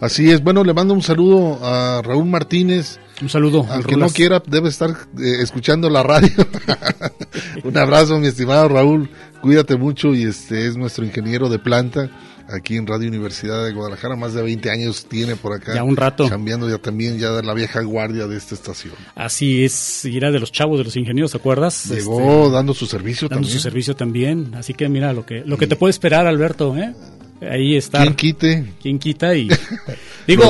Así 0.00 0.30
es, 0.30 0.42
bueno, 0.42 0.64
le 0.64 0.72
mando 0.72 0.94
un 0.94 1.02
saludo 1.02 1.58
a 1.62 2.00
Raúl 2.02 2.24
Martínez. 2.26 2.98
Un 3.20 3.28
saludo. 3.28 3.66
al 3.68 3.76
Aunque 3.76 3.96
no 3.96 4.08
quiera, 4.08 4.42
debe 4.46 4.70
estar 4.70 4.90
eh, 4.90 5.42
escuchando 5.42 5.90
la 5.90 6.02
radio. 6.02 6.30
un 7.64 7.76
abrazo, 7.76 8.18
mi 8.18 8.28
estimado 8.28 8.68
Raúl. 8.68 9.10
Cuídate 9.42 9.76
mucho 9.76 10.14
y 10.14 10.22
este 10.24 10.66
es 10.66 10.76
nuestro 10.76 11.04
ingeniero 11.04 11.48
de 11.50 11.58
planta 11.58 12.10
aquí 12.52 12.76
en 12.76 12.86
Radio 12.86 13.08
Universidad 13.08 13.64
de 13.64 13.72
Guadalajara. 13.72 14.16
Más 14.16 14.34
de 14.34 14.42
20 14.42 14.70
años 14.70 15.06
tiene 15.06 15.36
por 15.36 15.52
acá. 15.52 15.74
Ya 15.74 15.82
un 15.84 15.96
rato. 15.96 16.28
Cambiando 16.28 16.68
ya 16.68 16.78
también 16.78 17.18
ya 17.18 17.30
de 17.32 17.42
la 17.42 17.54
vieja 17.54 17.80
guardia 17.82 18.26
de 18.26 18.36
esta 18.36 18.54
estación. 18.54 18.94
Así 19.14 19.64
es, 19.64 20.04
y 20.04 20.16
era 20.16 20.30
de 20.30 20.40
los 20.40 20.52
chavos, 20.52 20.78
de 20.78 20.84
los 20.84 20.96
ingenieros, 20.96 21.32
¿te 21.32 21.38
acuerdas? 21.38 21.86
Llegó 21.86 22.20
Este, 22.44 22.52
dando 22.52 22.74
su 22.74 22.86
servicio 22.86 23.28
dando 23.28 23.42
también. 23.42 23.52
su 23.58 23.62
servicio 23.62 23.94
también. 23.96 24.54
Así 24.54 24.74
que 24.74 24.88
mira 24.88 25.12
lo 25.12 25.24
que 25.26 25.42
lo 25.44 25.56
que 25.58 25.66
te 25.66 25.76
puede 25.76 25.90
esperar, 25.90 26.26
Alberto, 26.26 26.76
¿eh? 26.76 26.94
Ahí 27.40 27.76
está. 27.76 28.02
¿Quién 28.02 28.14
quite? 28.14 28.72
¿Quién 28.82 28.98
quita? 28.98 29.34
Y 29.34 29.48
digo, 30.26 30.44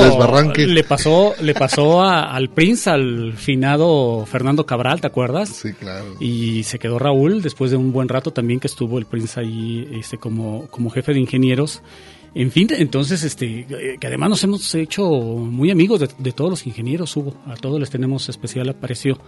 le 0.57 0.83
pasó 0.83 1.33
le 1.41 1.53
pasó 1.53 2.01
a- 2.01 2.33
al 2.35 2.49
Prince, 2.49 2.89
al 2.89 3.33
finado 3.33 4.25
Fernando 4.25 4.65
Cabral, 4.65 4.99
¿te 5.01 5.07
acuerdas? 5.07 5.49
Sí, 5.49 5.73
claro. 5.73 6.15
Y 6.19 6.63
se 6.63 6.79
quedó 6.79 6.99
Raúl 6.99 7.41
después 7.41 7.71
de 7.71 7.77
un 7.77 7.93
buen 7.93 8.09
rato 8.09 8.31
también 8.31 8.59
que 8.59 8.67
estuvo 8.67 8.97
el 8.99 9.05
Prince 9.05 9.39
ahí 9.39 9.87
este 9.93 10.17
como 10.17 10.67
como 10.67 10.89
jefe 10.89 11.13
de 11.13 11.19
ingenieros. 11.19 11.81
En 12.33 12.49
fin, 12.49 12.69
entonces, 12.71 13.23
este, 13.23 13.67
eh, 13.69 13.97
que 13.99 14.07
además 14.07 14.29
nos 14.29 14.43
hemos 14.45 14.73
hecho 14.75 15.03
muy 15.05 15.69
amigos 15.69 15.99
de, 15.99 16.09
de 16.17 16.31
todos 16.31 16.49
los 16.49 16.65
ingenieros, 16.65 17.17
Hugo. 17.17 17.33
A 17.45 17.55
todos 17.55 17.77
les 17.77 17.89
tenemos 17.89 18.29
especial 18.29 18.69
aprecio, 18.69 19.19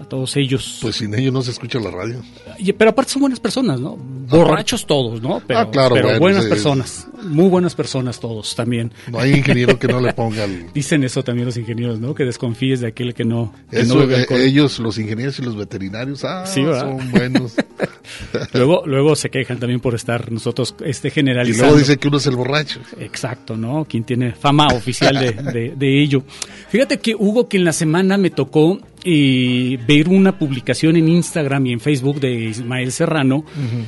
a 0.00 0.04
todos 0.04 0.36
ellos. 0.36 0.78
Pues 0.82 0.96
sin 0.96 1.14
ellos 1.14 1.32
no 1.32 1.42
se 1.42 1.50
escucha 1.52 1.78
la 1.78 1.90
radio. 1.90 2.20
Y- 2.58 2.72
pero 2.72 2.90
aparte 2.90 3.12
son 3.12 3.20
buenas 3.22 3.40
personas, 3.40 3.78
¿no? 3.80 3.96
Borrachos 3.96 4.86
todos, 4.86 5.20
¿no? 5.22 5.42
Pero, 5.46 5.60
Ah, 5.60 5.70
claro, 5.70 5.94
pero 5.94 6.06
bueno, 6.08 6.20
buenas 6.20 6.44
sí. 6.44 6.50
personas, 6.50 7.06
muy 7.22 7.48
buenas 7.48 7.74
personas 7.74 8.18
todos 8.18 8.54
también. 8.56 8.92
No 9.10 9.20
hay 9.20 9.32
ingeniero 9.34 9.78
que 9.78 9.88
no 9.88 10.00
le 10.00 10.12
ponga 10.12 10.44
el... 10.44 10.66
Dicen 10.74 11.04
eso 11.04 11.22
también 11.22 11.46
los 11.46 11.56
ingenieros, 11.56 12.00
¿no? 12.00 12.14
Que 12.14 12.24
desconfíes 12.24 12.80
de 12.80 12.88
aquel 12.88 13.14
que 13.14 13.24
no, 13.24 13.52
que 13.70 13.80
Eso, 13.80 14.06
no 14.06 14.10
eh, 14.10 14.26
ellos, 14.30 14.78
los 14.78 14.98
ingenieros 14.98 15.38
y 15.38 15.42
los 15.42 15.56
veterinarios, 15.56 16.24
ah, 16.24 16.44
Sí, 16.46 16.62
son 16.62 17.10
buenos. 17.10 17.54
luego, 18.54 18.82
luego 18.86 19.14
se 19.16 19.30
quejan 19.30 19.58
también 19.58 19.80
por 19.80 19.94
estar 19.94 20.30
nosotros 20.32 20.74
este 20.84 21.08
y 21.08 21.10
generalizando. 21.10 21.64
luego 21.66 21.78
dice 21.78 21.96
que 21.98 22.08
uno 22.08 22.16
es 22.16 22.26
el 22.26 22.36
borracho. 22.36 22.80
Exacto, 23.00 23.56
¿no? 23.56 23.84
Quien 23.84 24.04
tiene 24.04 24.32
fama 24.32 24.66
oficial 24.68 25.14
de, 25.18 25.32
de- 25.32 25.74
de 25.76 26.02
ello. 26.02 26.22
Fíjate 26.70 26.98
que 26.98 27.14
Hugo, 27.14 27.48
que 27.48 27.56
en 27.58 27.64
la 27.64 27.72
semana 27.72 28.16
me 28.16 28.30
tocó 28.30 28.78
eh, 29.04 29.78
ver 29.86 30.08
una 30.08 30.38
publicación 30.38 30.96
en 30.96 31.08
Instagram 31.08 31.66
y 31.66 31.72
en 31.72 31.80
Facebook 31.80 32.20
de 32.20 32.32
Ismael 32.50 32.92
Serrano 32.92 33.44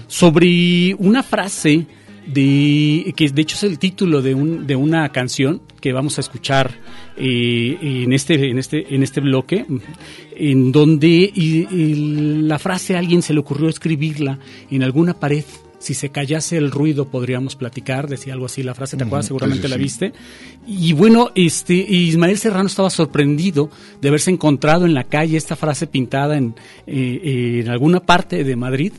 sobre 0.09 0.95
una 0.99 1.23
frase 1.23 1.87
de 2.27 3.13
que 3.17 3.29
de 3.29 3.43
hecho 3.43 3.55
es 3.57 3.65
el 3.65 3.79
título 3.79 4.23
de 4.23 4.35
un 4.35 4.67
de 4.67 4.77
una 4.77 5.11
canción 5.11 5.61
que 5.81 5.93
vamos 5.93 6.17
a 6.17 6.23
escuchar 6.23 6.71
eh, 7.19 7.77
en 7.83 8.13
este 8.15 8.49
en 8.49 8.59
este 8.59 8.95
en 8.95 9.03
este 9.03 9.21
bloque 9.21 9.67
en 10.35 10.73
donde 10.73 11.07
y- 11.35 11.67
y 11.71 11.95
la 12.49 12.59
frase 12.59 12.97
a 12.97 12.99
alguien 12.99 13.21
se 13.21 13.35
le 13.35 13.41
ocurrió 13.41 13.69
escribirla 13.69 14.39
en 14.71 14.83
alguna 14.83 15.13
pared 15.21 15.45
si 15.85 15.93
se 15.93 16.09
callase 16.09 16.57
el 16.57 16.71
ruido 16.71 17.09
podríamos 17.09 17.57
platicar, 17.57 18.09
decía 18.09 18.33
algo 18.33 18.47
así 18.47 18.63
la 18.63 18.75
frase, 18.75 18.97
¿te 18.97 19.05
acuerdas? 19.05 19.27
Seguramente 19.27 19.65
sí, 19.65 19.69
la 19.69 19.77
viste. 19.77 20.13
Y 20.67 20.95
bueno, 20.95 21.31
este 21.35 21.75
Ismael 21.75 22.39
Serrano 22.39 22.69
estaba 22.69 22.89
sorprendido 22.89 23.69
de 24.01 24.09
haberse 24.09 24.31
encontrado 24.31 24.87
en 24.87 24.95
la 24.95 25.05
calle 25.05 25.37
esta 25.37 25.57
frase 25.57 25.87
pintada 25.87 26.39
en, 26.39 26.55
eh, 26.87 27.21
eh, 27.23 27.61
en 27.63 27.69
alguna 27.69 28.01
parte 28.01 28.45
de 28.45 28.57
Madrid 28.57 28.95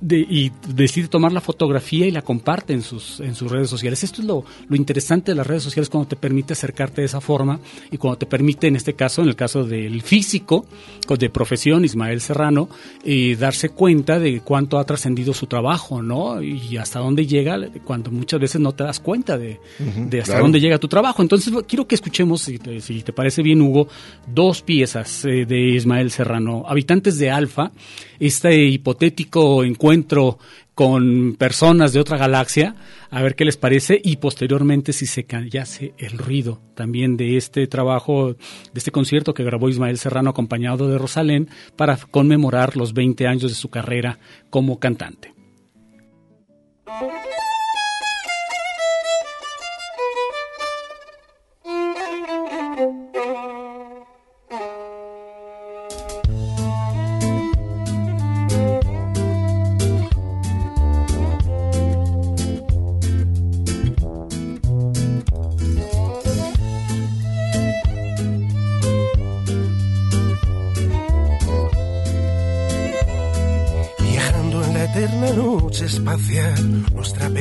de- 0.00 0.26
y 0.28 0.52
decide 0.68 1.08
tomar 1.08 1.32
la 1.32 1.40
fotografía 1.40 2.06
y 2.06 2.10
la 2.10 2.22
comparte 2.22 2.72
en 2.72 2.82
sus, 2.82 3.20
en 3.20 3.34
sus 3.34 3.50
redes 3.50 3.68
sociales. 3.70 4.02
Esto 4.04 4.22
es 4.22 4.26
lo, 4.28 4.44
lo 4.68 4.76
interesante 4.76 5.32
de 5.32 5.36
las 5.36 5.46
redes 5.46 5.62
sociales 5.62 5.88
cuando 5.88 6.08
te 6.08 6.16
permite 6.16 6.52
acercarte 6.52 7.00
de 7.00 7.06
esa 7.06 7.20
forma 7.20 7.60
y 7.90 7.96
cuando 7.96 8.18
te 8.18 8.26
permite, 8.26 8.66
en 8.66 8.76
este 8.76 8.94
caso, 8.94 9.22
en 9.22 9.28
el 9.28 9.36
caso 9.36 9.64
del 9.64 10.02
físico 10.02 10.66
de 11.18 11.30
profesión, 11.30 11.84
Ismael 11.84 12.20
Serrano, 12.20 12.68
eh, 13.04 13.36
darse 13.38 13.70
cuenta 13.70 14.18
de 14.18 14.40
cuánto 14.40 14.78
ha 14.78 14.84
trascendido 14.84 15.32
su 15.32 15.46
trabajo, 15.46 16.02
¿no? 16.02 16.42
Y 16.42 16.76
hasta 16.76 16.98
dónde 17.00 17.26
llega, 17.26 17.58
cuando 17.84 18.10
muchas 18.10 18.38
veces 18.40 18.60
no 18.60 18.72
te 18.72 18.84
das 18.84 19.00
cuenta 19.00 19.38
de, 19.38 19.58
hasta 19.78 20.22
claro. 20.24 20.42
dónde 20.42 20.60
llega 20.60 20.78
tu 20.78 20.88
trabajo. 20.88 21.22
Entonces, 21.22 21.52
quiero 21.66 21.86
que 21.88 21.94
escuchemos, 21.94 22.42
si 22.42 22.58
te, 22.58 22.80
si 22.80 23.02
te 23.02 23.12
parece 23.12 23.42
bien, 23.42 23.62
Hugo, 23.62 23.88
dos 24.26 24.60
piezas 24.62 25.24
eh, 25.24 25.46
de 25.46 25.58
Ismael 25.74 26.10
Serrano. 26.10 26.64
Habitantes 26.68 27.18
de 27.18 27.30
Alfa, 27.30 27.72
este 28.20 28.64
hipotético 28.66 29.64
encuentro 29.64 29.87
con 30.74 31.34
personas 31.36 31.92
de 31.92 32.00
otra 32.00 32.16
galaxia, 32.16 32.76
a 33.10 33.22
ver 33.22 33.34
qué 33.34 33.44
les 33.44 33.56
parece, 33.56 34.00
y 34.02 34.16
posteriormente 34.16 34.92
si 34.92 35.06
se 35.06 35.24
callase 35.24 35.94
el 35.98 36.18
ruido 36.18 36.60
también 36.74 37.16
de 37.16 37.36
este 37.36 37.66
trabajo, 37.66 38.34
de 38.34 38.38
este 38.74 38.92
concierto 38.92 39.34
que 39.34 39.44
grabó 39.44 39.68
Ismael 39.68 39.98
Serrano 39.98 40.30
acompañado 40.30 40.88
de 40.88 40.98
Rosalén 40.98 41.48
para 41.76 41.96
conmemorar 41.96 42.76
los 42.76 42.94
20 42.94 43.26
años 43.26 43.50
de 43.50 43.56
su 43.56 43.70
carrera 43.70 44.18
como 44.50 44.78
cantante. 44.78 45.34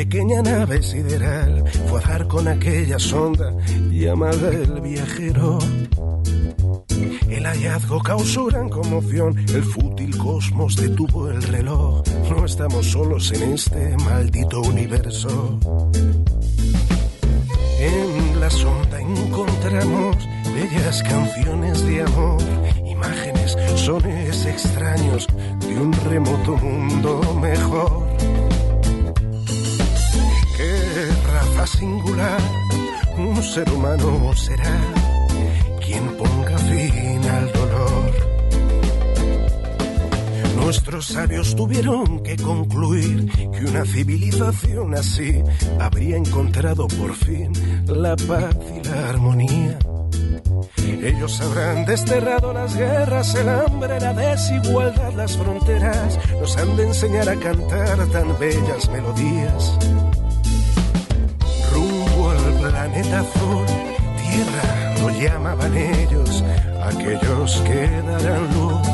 Pequeña 0.09 0.41
nave 0.41 0.81
sideral 0.81 1.65
fue 1.89 2.01
a 2.01 2.07
dar 2.07 2.27
con 2.27 2.47
aquella 2.47 2.97
sonda 2.97 3.53
llamada 3.91 4.49
el 4.51 4.79
viajero. 4.79 5.59
El 7.29 7.45
hallazgo 7.45 7.99
causó 8.01 8.45
gran 8.45 8.69
conmoción, 8.69 9.37
el 9.37 9.63
fútil 9.63 10.17
cosmos 10.17 10.77
detuvo 10.77 11.29
el 11.29 11.43
reloj. 11.43 12.03
No 12.29 12.45
estamos 12.45 12.85
solos 12.85 13.33
en 13.33 13.51
este 13.51 13.97
maldito 13.97 14.61
universo. 14.61 15.59
En 17.79 18.39
la 18.39 18.49
sonda 18.49 19.01
encontramos 19.01 20.15
bellas 20.55 21.03
canciones 21.03 21.85
de 21.85 22.01
amor, 22.03 22.41
imágenes, 22.85 23.57
sones 23.75 24.45
extraños 24.45 25.27
de 25.59 25.77
un 25.77 25.91
remoto 25.91 26.55
mundo 26.55 27.37
mejor. 27.41 28.36
Singular, 31.67 32.41
un 33.17 33.43
ser 33.43 33.69
humano 33.69 34.33
será 34.35 34.77
quien 35.85 36.17
ponga 36.17 36.57
fin 36.57 37.23
al 37.25 37.51
dolor. 37.51 38.27
Nuestros 40.55 41.07
sabios 41.07 41.55
tuvieron 41.55 42.21
que 42.23 42.35
concluir 42.35 43.31
que 43.51 43.65
una 43.65 43.85
civilización 43.85 44.95
así 44.95 45.41
habría 45.79 46.17
encontrado 46.17 46.87
por 46.87 47.13
fin 47.13 47.53
la 47.87 48.15
paz 48.15 48.55
y 48.75 48.87
la 48.87 49.09
armonía. 49.09 49.79
Ellos 51.03 51.39
habrán 51.41 51.85
desterrado 51.85 52.53
las 52.53 52.75
guerras, 52.75 53.35
el 53.35 53.49
hambre, 53.49 53.99
la 53.99 54.13
desigualdad, 54.13 55.13
las 55.13 55.37
fronteras. 55.37 56.19
Nos 56.39 56.57
han 56.57 56.75
de 56.75 56.87
enseñar 56.87 57.29
a 57.29 57.35
cantar 57.35 58.07
tan 58.07 58.37
bellas 58.39 58.89
melodías. 58.89 59.77
Azul, 63.05 63.65
tierra 64.17 64.95
lo 65.01 65.09
llamaban 65.11 65.77
ellos, 65.77 66.43
aquellos 66.83 67.61
que 67.61 68.01
darán 68.01 68.53
luz 68.53 68.87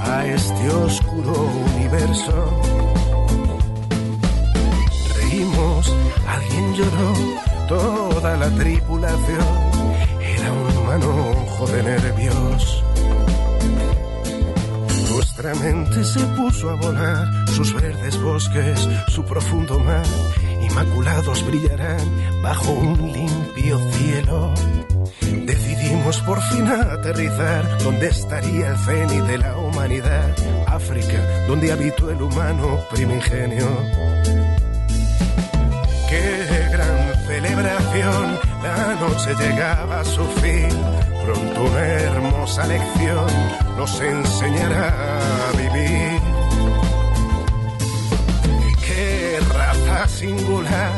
a 0.00 0.26
este 0.26 0.68
oscuro 0.70 1.50
universo. 1.76 2.60
Reímos, 5.16 5.94
alguien 6.26 6.74
lloró, 6.74 7.14
toda 7.68 8.36
la 8.36 8.50
tripulación 8.50 9.46
era 10.20 10.52
un 10.52 10.86
manojo 10.86 11.66
de 11.68 11.82
nervios. 11.84 12.84
Nuestra 15.10 15.54
mente 15.54 16.02
se 16.04 16.20
puso 16.36 16.70
a 16.70 16.74
volar, 16.74 17.28
sus 17.48 17.72
verdes 17.72 18.20
bosques, 18.20 18.88
su 19.08 19.24
profundo 19.24 19.78
mar, 19.78 20.04
inmaculados 20.62 21.44
brillarán 21.46 22.42
bajo 22.42 22.72
un 22.72 23.12
limpio 23.12 23.78
cielo. 23.92 24.54
Decidimos 25.44 26.20
por 26.22 26.40
fin 26.42 26.66
aterrizar 26.66 27.78
donde 27.82 28.08
estaría 28.08 28.68
el 28.68 28.78
cenit 28.78 29.24
de 29.24 29.38
la 29.38 29.56
humanidad, 29.56 30.34
África, 30.66 31.46
donde 31.46 31.72
habitó 31.72 32.10
el 32.10 32.22
humano 32.22 32.78
primigenio. 32.90 33.66
Qué 36.08 36.68
gran 36.72 37.26
celebración, 37.26 38.38
la 38.62 38.94
noche 39.00 39.34
llegaba 39.38 40.00
a 40.00 40.04
su 40.04 40.24
fin, 40.40 40.68
pronto 41.24 41.62
una 41.64 41.86
hermosa 41.86 42.66
lección 42.66 43.26
nos 43.76 44.00
enseñará 44.00 45.48
a 45.48 45.52
vivir. 45.52 46.33
Singular, 50.08 50.92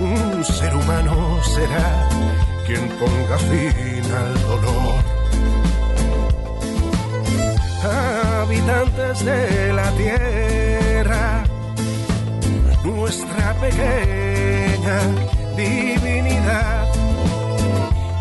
un 0.00 0.44
ser 0.44 0.74
humano 0.74 1.40
será 1.42 2.08
quien 2.66 2.88
ponga 3.00 3.38
fin 3.38 4.04
al 4.12 4.34
dolor. 4.42 4.94
Habitantes 7.82 9.24
de 9.24 9.72
la 9.72 9.90
tierra, 9.92 11.44
nuestra 12.84 13.54
pequeña 13.60 14.98
divinidad, 15.56 16.86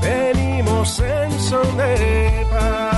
venimos 0.02 1.00
en 1.00 1.32
son 1.40 1.78
de 1.78 2.46
paz. 2.52 2.94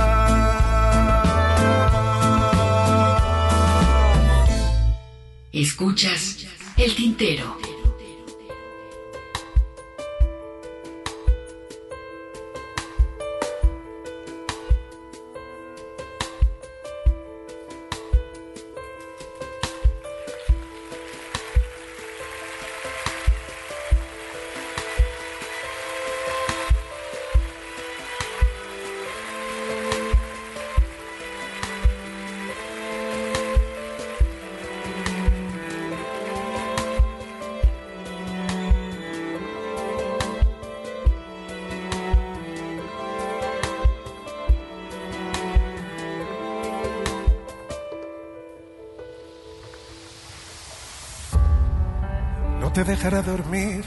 Escuchas 5.52 6.35
el 6.76 6.94
tintero. 6.94 7.65
Dejará 52.86 53.22
dormir 53.22 53.84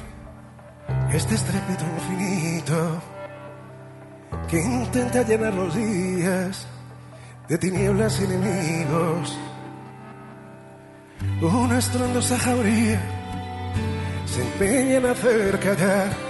este 1.11 1.35
estrépito 1.35 1.83
infinito 1.97 3.01
que 4.47 4.61
intenta 4.61 5.23
llenar 5.23 5.53
los 5.53 5.73
días 5.75 6.67
de 7.47 7.57
tinieblas 7.57 8.19
y 8.19 8.23
enemigos. 8.25 9.37
Una 11.41 11.79
estrondosa 11.79 12.37
jauría 12.37 13.01
se 14.25 14.41
empeña 14.41 14.97
en 14.97 15.05
hacer 15.05 15.59
callar 15.59 16.29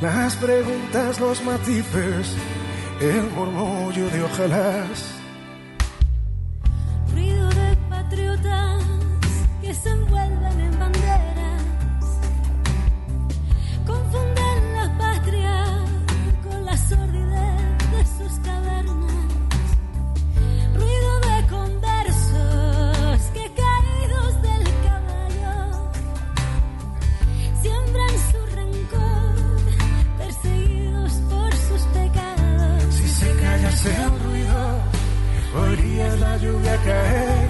las 0.00 0.36
preguntas, 0.36 1.18
los 1.20 1.42
matices, 1.44 2.36
el 3.00 3.30
murmullo 3.30 4.10
de 4.10 4.22
ojalás. 4.22 5.23
Lluvia 36.38 36.76
caer, 36.84 37.48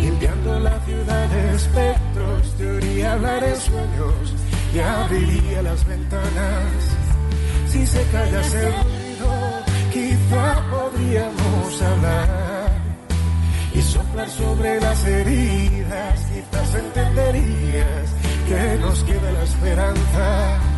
limpiando 0.00 0.58
la 0.60 0.78
ciudad 0.80 1.28
de 1.28 1.54
espectros. 1.54 2.54
Te 2.56 2.66
oiría 2.66 3.12
hablar 3.12 3.44
en 3.44 3.56
sueños 3.56 4.34
y 4.74 4.78
abriría 4.78 5.62
las 5.62 5.86
ventanas. 5.86 6.72
Si 7.68 7.86
se 7.86 8.02
callase 8.04 8.66
el 8.66 8.72
ruido, 8.72 9.32
quizá 9.92 10.62
podríamos 10.70 11.82
hablar 11.82 12.70
y 13.74 13.82
soplar 13.82 14.28
sobre 14.30 14.80
las 14.80 15.04
heridas. 15.04 16.26
Quizás 16.32 16.74
entenderías 16.74 18.06
que 18.48 18.78
nos 18.80 19.04
queda 19.04 19.32
la 19.32 19.42
esperanza. 19.42 20.75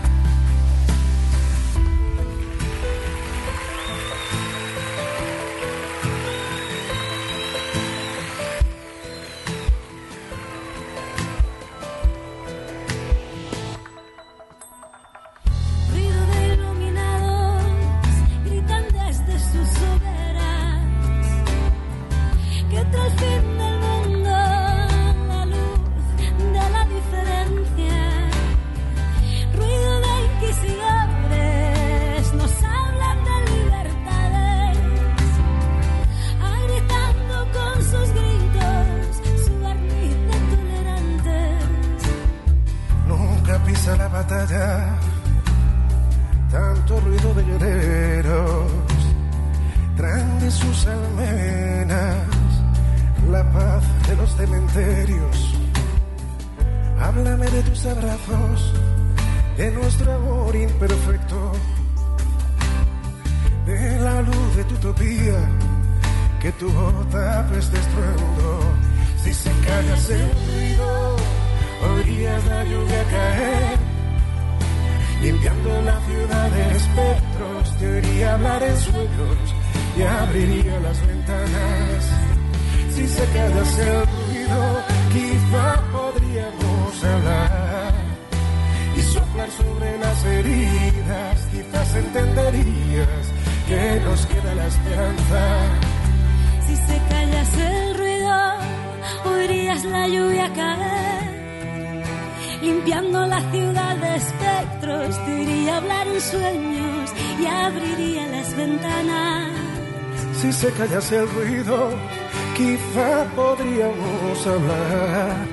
Callase 110.88 111.18
el 111.18 111.28
ruido, 111.28 111.90
quizá 112.56 113.24
podríamos 113.36 114.46
hablar 114.46 115.46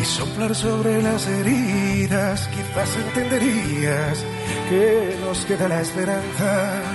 y 0.00 0.04
soplar 0.04 0.54
sobre 0.54 1.02
las 1.02 1.26
heridas. 1.26 2.48
Quizás 2.48 2.96
entenderías 2.96 4.24
que 4.70 5.18
nos 5.22 5.44
queda 5.44 5.68
la 5.68 5.82
esperanza. 5.82 6.87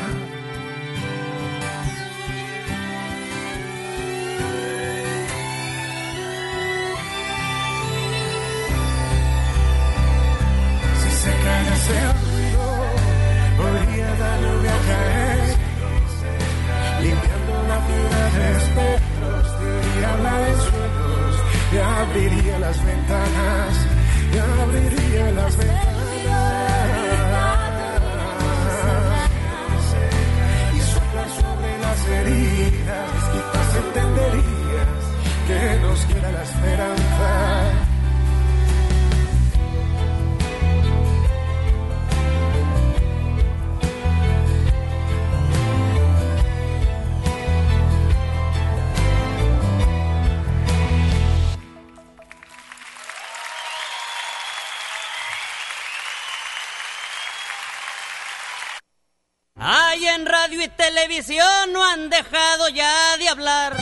Han 62.03 62.09
dejado 62.09 62.69
ya 62.69 63.17
de 63.17 63.29
hablar. 63.29 63.77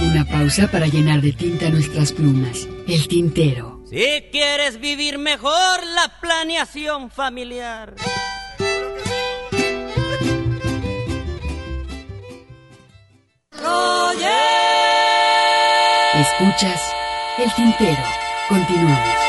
Una 0.00 0.24
pausa 0.24 0.68
para 0.68 0.86
llenar 0.86 1.20
de 1.20 1.32
tinta 1.32 1.68
nuestras 1.70 2.12
plumas. 2.12 2.68
El 2.86 3.08
tintero. 3.08 3.82
Si 3.88 4.24
quieres 4.32 4.80
vivir 4.80 5.18
mejor 5.18 5.86
la 5.94 6.20
planeación 6.20 7.10
familiar. 7.10 7.94
Escuchas 16.14 16.80
El 17.38 17.52
tintero. 17.52 18.02
Continuamos. 18.48 19.25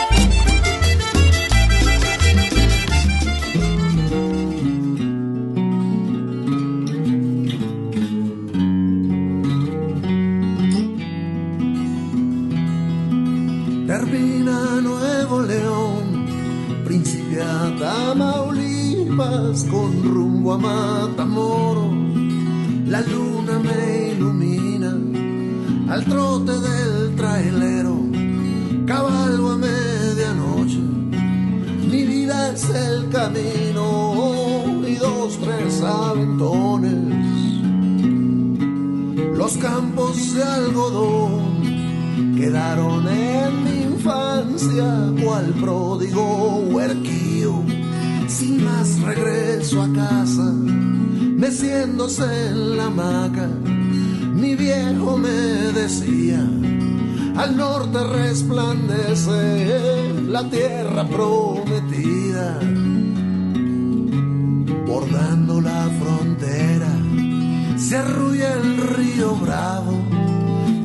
Con 19.69 20.03
rumbo 20.03 20.53
a 20.53 20.57
Matamoros. 20.57 21.93
La 22.87 23.01
luna 23.01 23.59
me 23.59 24.13
ilumina 24.13 24.95
al 25.89 26.05
trote 26.05 26.51
del 26.51 27.15
trailero, 27.15 27.97
cabalgo 28.85 29.51
a 29.51 29.57
medianoche. 29.57 30.79
Mi 31.91 32.03
vida 32.05 32.51
es 32.53 32.69
el 32.69 33.09
camino 33.09 34.63
y 34.87 34.95
dos, 34.95 35.37
tres 35.39 35.81
aventones. 35.81 36.93
Los 39.37 39.57
campos 39.57 40.33
de 40.33 40.43
algodón 40.43 42.35
quedaron 42.35 43.07
en 43.07 43.63
mi 43.63 43.93
infancia 43.93 45.11
cual 45.23 45.45
pródigo 45.59 46.57
huerquío. 46.69 47.26
Sin 48.27 48.63
más 48.63 48.99
regreso 48.99 49.81
a 49.81 49.91
casa, 49.93 50.51
meciéndose 50.51 52.47
en 52.47 52.77
la 52.77 52.85
hamaca. 52.85 53.47
Mi 53.47 54.55
viejo 54.55 55.17
me 55.17 55.29
decía, 55.29 56.39
al 57.37 57.55
norte 57.55 58.03
resplandece 58.03 60.13
la 60.27 60.49
tierra 60.49 61.07
prometida. 61.07 62.59
Bordando 64.85 65.61
la 65.61 65.89
frontera, 65.99 66.91
se 67.77 67.95
arrulla 67.95 68.53
el 68.55 68.77
río 68.95 69.35
Bravo 69.35 70.01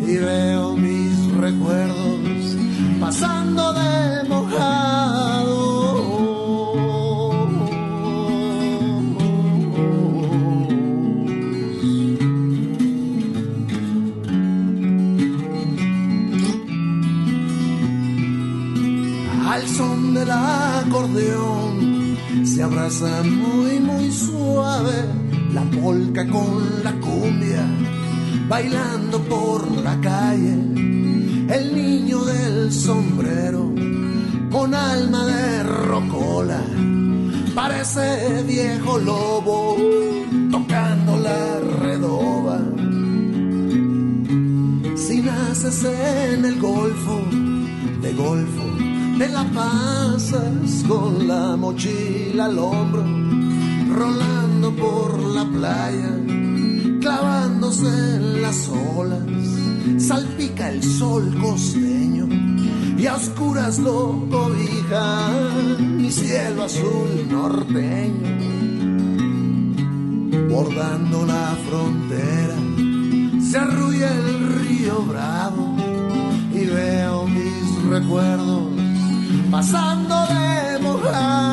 y 0.06 0.16
veo 0.16 0.76
mis 0.76 1.32
recuerdos 1.34 2.56
pasando 3.00 3.72
de 3.72 4.28
mojado. 4.28 5.61
Se 22.44 22.62
abraza 22.62 23.22
muy 23.22 23.78
muy 23.80 24.10
suave 24.10 25.04
la 25.52 25.62
polca 25.62 26.26
con 26.28 26.82
la 26.82 26.92
cumbia 27.00 27.66
bailando 28.48 29.18
por 29.22 29.70
la 29.82 29.98
calle, 30.00 30.52
el 31.56 31.74
niño 31.74 32.24
del 32.24 32.72
sombrero 32.72 33.72
con 34.50 34.74
alma 34.74 35.24
de 35.26 35.62
rocola, 35.62 36.60
parece 37.54 38.42
viejo 38.46 38.98
lobo 38.98 39.76
tocando 40.50 41.16
la 41.16 41.60
redoba. 41.82 42.58
Si 44.96 45.22
naces 45.22 45.84
en 45.84 46.44
el 46.44 46.60
golfo, 46.60 47.22
de 48.02 48.12
golfo, 48.12 48.61
te 49.22 49.28
la 49.28 49.44
pasas 49.54 50.84
con 50.88 51.28
la 51.28 51.56
mochila 51.56 52.46
al 52.46 52.58
hombro, 52.58 53.04
rolando 53.94 54.74
por 54.74 55.16
la 55.36 55.44
playa 55.44 56.12
clavándose 57.00 57.86
en 58.16 58.42
las 58.42 58.68
olas, 58.96 59.22
salpica 59.98 60.70
el 60.70 60.82
sol 60.82 61.32
costeño 61.40 62.26
y 62.98 63.06
a 63.06 63.14
oscuras 63.14 63.78
lo 63.78 64.26
cobija 64.28 65.28
mi 65.78 66.10
cielo 66.10 66.64
azul 66.64 67.10
norteño. 67.30 68.30
Bordando 70.50 71.26
la 71.26 71.56
frontera, 71.68 72.58
se 73.40 73.56
arrulla 73.56 74.10
el 74.18 74.28
río 74.60 75.02
Bravo 75.04 75.76
y 76.52 76.64
veo 76.66 77.26
mis 77.28 77.84
recuerdos 77.88 78.81
pasando 79.52 80.14
de 80.28 80.78
mojado. 80.78 81.52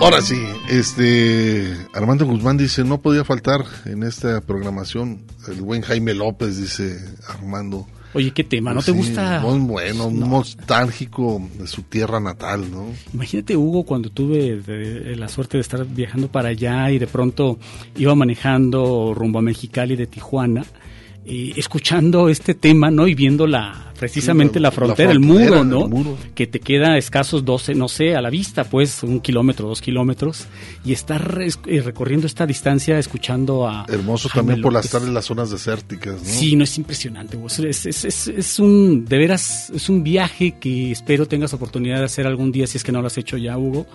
Ahora 0.00 0.20
sí, 0.20 0.47
este 0.68 1.74
Armando 1.94 2.26
Guzmán 2.26 2.56
dice, 2.56 2.84
no 2.84 3.00
podía 3.00 3.24
faltar 3.24 3.64
en 3.84 4.02
esta 4.02 4.40
programación 4.40 5.22
el 5.48 5.62
buen 5.62 5.82
Jaime 5.82 6.14
López, 6.14 6.56
dice 6.58 6.98
Armando. 7.28 7.86
Oye, 8.14 8.30
qué 8.30 8.42
tema, 8.42 8.72
¿no 8.72 8.80
te 8.82 8.90
gusta? 8.90 9.40
Muy 9.40 9.58
bueno, 9.60 10.10
nostálgico 10.10 11.46
de 11.58 11.66
su 11.66 11.82
tierra 11.82 12.18
natal, 12.20 12.70
¿no? 12.70 12.86
Imagínate, 13.12 13.54
Hugo, 13.56 13.84
cuando 13.84 14.08
tuve 14.10 14.56
de- 14.62 15.14
la 15.16 15.28
suerte 15.28 15.58
de 15.58 15.60
estar 15.60 15.84
viajando 15.86 16.28
para 16.28 16.48
allá 16.48 16.90
y 16.90 16.98
de 16.98 17.06
pronto 17.06 17.58
iba 17.96 18.14
manejando 18.14 19.12
rumbo 19.14 19.38
a 19.40 19.42
Mexicali 19.42 19.94
de 19.94 20.06
Tijuana 20.06 20.64
eh, 21.28 21.52
escuchando 21.56 22.28
este 22.28 22.54
tema, 22.54 22.90
¿no? 22.90 23.06
Y 23.06 23.14
viendo 23.14 23.46
la, 23.46 23.92
precisamente 23.98 24.54
Sí, 24.54 24.60
la, 24.60 24.68
la- 24.68 24.72
frontera, 24.72 25.08
la 25.08 25.12
el 25.12 25.20
muro, 25.20 25.60
el 25.62 25.68
¿no? 25.68 25.88
muro. 25.88 26.16
Que 26.34 26.46
te 26.46 26.60
queda 26.60 26.96
escasos 26.96 27.44
12, 27.44 27.74
no 27.74 27.88
sé, 27.88 28.16
a 28.16 28.20
la 28.22 28.30
vista, 28.30 28.64
pues, 28.64 29.02
un 29.02 29.20
kilómetro, 29.20 29.68
dos 29.68 29.80
kilómetros, 29.82 30.46
y 30.84 30.92
estar 30.92 31.38
eh, 31.66 31.80
recorriendo 31.82 32.26
esta 32.26 32.46
distancia 32.46 32.98
escuchando 32.98 33.68
a... 33.68 33.84
Hermoso 33.88 34.28
Jaime 34.28 34.46
también 34.52 34.62
por 34.62 34.72
las 34.72 34.88
tardes 34.88 35.10
las 35.10 35.26
zonas 35.26 35.50
desérticas, 35.50 36.14
¿no? 36.22 36.24
Sí, 36.28 36.56
no 36.56 36.64
es 36.64 36.78
impresionante. 36.78 37.38
Es, 37.68 37.86
es- 37.86 38.04
es- 38.04 38.28
es 38.28 38.58
un, 38.58 39.04
de 39.04 39.18
veras, 39.18 39.70
es 39.74 39.88
un 39.88 40.02
viaje 40.02 40.54
que 40.58 40.92
espero 40.92 41.26
tengas 41.26 41.52
oportunidad 41.52 41.98
de 41.98 42.04
hacer 42.06 42.26
algún 42.26 42.50
día, 42.52 42.66
si 42.66 42.78
es 42.78 42.84
que 42.84 42.92
no 42.92 43.00
lo 43.00 43.06
has 43.08 43.18
hecho 43.18 43.36
ya, 43.36 43.58
Hugo, 43.58 43.86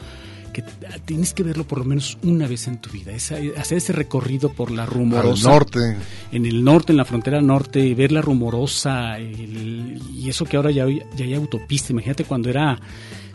que 0.53 0.63
tienes 1.05 1.33
que 1.33 1.43
verlo 1.43 1.65
por 1.65 1.79
lo 1.79 1.85
menos 1.85 2.17
una 2.23 2.47
vez 2.47 2.67
en 2.67 2.77
tu 2.79 2.89
vida. 2.91 3.11
Esa- 3.11 3.37
hacer 3.57 3.79
ese 3.79 3.91
recorrido 3.91 4.49
por 4.53 4.71
la 4.71 4.85
rumorosa. 4.85 5.49
Al 5.49 5.53
norte. 5.55 5.97
En 6.31 6.45
el 6.45 6.63
norte, 6.63 6.93
en 6.93 6.97
la 6.97 7.05
frontera 7.05 7.41
norte, 7.41 7.93
ver 7.95 8.11
la 8.13 8.21
rumorosa 8.21 9.17
el- 9.17 9.99
y 10.15 10.29
eso 10.29 10.45
que 10.45 10.55
ahora 10.55 10.71
ya, 10.71 10.85
hay- 10.85 11.01
ya 11.17 11.25
hay 11.25 11.33
autopista. 11.33 11.91
Imagínate 11.91 12.23
cuando 12.23 12.49
era 12.49 12.79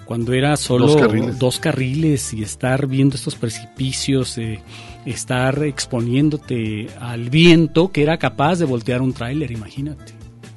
cuando 0.07 0.33
era 0.33 0.57
solo 0.57 0.87
Dos 0.87 0.97
carriles. 0.97 1.39
dos 1.39 1.59
carriles 1.59 2.33
y 2.33 2.43
estar 2.43 2.87
viendo 2.87 3.15
estos 3.17 3.35
precipicios, 3.35 4.39
eh, 4.39 4.59
estar 5.05 5.63
exponiéndote 5.65 6.89
al 6.99 7.29
viento 7.29 7.93
que 7.93 8.03
era 8.05 8.17
capaz 8.17 8.59
de 8.59 8.65
voltear 8.65 9.03
un 9.03 9.13
tráiler, 9.13 9.51
imagínate. 9.51 10.15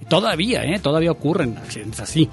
Todavía, 0.10 0.64
¿eh? 0.64 0.80
Todavía 0.80 1.12
ocurren 1.12 1.58
accidentes 1.58 2.00
así. 2.00 2.30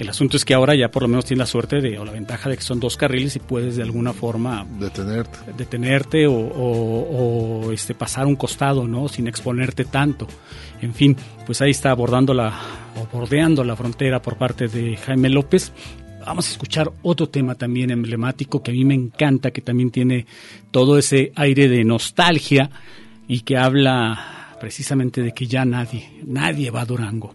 El 0.00 0.08
asunto 0.08 0.38
es 0.38 0.46
que 0.46 0.54
ahora 0.54 0.74
ya 0.74 0.90
por 0.90 1.02
lo 1.02 1.08
menos 1.08 1.26
tienes 1.26 1.40
la 1.40 1.46
suerte 1.46 1.80
de, 1.82 1.98
o 1.98 2.04
la 2.06 2.12
ventaja 2.12 2.48
de 2.48 2.56
que 2.56 2.62
son 2.62 2.80
dos 2.80 2.96
carriles 2.96 3.36
y 3.36 3.38
puedes 3.38 3.76
de 3.76 3.82
alguna 3.82 4.14
forma 4.14 4.66
detenerte, 4.78 5.38
detenerte 5.58 6.26
o, 6.26 6.32
o- 6.32 7.66
o, 7.66 7.72
este, 7.72 7.94
pasar 7.94 8.26
un 8.26 8.34
costado, 8.34 8.88
¿no? 8.88 9.08
Sin 9.08 9.28
exponerte 9.28 9.84
tanto. 9.84 10.26
En 10.80 10.94
fin, 10.94 11.14
pues 11.44 11.60
ahí 11.60 11.70
está 11.72 11.90
abordando 11.90 12.32
la, 12.32 12.48
o 12.96 13.06
bordeando 13.14 13.62
la 13.62 13.76
frontera 13.76 14.22
por 14.22 14.36
parte 14.38 14.68
de 14.68 14.96
Jaime 14.96 15.28
López. 15.28 15.70
Vamos 16.24 16.48
a 16.48 16.52
escuchar 16.52 16.90
otro 17.02 17.28
tema 17.28 17.54
también 17.54 17.90
emblemático 17.90 18.62
que 18.62 18.70
a 18.70 18.74
mí 18.74 18.86
me 18.86 18.94
encanta, 18.94 19.50
que 19.50 19.60
también 19.60 19.90
tiene 19.90 20.24
todo 20.70 20.96
ese 20.96 21.30
aire 21.36 21.68
de 21.68 21.84
nostalgia 21.84 22.70
y 23.28 23.40
que 23.42 23.58
habla 23.58 24.56
precisamente 24.60 25.22
de 25.22 25.32
que 25.32 25.46
ya 25.46 25.66
nadie, 25.66 26.10
nadie 26.24 26.70
va 26.70 26.80
a 26.82 26.86
Durango. 26.86 27.34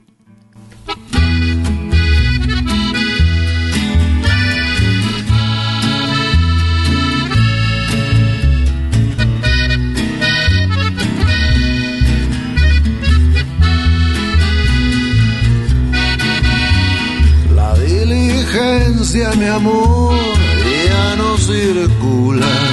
Mi 19.35 19.45
amor, 19.45 20.13
ya 20.87 21.15
no 21.15 21.37
circula. 21.37 22.64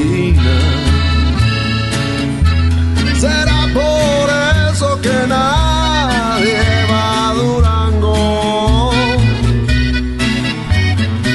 Será 3.20 3.62
por 3.74 4.30
eso 4.70 5.02
que 5.02 5.18
nadie 5.28 6.62
va 6.92 7.30
a 7.30 7.34
Durango. 7.34 8.92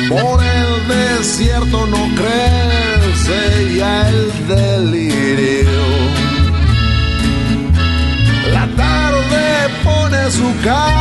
Por 0.09 0.39
el 0.59 0.71
desierto 0.97 1.87
no 1.87 2.03
crece 2.21 3.41
ya 3.77 4.09
el 4.09 4.21
delirio. 4.47 5.87
La 8.53 8.67
tarde 8.77 9.45
pone 9.83 10.31
su 10.31 10.49
cara 10.63 10.96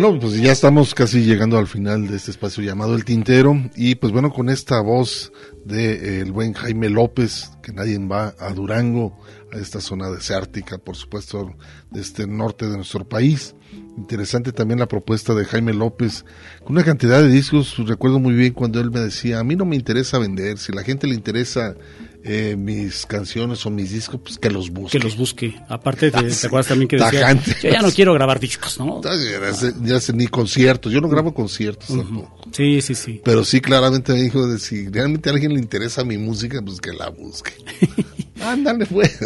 Bueno, 0.00 0.18
pues 0.18 0.40
ya 0.40 0.52
estamos 0.52 0.94
casi 0.94 1.24
llegando 1.24 1.58
al 1.58 1.66
final 1.66 2.08
de 2.08 2.16
este 2.16 2.30
espacio 2.30 2.62
llamado 2.62 2.94
El 2.94 3.04
Tintero 3.04 3.54
y 3.76 3.96
pues 3.96 4.14
bueno, 4.14 4.32
con 4.32 4.48
esta 4.48 4.80
voz 4.80 5.30
de 5.66 5.92
eh, 5.92 6.20
el 6.22 6.32
buen 6.32 6.54
Jaime 6.54 6.88
López, 6.88 7.50
que 7.62 7.72
nadie 7.72 7.98
va 7.98 8.34
a 8.38 8.50
Durango, 8.54 9.20
a 9.52 9.58
esta 9.58 9.82
zona 9.82 10.08
desértica, 10.08 10.78
por 10.78 10.96
supuesto, 10.96 11.54
de 11.90 12.00
este 12.00 12.26
norte 12.26 12.66
de 12.66 12.76
nuestro 12.76 13.06
país. 13.06 13.54
Interesante 13.98 14.52
también 14.52 14.80
la 14.80 14.88
propuesta 14.88 15.34
de 15.34 15.44
Jaime 15.44 15.74
López, 15.74 16.24
con 16.64 16.76
una 16.76 16.84
cantidad 16.84 17.20
de 17.20 17.28
discos, 17.28 17.76
recuerdo 17.86 18.20
muy 18.20 18.32
bien 18.32 18.54
cuando 18.54 18.80
él 18.80 18.90
me 18.90 19.00
decía, 19.00 19.38
a 19.38 19.44
mí 19.44 19.54
no 19.54 19.66
me 19.66 19.76
interesa 19.76 20.18
vender, 20.18 20.56
si 20.56 20.72
la 20.72 20.82
gente 20.82 21.08
le 21.08 21.14
interesa 21.14 21.74
eh, 22.22 22.54
mis 22.56 23.06
canciones 23.06 23.64
o 23.64 23.70
mis 23.70 23.92
discos, 23.92 24.20
pues 24.22 24.38
que 24.38 24.50
los 24.50 24.70
busque. 24.70 24.98
Que 24.98 25.04
los 25.04 25.16
busque. 25.16 25.54
Aparte, 25.68 26.10
te, 26.10 26.22
¿te 26.22 26.46
acuerdas 26.46 26.68
también 26.68 26.88
que 26.88 26.96
decía, 26.96 27.32
yo 27.62 27.70
ya 27.70 27.82
no 27.82 27.90
quiero 27.90 28.12
grabar 28.14 28.38
discos, 28.38 28.78
¿no? 28.78 29.00
Ya 29.02 29.52
sé, 29.54 29.72
ya 29.82 30.00
sé, 30.00 30.12
ni 30.12 30.26
conciertos, 30.26 30.92
yo 30.92 31.00
no 31.00 31.08
grabo 31.08 31.32
conciertos 31.32 31.88
tampoco. 31.88 32.40
Sí, 32.52 32.80
sí, 32.82 32.94
sí. 32.94 33.20
Pero 33.24 33.44
sí, 33.44 33.60
claramente 33.60 34.12
me 34.12 34.22
dijo 34.22 34.46
de 34.46 34.58
si 34.58 34.88
realmente 34.88 35.30
a 35.30 35.32
alguien 35.32 35.54
le 35.54 35.60
interesa 35.60 36.04
mi 36.04 36.18
música, 36.18 36.60
pues 36.62 36.80
que 36.80 36.92
la 36.92 37.08
busque. 37.08 37.52
Ándale, 38.42 38.86
pues. 38.86 39.18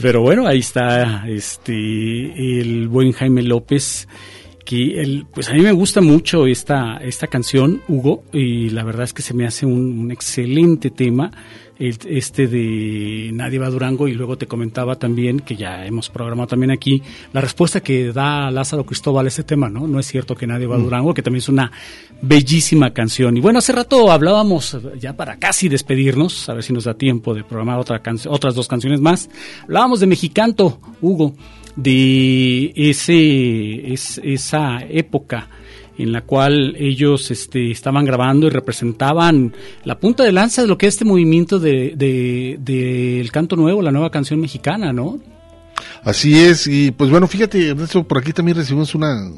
Pero 0.00 0.22
bueno, 0.22 0.46
ahí 0.46 0.58
está 0.58 1.28
este 1.28 1.72
el 2.60 2.88
buen 2.88 3.12
Jaime 3.12 3.42
López 3.42 4.06
que 4.64 5.00
el, 5.00 5.26
pues 5.32 5.48
a 5.48 5.52
mí 5.52 5.60
me 5.60 5.72
gusta 5.72 6.00
mucho 6.00 6.46
esta, 6.46 6.96
esta 6.96 7.26
canción, 7.26 7.82
Hugo, 7.86 8.24
y 8.32 8.70
la 8.70 8.82
verdad 8.82 9.04
es 9.04 9.12
que 9.12 9.22
se 9.22 9.34
me 9.34 9.46
hace 9.46 9.66
un, 9.66 9.98
un 9.98 10.10
excelente 10.10 10.90
tema, 10.90 11.30
el- 11.78 11.98
este 12.08 12.46
de 12.46 13.30
Nadie 13.32 13.58
va 13.58 13.66
a 13.66 13.70
Durango, 13.70 14.06
y 14.08 14.14
luego 14.14 14.38
te 14.38 14.46
comentaba 14.46 14.96
también, 14.96 15.40
que 15.40 15.56
ya 15.56 15.84
hemos 15.86 16.08
programado 16.08 16.46
también 16.48 16.70
aquí, 16.70 17.02
la 17.32 17.40
respuesta 17.40 17.80
que 17.80 18.12
da 18.12 18.50
Lázaro 18.50 18.84
Cristóbal 18.86 19.26
a 19.26 19.28
ese 19.28 19.42
tema, 19.44 19.68
¿no? 19.68 19.86
No 19.88 19.98
es 19.98 20.06
cierto 20.06 20.34
que 20.34 20.46
Nadie 20.46 20.66
va 20.66 20.76
a 20.76 20.78
Mm. 20.78 20.84
Durango, 20.84 21.14
que 21.14 21.22
también 21.22 21.38
es 21.38 21.48
una 21.48 21.70
bellísima 22.22 22.92
canción. 22.92 23.36
Y 23.36 23.40
bueno, 23.40 23.58
hace 23.58 23.72
rato 23.72 24.10
hablábamos, 24.10 24.76
ya 25.00 25.14
para 25.16 25.36
casi 25.38 25.68
despedirnos, 25.68 26.48
a 26.48 26.54
ver 26.54 26.62
si 26.62 26.72
nos 26.72 26.84
da 26.84 26.94
tiempo 26.94 27.34
de 27.34 27.44
programar 27.44 27.78
otra 27.78 28.00
canción, 28.00 28.32
otras 28.32 28.54
dos 28.54 28.68
canciones 28.68 29.00
más, 29.00 29.28
hablábamos 29.64 30.00
de 30.00 30.06
Mexicanto, 30.06 30.78
Hugo, 31.00 31.34
de 31.76 32.72
ese, 32.76 33.92
es, 33.92 34.20
esa 34.22 34.78
época 34.88 35.48
en 35.98 36.12
la 36.12 36.22
cual 36.22 36.74
ellos 36.78 37.30
este, 37.30 37.70
estaban 37.70 38.04
grabando 38.04 38.46
y 38.46 38.50
representaban 38.50 39.54
la 39.84 39.98
punta 39.98 40.22
de 40.24 40.32
lanza 40.32 40.62
de 40.62 40.68
lo 40.68 40.76
que 40.78 40.86
es 40.86 40.94
este 40.94 41.04
movimiento 41.04 41.58
de, 41.58 41.94
de- 41.96 42.58
del 42.60 43.30
canto 43.32 43.56
nuevo, 43.56 43.82
la 43.82 43.92
nueva 43.92 44.10
canción 44.10 44.40
mexicana, 44.40 44.92
¿no? 44.92 45.18
Así 46.02 46.38
es, 46.38 46.66
y 46.66 46.90
pues 46.90 47.10
bueno, 47.10 47.26
fíjate, 47.26 47.68
Ernesto, 47.68 48.04
por 48.04 48.18
aquí 48.18 48.32
también 48.32 48.56
recibimos 48.58 48.94
una, 48.94 49.30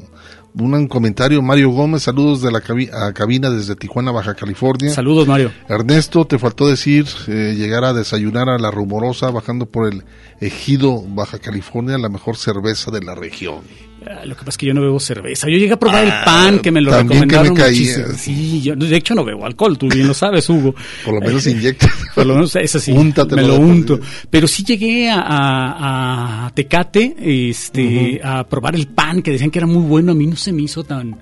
un 0.53 0.87
comentario. 0.87 1.41
Mario 1.41 1.69
Gómez, 1.69 2.03
saludos 2.03 2.41
de 2.41 2.51
la 2.51 2.61
cabina 3.13 3.49
desde 3.49 3.75
Tijuana, 3.75 4.11
Baja 4.11 4.35
California. 4.35 4.89
Saludos, 4.91 5.27
Mario. 5.27 5.51
Ernesto, 5.69 6.25
te 6.25 6.37
faltó 6.37 6.67
decir 6.67 7.05
eh, 7.27 7.55
llegar 7.57 7.85
a 7.85 7.93
desayunar 7.93 8.49
a 8.49 8.57
la 8.59 8.69
rumorosa 8.69 9.29
bajando 9.31 9.65
por 9.65 9.91
el 9.91 10.03
ejido 10.41 11.01
Baja 11.07 11.39
California, 11.39 11.97
la 11.97 12.09
mejor 12.09 12.35
cerveza 12.37 12.91
de 12.91 13.01
la 13.01 13.15
región. 13.15 13.61
Ah, 14.09 14.25
Lo 14.25 14.35
que 14.35 14.39
pasa 14.39 14.49
es 14.51 14.57
que 14.57 14.65
yo 14.67 14.73
no 14.73 14.81
bebo 14.81 14.99
cerveza. 14.99 15.47
Yo 15.49 15.57
llegué 15.57 15.73
a 15.73 15.79
probar 15.79 16.05
el 16.05 16.13
pan 16.25 16.59
que 16.59 16.71
me 16.71 16.81
lo 16.81 16.91
Ah, 16.93 16.97
también 16.99 17.21
que 17.21 17.25
me 17.27 17.43
recomendaron 17.43 17.71
muchísimo. 17.73 18.05
Sí, 18.17 18.61
yo 18.61 18.75
de 18.75 18.95
hecho 18.95 19.13
no 19.15 19.25
bebo 19.25 19.45
alcohol, 19.45 19.77
tú 19.77 19.87
bien 19.89 20.07
lo 20.07 20.13
sabes, 20.13 20.49
Hugo. 20.49 20.73
Por 21.05 21.15
lo 21.15 21.21
menos 21.21 21.45
inyecta. 21.47 21.91
Por 22.15 22.25
lo 22.25 22.35
menos 22.35 22.55
eso 22.55 22.79
sí, 22.79 22.91
Úntatelo 22.91 23.41
me 23.41 23.47
lo 23.47 23.55
unto. 23.59 23.99
Pero 24.29 24.47
sí 24.47 24.63
llegué 24.63 25.09
a, 25.09 25.21
a- 25.21 26.45
a 26.47 26.53
Tecate 26.53 27.15
este, 27.51 28.19
a 28.23 28.43
probar 28.47 28.75
el 28.75 28.87
pan 28.87 29.21
que 29.21 29.31
decían 29.31 29.51
que 29.51 29.59
era 29.59 29.67
muy 29.67 29.83
bueno. 29.83 30.11
A 30.11 30.15
mí 30.15 30.27
no 30.27 30.35
se 30.35 30.51
me 30.53 30.61
hizo 30.63 30.83
tan 30.83 31.17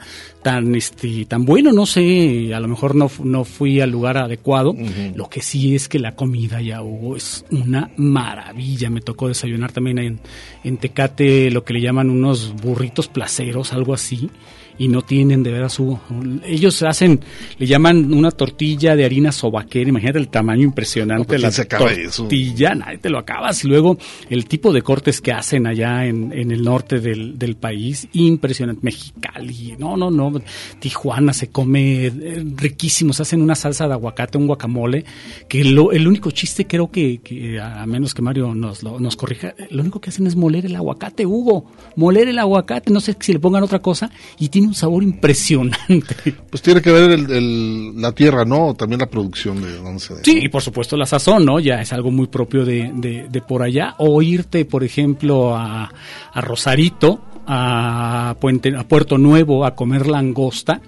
tan 0.46 0.76
este 0.76 1.26
tan 1.26 1.44
bueno, 1.44 1.72
no 1.72 1.88
sé, 1.88 2.54
a 2.54 2.60
lo 2.60 2.68
mejor 2.68 2.94
no, 2.94 3.10
no 3.24 3.46
fui 3.46 3.82
al 3.82 3.90
lugar 3.90 4.20
adecuado. 4.20 4.76
Lo 5.16 5.28
que 5.28 5.42
sí 5.42 5.74
es 5.74 5.90
que 5.90 5.98
la 5.98 6.16
comida 6.16 6.62
ya 6.62 6.84
Hugo 6.84 7.16
es 7.16 7.44
una 7.50 7.90
maravilla. 7.98 8.92
Me 8.92 9.02
tocó 9.02 9.28
desayunar 9.28 9.72
también 9.72 9.98
en, 9.98 10.20
en 10.64 10.78
Tecate 10.78 11.50
lo 11.50 11.64
que 11.64 11.74
le 11.74 11.82
llaman 11.82 12.12
unos 12.12 12.54
burritos 12.62 13.08
placeros, 13.08 13.74
algo 13.74 13.96
así. 13.96 14.30
Y 14.78 14.90
no 14.90 15.02
tienen 15.04 15.42
de 15.42 15.52
veras 15.52 15.80
Hugo. 15.80 16.02
Ellos 16.46 16.84
hacen, 16.84 17.22
le 17.58 17.66
llaman 17.66 18.14
una 18.14 18.30
tortilla 18.32 18.96
de 18.96 19.06
harina 19.06 19.32
sobaquera. 19.32 19.90
Imagínate 19.90 20.20
el 20.20 20.28
tamaño 20.28 20.64
impresionante 20.64 21.22
No, 21.24 21.28
pues, 21.28 21.42
la 21.42 21.48
¿quién 21.48 21.54
se 21.54 21.62
acaba 21.62 21.92
eso? 21.94 22.24
tortilla. 22.24 22.76
Nadie 22.76 22.98
te 22.98 23.10
lo 23.10 23.18
acabas. 23.20 23.64
Y 23.64 23.68
luego 23.70 23.98
el 24.30 24.46
tipo 24.48 24.74
de 24.74 24.82
cortes 24.82 25.22
que 25.22 25.32
hacen 25.32 25.66
allá 25.66 26.06
en, 26.06 26.34
en 26.34 26.52
el 26.52 26.62
norte 26.64 27.00
del, 27.00 27.40
del 27.40 27.56
país, 27.56 28.08
impresionante. 28.14 28.82
Mexicali, 28.84 29.76
no, 29.80 29.96
no, 29.96 30.12
no. 30.12 30.34
Tijuana 30.80 31.32
se 31.32 31.48
come 31.48 32.08
eh, 32.08 32.44
riquísimo. 32.58 33.14
Se 33.14 33.22
hacen 33.22 33.42
una 33.42 33.56
salsa 33.56 33.88
de 33.88 33.94
aguacate, 33.94 34.38
un 34.38 34.48
guacamole. 34.48 35.06
Que 35.48 35.64
lo, 35.64 35.92
el 35.94 36.08
único 36.08 36.32
chiste 36.32 36.68
creo 36.68 36.92
que, 36.92 37.20
que 37.20 37.60
a 37.62 37.86
menos 37.86 38.14
que 38.14 38.22
Mario 38.22 38.54
nos, 38.54 38.84
lo- 38.84 39.00
nos 39.00 39.16
corrija, 39.16 39.54
lo 39.70 39.82
único 39.82 40.02
que 40.02 40.10
hacen 40.10 40.28
es 40.28 40.36
moler 40.36 40.66
el 40.66 40.76
aguacate, 40.76 41.26
Hugo. 41.26 41.72
Moler 41.96 42.28
el 42.28 42.40
aguacate. 42.40 42.92
No 42.92 43.00
sé 43.00 43.16
si 43.20 43.32
le 43.34 43.40
pongan 43.40 43.64
otra 43.64 43.80
cosa. 43.80 44.12
Y 44.38 44.50
tiene 44.50 44.65
un 44.68 44.74
sabor 44.76 45.04
impresionante. 45.04 46.16
Pues 46.50 46.62
tiene 46.62 46.82
que 46.82 46.92
ver 46.92 47.12
el, 47.12 47.32
el- 47.32 48.02
la 48.02 48.12
tierra, 48.14 48.46
¿no? 48.46 48.74
También 48.76 49.00
la 49.00 49.08
producción 49.10 49.62
de 49.62 49.76
donde 49.78 50.00
se 50.00 50.24
Sí, 50.24 50.40
y 50.44 50.50
por 50.50 50.62
supuesto 50.62 50.96
la 50.98 51.06
sazón, 51.06 51.46
¿no? 51.46 51.60
Ya 51.60 51.82
es 51.82 51.92
algo 51.94 52.12
muy 52.12 52.28
propio 52.28 52.64
de, 52.66 52.92
de, 52.96 53.28
de 53.30 53.42
por 53.42 53.62
allá. 53.64 53.96
O 53.98 54.22
irte, 54.22 54.64
por 54.66 54.84
ejemplo, 54.84 55.56
a, 55.56 55.92
a 56.34 56.42
Rosarito, 56.42 57.22
a, 57.48 58.36
Puente, 58.40 58.74
a 58.76 58.88
Puerto 58.88 59.18
Nuevo, 59.18 59.66
a 59.66 59.76
comer 59.76 60.08
langosta. 60.08 60.82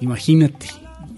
Imagínate, 0.00 0.66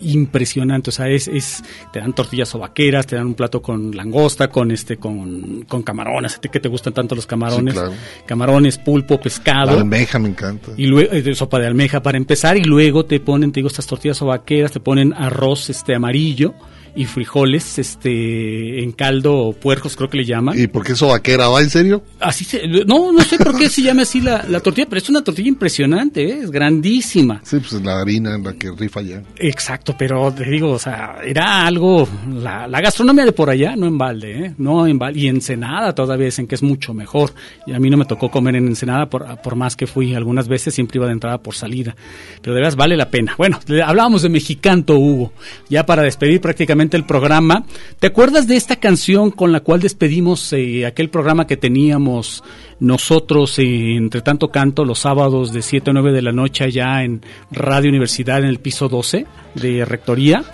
impresionante. 0.01 0.91
O 0.91 0.93
sea, 0.93 1.09
es, 1.09 1.29
es, 1.29 1.62
te 1.93 2.01
dan 2.01 2.12
tortillas 2.12 2.55
o 2.55 2.59
vaqueras, 2.59 3.07
te 3.07 3.16
dan 3.16 3.27
un 3.27 3.35
plato 3.35 3.61
con 3.62 3.95
langosta, 3.95 4.49
con 4.49 4.70
este, 4.70 4.97
con, 4.97 5.65
con 5.69 5.83
camarones. 5.83 6.37
A 6.37 6.41
ti 6.41 6.49
que 6.49 6.61
te 6.61 6.69
gustan 6.69 6.93
tanto 6.93 7.15
los 7.15 7.27
camarones. 7.27 7.75
Sí, 7.75 7.81
claro. 7.81 7.95
Camarones, 8.27 8.79
pulpo, 8.79 9.20
pescado. 9.20 9.73
La 9.73 9.79
almeja 9.79 10.19
me 10.19 10.29
encanta. 10.29 10.73
Y 10.77 10.87
luego, 10.87 11.12
eh, 11.12 11.35
sopa 11.35 11.59
de 11.59 11.66
almeja 11.66 12.03
para 12.03 12.19
empezar, 12.19 12.57
y 12.57 12.65
luego 12.65 13.05
te 13.05 13.20
ponen, 13.20 13.53
te 13.53 13.61
digo, 13.61 13.69
estas 13.69 13.87
tortillas 13.87 14.20
vaqueras, 14.20 14.73
te 14.73 14.81
ponen 14.81 15.12
arroz 15.12 15.70
este 15.70 15.95
amarillo 15.95 16.55
y 16.94 17.05
frijoles 17.05 17.78
este 17.78 18.82
en 18.82 18.93
caldo 18.93 19.36
o 19.36 19.52
puercos, 19.52 19.97
creo 19.97 20.09
que 20.09 20.19
le 20.19 20.24
llaman. 20.24 20.59
¿Y 20.59 20.66
por 20.66 20.85
qué 20.85 20.93
eso 20.93 21.09
vaquera 21.09 21.48
va 21.48 21.60
en 21.60 21.70
serio? 21.70 22.02
Así 22.20 22.44
se, 22.44 22.66
no, 22.66 23.12
no 23.12 23.20
sé 23.20 23.39
por 23.39 23.56
qué 23.56 23.69
se 23.69 23.82
llama 23.82 24.02
así 24.02 24.20
la, 24.20 24.44
la 24.48 24.60
tortilla, 24.60 24.86
pero 24.89 24.98
es 24.98 25.09
una 25.09 25.23
tortilla 25.23 25.48
impresionante, 25.48 26.24
¿eh? 26.24 26.40
es 26.43 26.51
grandísima. 26.51 27.40
Sí, 27.44 27.59
pues 27.59 27.73
la 27.82 28.01
harina 28.01 28.35
en 28.35 28.44
la 28.44 28.52
que 28.55 28.70
rifa 28.70 29.02
ya. 29.02 29.23
Exacto, 29.36 29.94
pero 29.98 30.32
te 30.32 30.44
digo, 30.44 30.70
o 30.70 30.78
sea, 30.78 31.16
era 31.24 31.66
algo, 31.66 32.09
la, 32.35 32.66
la 32.66 32.81
gastronomía 32.81 33.24
de 33.24 33.32
por 33.32 33.51
allá, 33.51 33.77
no 33.77 33.86
en 33.86 33.98
balde, 33.98 34.47
¿eh? 34.47 34.55
no 34.59 34.86
en 34.86 34.98
balde, 34.98 35.20
y 35.20 35.28
Ensenada 35.28 35.94
todavía 35.94 36.27
dicen 36.27 36.47
que 36.47 36.55
es 36.55 36.62
mucho 36.62 36.94
mejor, 36.94 37.32
y 37.66 37.73
a 37.73 37.78
mí 37.78 37.90
no 37.90 37.97
me 37.97 38.05
tocó 38.05 38.31
comer 38.31 38.56
en 38.56 38.66
Ensenada, 38.66 39.09
por, 39.09 39.40
por 39.40 39.56
más 39.56 39.77
que 39.77 39.86
fui 39.86 40.15
algunas 40.15 40.48
veces, 40.48 40.74
siempre 40.74 40.98
iba 40.98 41.06
de 41.06 41.12
entrada 41.12 41.39
por 41.39 41.55
salida, 41.55 41.94
pero 42.40 42.55
de 42.55 42.60
veras 42.60 42.77
vale 42.77 42.97
la 42.97 43.10
pena. 43.10 43.35
Bueno, 43.36 43.60
hablábamos 43.85 44.23
de 44.23 44.28
Mexicanto, 44.28 44.98
Hugo, 44.98 45.32
ya 45.69 45.85
para 45.86 46.02
despedir 46.02 46.40
prácticamente 46.40 46.88
el 46.97 47.05
programa, 47.05 47.65
¿te 47.98 48.06
acuerdas 48.06 48.47
de 48.47 48.56
esta 48.56 48.77
canción 48.77 49.31
con 49.31 49.52
la 49.52 49.60
cual 49.60 49.81
despedimos 49.81 50.52
eh, 50.52 50.86
aquel 50.86 51.10
programa 51.10 51.47
que 51.47 51.56
teníamos 51.56 52.43
nosotros 52.81 53.59
eh, 53.59 53.97
entre 53.97 54.23
tanto 54.23 54.48
canto 54.48 54.85
los 54.85 55.01
sábados 55.01 55.52
de 55.52 55.62
7 55.62 55.90
a 55.90 55.93
9 55.93 56.12
de 56.12 56.23
la 56.23 56.32
noche 56.32 56.65
allá 56.65 57.02
en 57.02 57.23
Radio 57.51 57.90
Universidad 57.90 58.39
en 58.40 58.48
el 58.48 58.59
piso 58.59 58.89
12 58.89 59.27
de 59.55 59.85
Rectoría. 59.85 60.44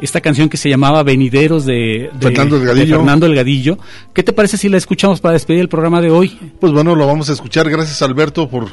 Esta 0.00 0.20
canción 0.20 0.48
que 0.48 0.56
se 0.56 0.68
llamaba 0.68 1.02
Venideros 1.02 1.64
de, 1.64 2.10
de- 2.12 2.18
Fernando 2.20 2.58
de. 2.58 2.86
Fernando 2.86 3.26
Delgadillo. 3.26 3.78
¿Qué 4.12 4.22
te 4.22 4.32
parece 4.32 4.56
si 4.56 4.68
la 4.68 4.76
escuchamos 4.76 5.20
para 5.20 5.32
despedir 5.32 5.60
el 5.60 5.68
programa 5.68 6.00
de 6.00 6.10
hoy? 6.10 6.38
Pues 6.60 6.72
bueno, 6.72 6.94
lo 6.94 7.06
vamos 7.06 7.30
a 7.30 7.32
escuchar. 7.32 7.68
Gracias 7.70 8.02
Alberto 8.02 8.48
por 8.48 8.64
eh, 8.64 8.68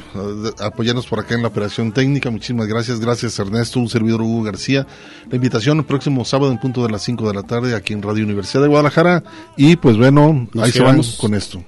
apoyarnos 0.60 1.06
por 1.06 1.20
acá 1.20 1.34
en 1.34 1.42
la 1.42 1.48
operación 1.48 1.92
técnica. 1.92 2.30
Muchísimas 2.30 2.66
gracias. 2.66 3.00
Gracias 3.00 3.38
Ernesto, 3.38 3.80
un 3.80 3.88
servidor 3.88 4.20
Hugo 4.22 4.42
García. 4.42 4.86
La 5.30 5.36
invitación 5.36 5.78
el 5.78 5.84
próximo 5.84 6.24
sábado 6.24 6.52
en 6.52 6.58
punto 6.58 6.82
de 6.84 6.90
las 6.92 7.02
5 7.02 7.26
de 7.28 7.34
la 7.34 7.42
tarde 7.42 7.74
aquí 7.74 7.92
en 7.92 8.02
Radio 8.02 8.24
Universidad 8.24 8.62
de 8.62 8.68
Guadalajara. 8.68 9.22
Y 9.56 9.76
pues 9.76 9.96
bueno, 9.96 10.46
Nos 10.52 10.64
ahí 10.64 10.72
se 10.72 10.82
van 10.82 11.00
con 11.18 11.34
esto. 11.34 11.62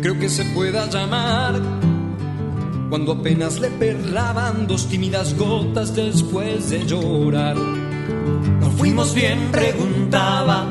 Creo 0.00 0.18
que 0.18 0.28
se 0.28 0.44
pueda 0.46 0.88
llamar. 0.88 1.60
Cuando 2.88 3.12
apenas 3.12 3.60
le 3.60 3.68
perlaban 3.68 4.66
dos 4.66 4.88
tímidas 4.88 5.36
gotas 5.36 5.94
después 5.94 6.70
de 6.70 6.84
llorar. 6.84 7.56
No 7.56 8.70
fuimos 8.76 9.14
bien, 9.14 9.50
preguntaba. 9.52 10.66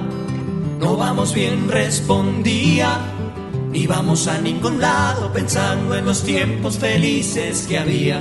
No 0.79 0.97
vamos 0.97 1.33
bien, 1.33 1.69
respondía. 1.69 2.97
Ni 3.71 3.87
vamos 3.87 4.27
a 4.27 4.41
ningún 4.41 4.81
lado 4.81 5.31
pensando 5.31 5.95
en 5.95 6.05
los 6.05 6.23
tiempos 6.23 6.77
felices 6.77 7.65
que 7.67 7.77
había. 7.77 8.19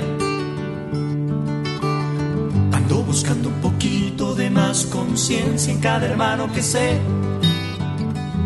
Ando 2.71 3.03
buscando 3.05 3.49
un 3.49 3.59
poquito 3.61 4.35
de 4.35 4.49
más 4.49 4.85
conciencia 4.85 5.73
en 5.73 5.79
cada 5.81 6.05
hermano 6.05 6.49
que 6.53 6.61
sé. 6.61 6.97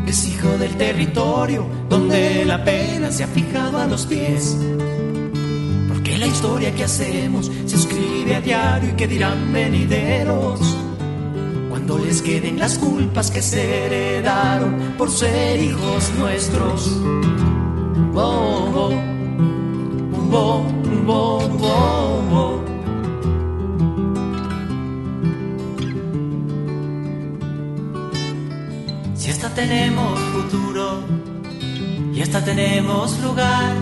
Es 0.08 0.28
hijo 0.28 0.50
del 0.58 0.76
territorio 0.76 1.66
donde 1.90 2.46
la 2.46 2.64
pena 2.64 3.12
se 3.12 3.24
ha 3.24 3.28
fijado 3.28 3.78
a 3.80 3.88
los 3.88 4.06
pies. 4.06 4.58
Porque 5.88 6.18
la 6.18 6.28
historia 6.28 6.74
que 6.74 6.84
hacemos 6.84 7.52
se 7.66 7.76
escribe 7.76 8.36
a 8.36 8.42
diario 8.42 8.90
y 8.92 8.94
que 8.94 9.08
dirán 9.08 9.52
venideros 9.52 10.60
cuando 11.70 11.98
les 11.98 12.22
queden 12.22 12.60
las 12.60 12.78
culpas 12.78 13.32
que 13.32 13.42
se 13.42 13.86
heredaron 13.86 14.94
por 14.98 15.10
ser 15.10 15.62
hijos 15.62 16.12
nuestros. 16.18 16.98
Oh, 18.16 18.92
oh, 20.32 20.64
oh, 21.12 22.63
esta 29.44 29.56
tenemos 29.56 30.18
futuro 30.32 31.04
y 32.14 32.22
esta 32.22 32.42
tenemos 32.46 33.20
lugar, 33.20 33.76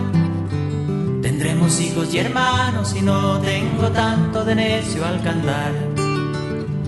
tendremos 1.22 1.80
hijos 1.80 2.12
y 2.12 2.18
hermanos 2.18 2.96
y 2.96 3.00
no 3.00 3.38
tengo 3.38 3.88
tanto 3.92 4.44
de 4.44 4.56
necio 4.56 5.06
al 5.06 5.22
cantar. 5.22 5.72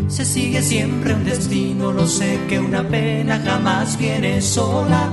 Se 0.08 0.24
sigue 0.24 0.60
siempre 0.60 1.14
un 1.14 1.24
destino, 1.24 1.92
lo 1.92 2.08
sé 2.08 2.40
que 2.48 2.58
una 2.58 2.82
pena 2.82 3.40
jamás 3.44 3.96
viene 3.96 4.42
sola. 4.42 5.08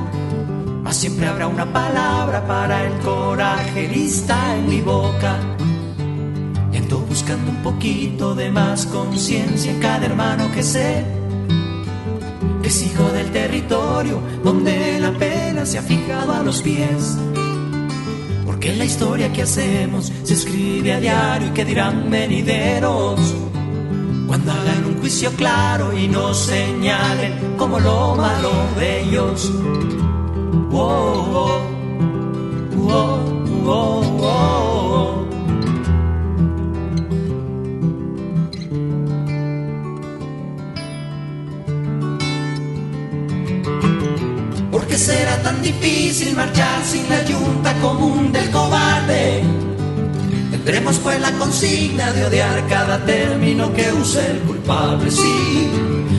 Mas 0.82 0.98
siempre 0.98 1.28
habrá 1.28 1.46
una 1.46 1.72
palabra 1.72 2.44
para 2.48 2.84
el 2.84 2.94
coraje 3.02 3.88
lista 3.88 4.58
en 4.58 4.70
mi 4.70 4.82
boca. 4.82 5.38
Y 6.74 6.78
ando 6.78 7.02
buscando 7.02 7.52
un 7.52 7.62
poquito 7.62 8.34
de 8.34 8.50
más 8.50 8.88
conciencia 8.88 9.72
en 9.72 9.80
cada 9.80 10.08
hermano 10.08 10.52
que 10.52 10.64
sé. 10.64 11.20
Es 12.72 12.84
hijo 12.84 13.03
del 13.11 13.30
territorio 13.31 14.22
donde 14.45 14.98
la 14.98 15.11
pena 15.11 15.65
se 15.65 15.77
ha 15.77 15.81
fijado 15.81 16.31
a 16.31 16.41
los 16.41 16.61
pies. 16.61 17.18
Porque 18.45 18.73
la 18.77 18.85
historia 18.85 19.34
que 19.34 19.41
hacemos 19.41 20.10
se 20.23 20.34
escribe 20.35 20.93
a 20.93 21.02
diario 21.02 21.49
y 21.49 21.52
que 21.52 21.65
dirán 21.65 22.10
venideros. 22.10 23.19
Cuando 24.26 24.53
hagan 24.53 24.85
un 24.85 25.02
juicio 25.02 25.31
claro 25.31 25.91
y 25.91 26.07
nos 26.07 26.38
señalen 26.38 27.57
como 27.57 27.77
lo 27.77 28.15
malo 28.15 28.52
de 28.77 29.02
ellos. 29.02 29.52
Oh, 30.72 31.60
oh, 32.88 33.22
oh, 33.68 35.20
qué 44.92 44.98
será 44.98 45.42
tan 45.42 45.62
difícil 45.62 46.36
marchar 46.36 46.84
sin 46.84 47.08
la 47.08 47.24
yunta 47.24 47.74
común 47.76 48.34
del 48.34 48.52
cobarde? 48.52 49.42
Tendremos 50.52 51.00
pues 51.00 51.20
la 51.22 51.32
consigna 51.32 52.12
de 52.12 52.26
odiar 52.26 52.68
cada 52.68 53.00
término 53.06 53.74
que 53.74 53.90
use 53.94 54.20
el 54.32 54.40
culpable, 54.40 55.10
sí. 55.10 55.70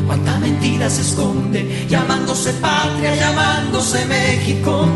Cuánta 0.07 0.39
mentira 0.39 0.89
se 0.89 1.03
esconde, 1.03 1.87
llamándose 1.87 2.55
patria, 2.55 3.15
llamándose 3.15 4.07
México. 4.07 4.87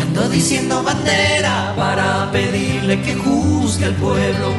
Ando 0.00 0.28
diciendo 0.28 0.80
bandera 0.84 1.74
para 1.76 2.30
pedirle 2.30 3.02
que 3.02 3.16
juzgue 3.16 3.86
al 3.86 3.94
pueblo. 3.94 4.52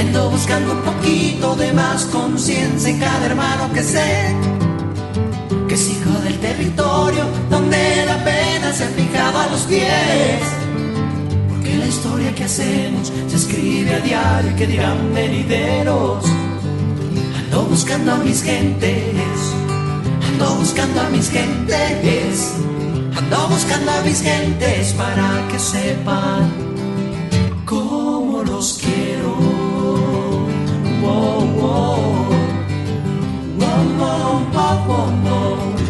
Ando 0.00 0.30
buscando 0.30 0.72
un 0.72 0.80
poquito 0.80 1.54
de 1.56 1.72
más 1.74 2.06
conciencia 2.06 2.88
en 2.88 2.98
cada 2.98 3.26
hermano 3.26 3.70
que 3.74 3.82
sé 3.82 4.55
territorio 6.46 7.24
donde 7.50 8.04
la 8.06 8.22
pena 8.24 8.72
se 8.72 8.84
ha 8.84 8.88
fijado 8.88 9.38
a 9.38 9.46
los 9.48 9.62
pies. 9.62 10.42
Porque 11.48 11.76
la 11.76 11.86
historia 11.86 12.34
que 12.34 12.44
hacemos 12.44 13.12
se 13.28 13.36
escribe 13.36 13.94
a 13.94 14.00
diario 14.00 14.50
y 14.52 14.54
que 14.54 14.66
dirán 14.66 15.14
venideros. 15.14 16.24
Ando 17.38 17.62
buscando 17.64 18.12
a 18.12 18.16
mis 18.16 18.42
gentes, 18.42 19.38
ando 20.28 20.56
buscando 20.56 21.00
a 21.00 21.08
mis 21.10 21.30
gentes, 21.30 22.54
ando 23.16 23.48
buscando 23.48 23.90
a 23.92 24.00
mis 24.02 24.20
gentes 24.22 24.92
para 24.92 25.28
que 25.50 25.58
sepan 25.58 26.52
cómo 27.64 28.42
los 28.42 28.78
quiero. 28.82 29.34
Wow, 31.02 31.40
wow. 31.58 32.06
Wow, 35.28 35.85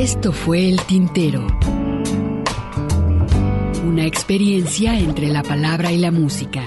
Esto 0.00 0.32
fue 0.32 0.68
El 0.68 0.80
Tintero. 0.82 1.46
Una 3.86 4.04
experiencia 4.04 4.98
entre 4.98 5.28
la 5.28 5.42
palabra 5.42 5.92
y 5.92 5.98
la 5.98 6.10
música. 6.10 6.66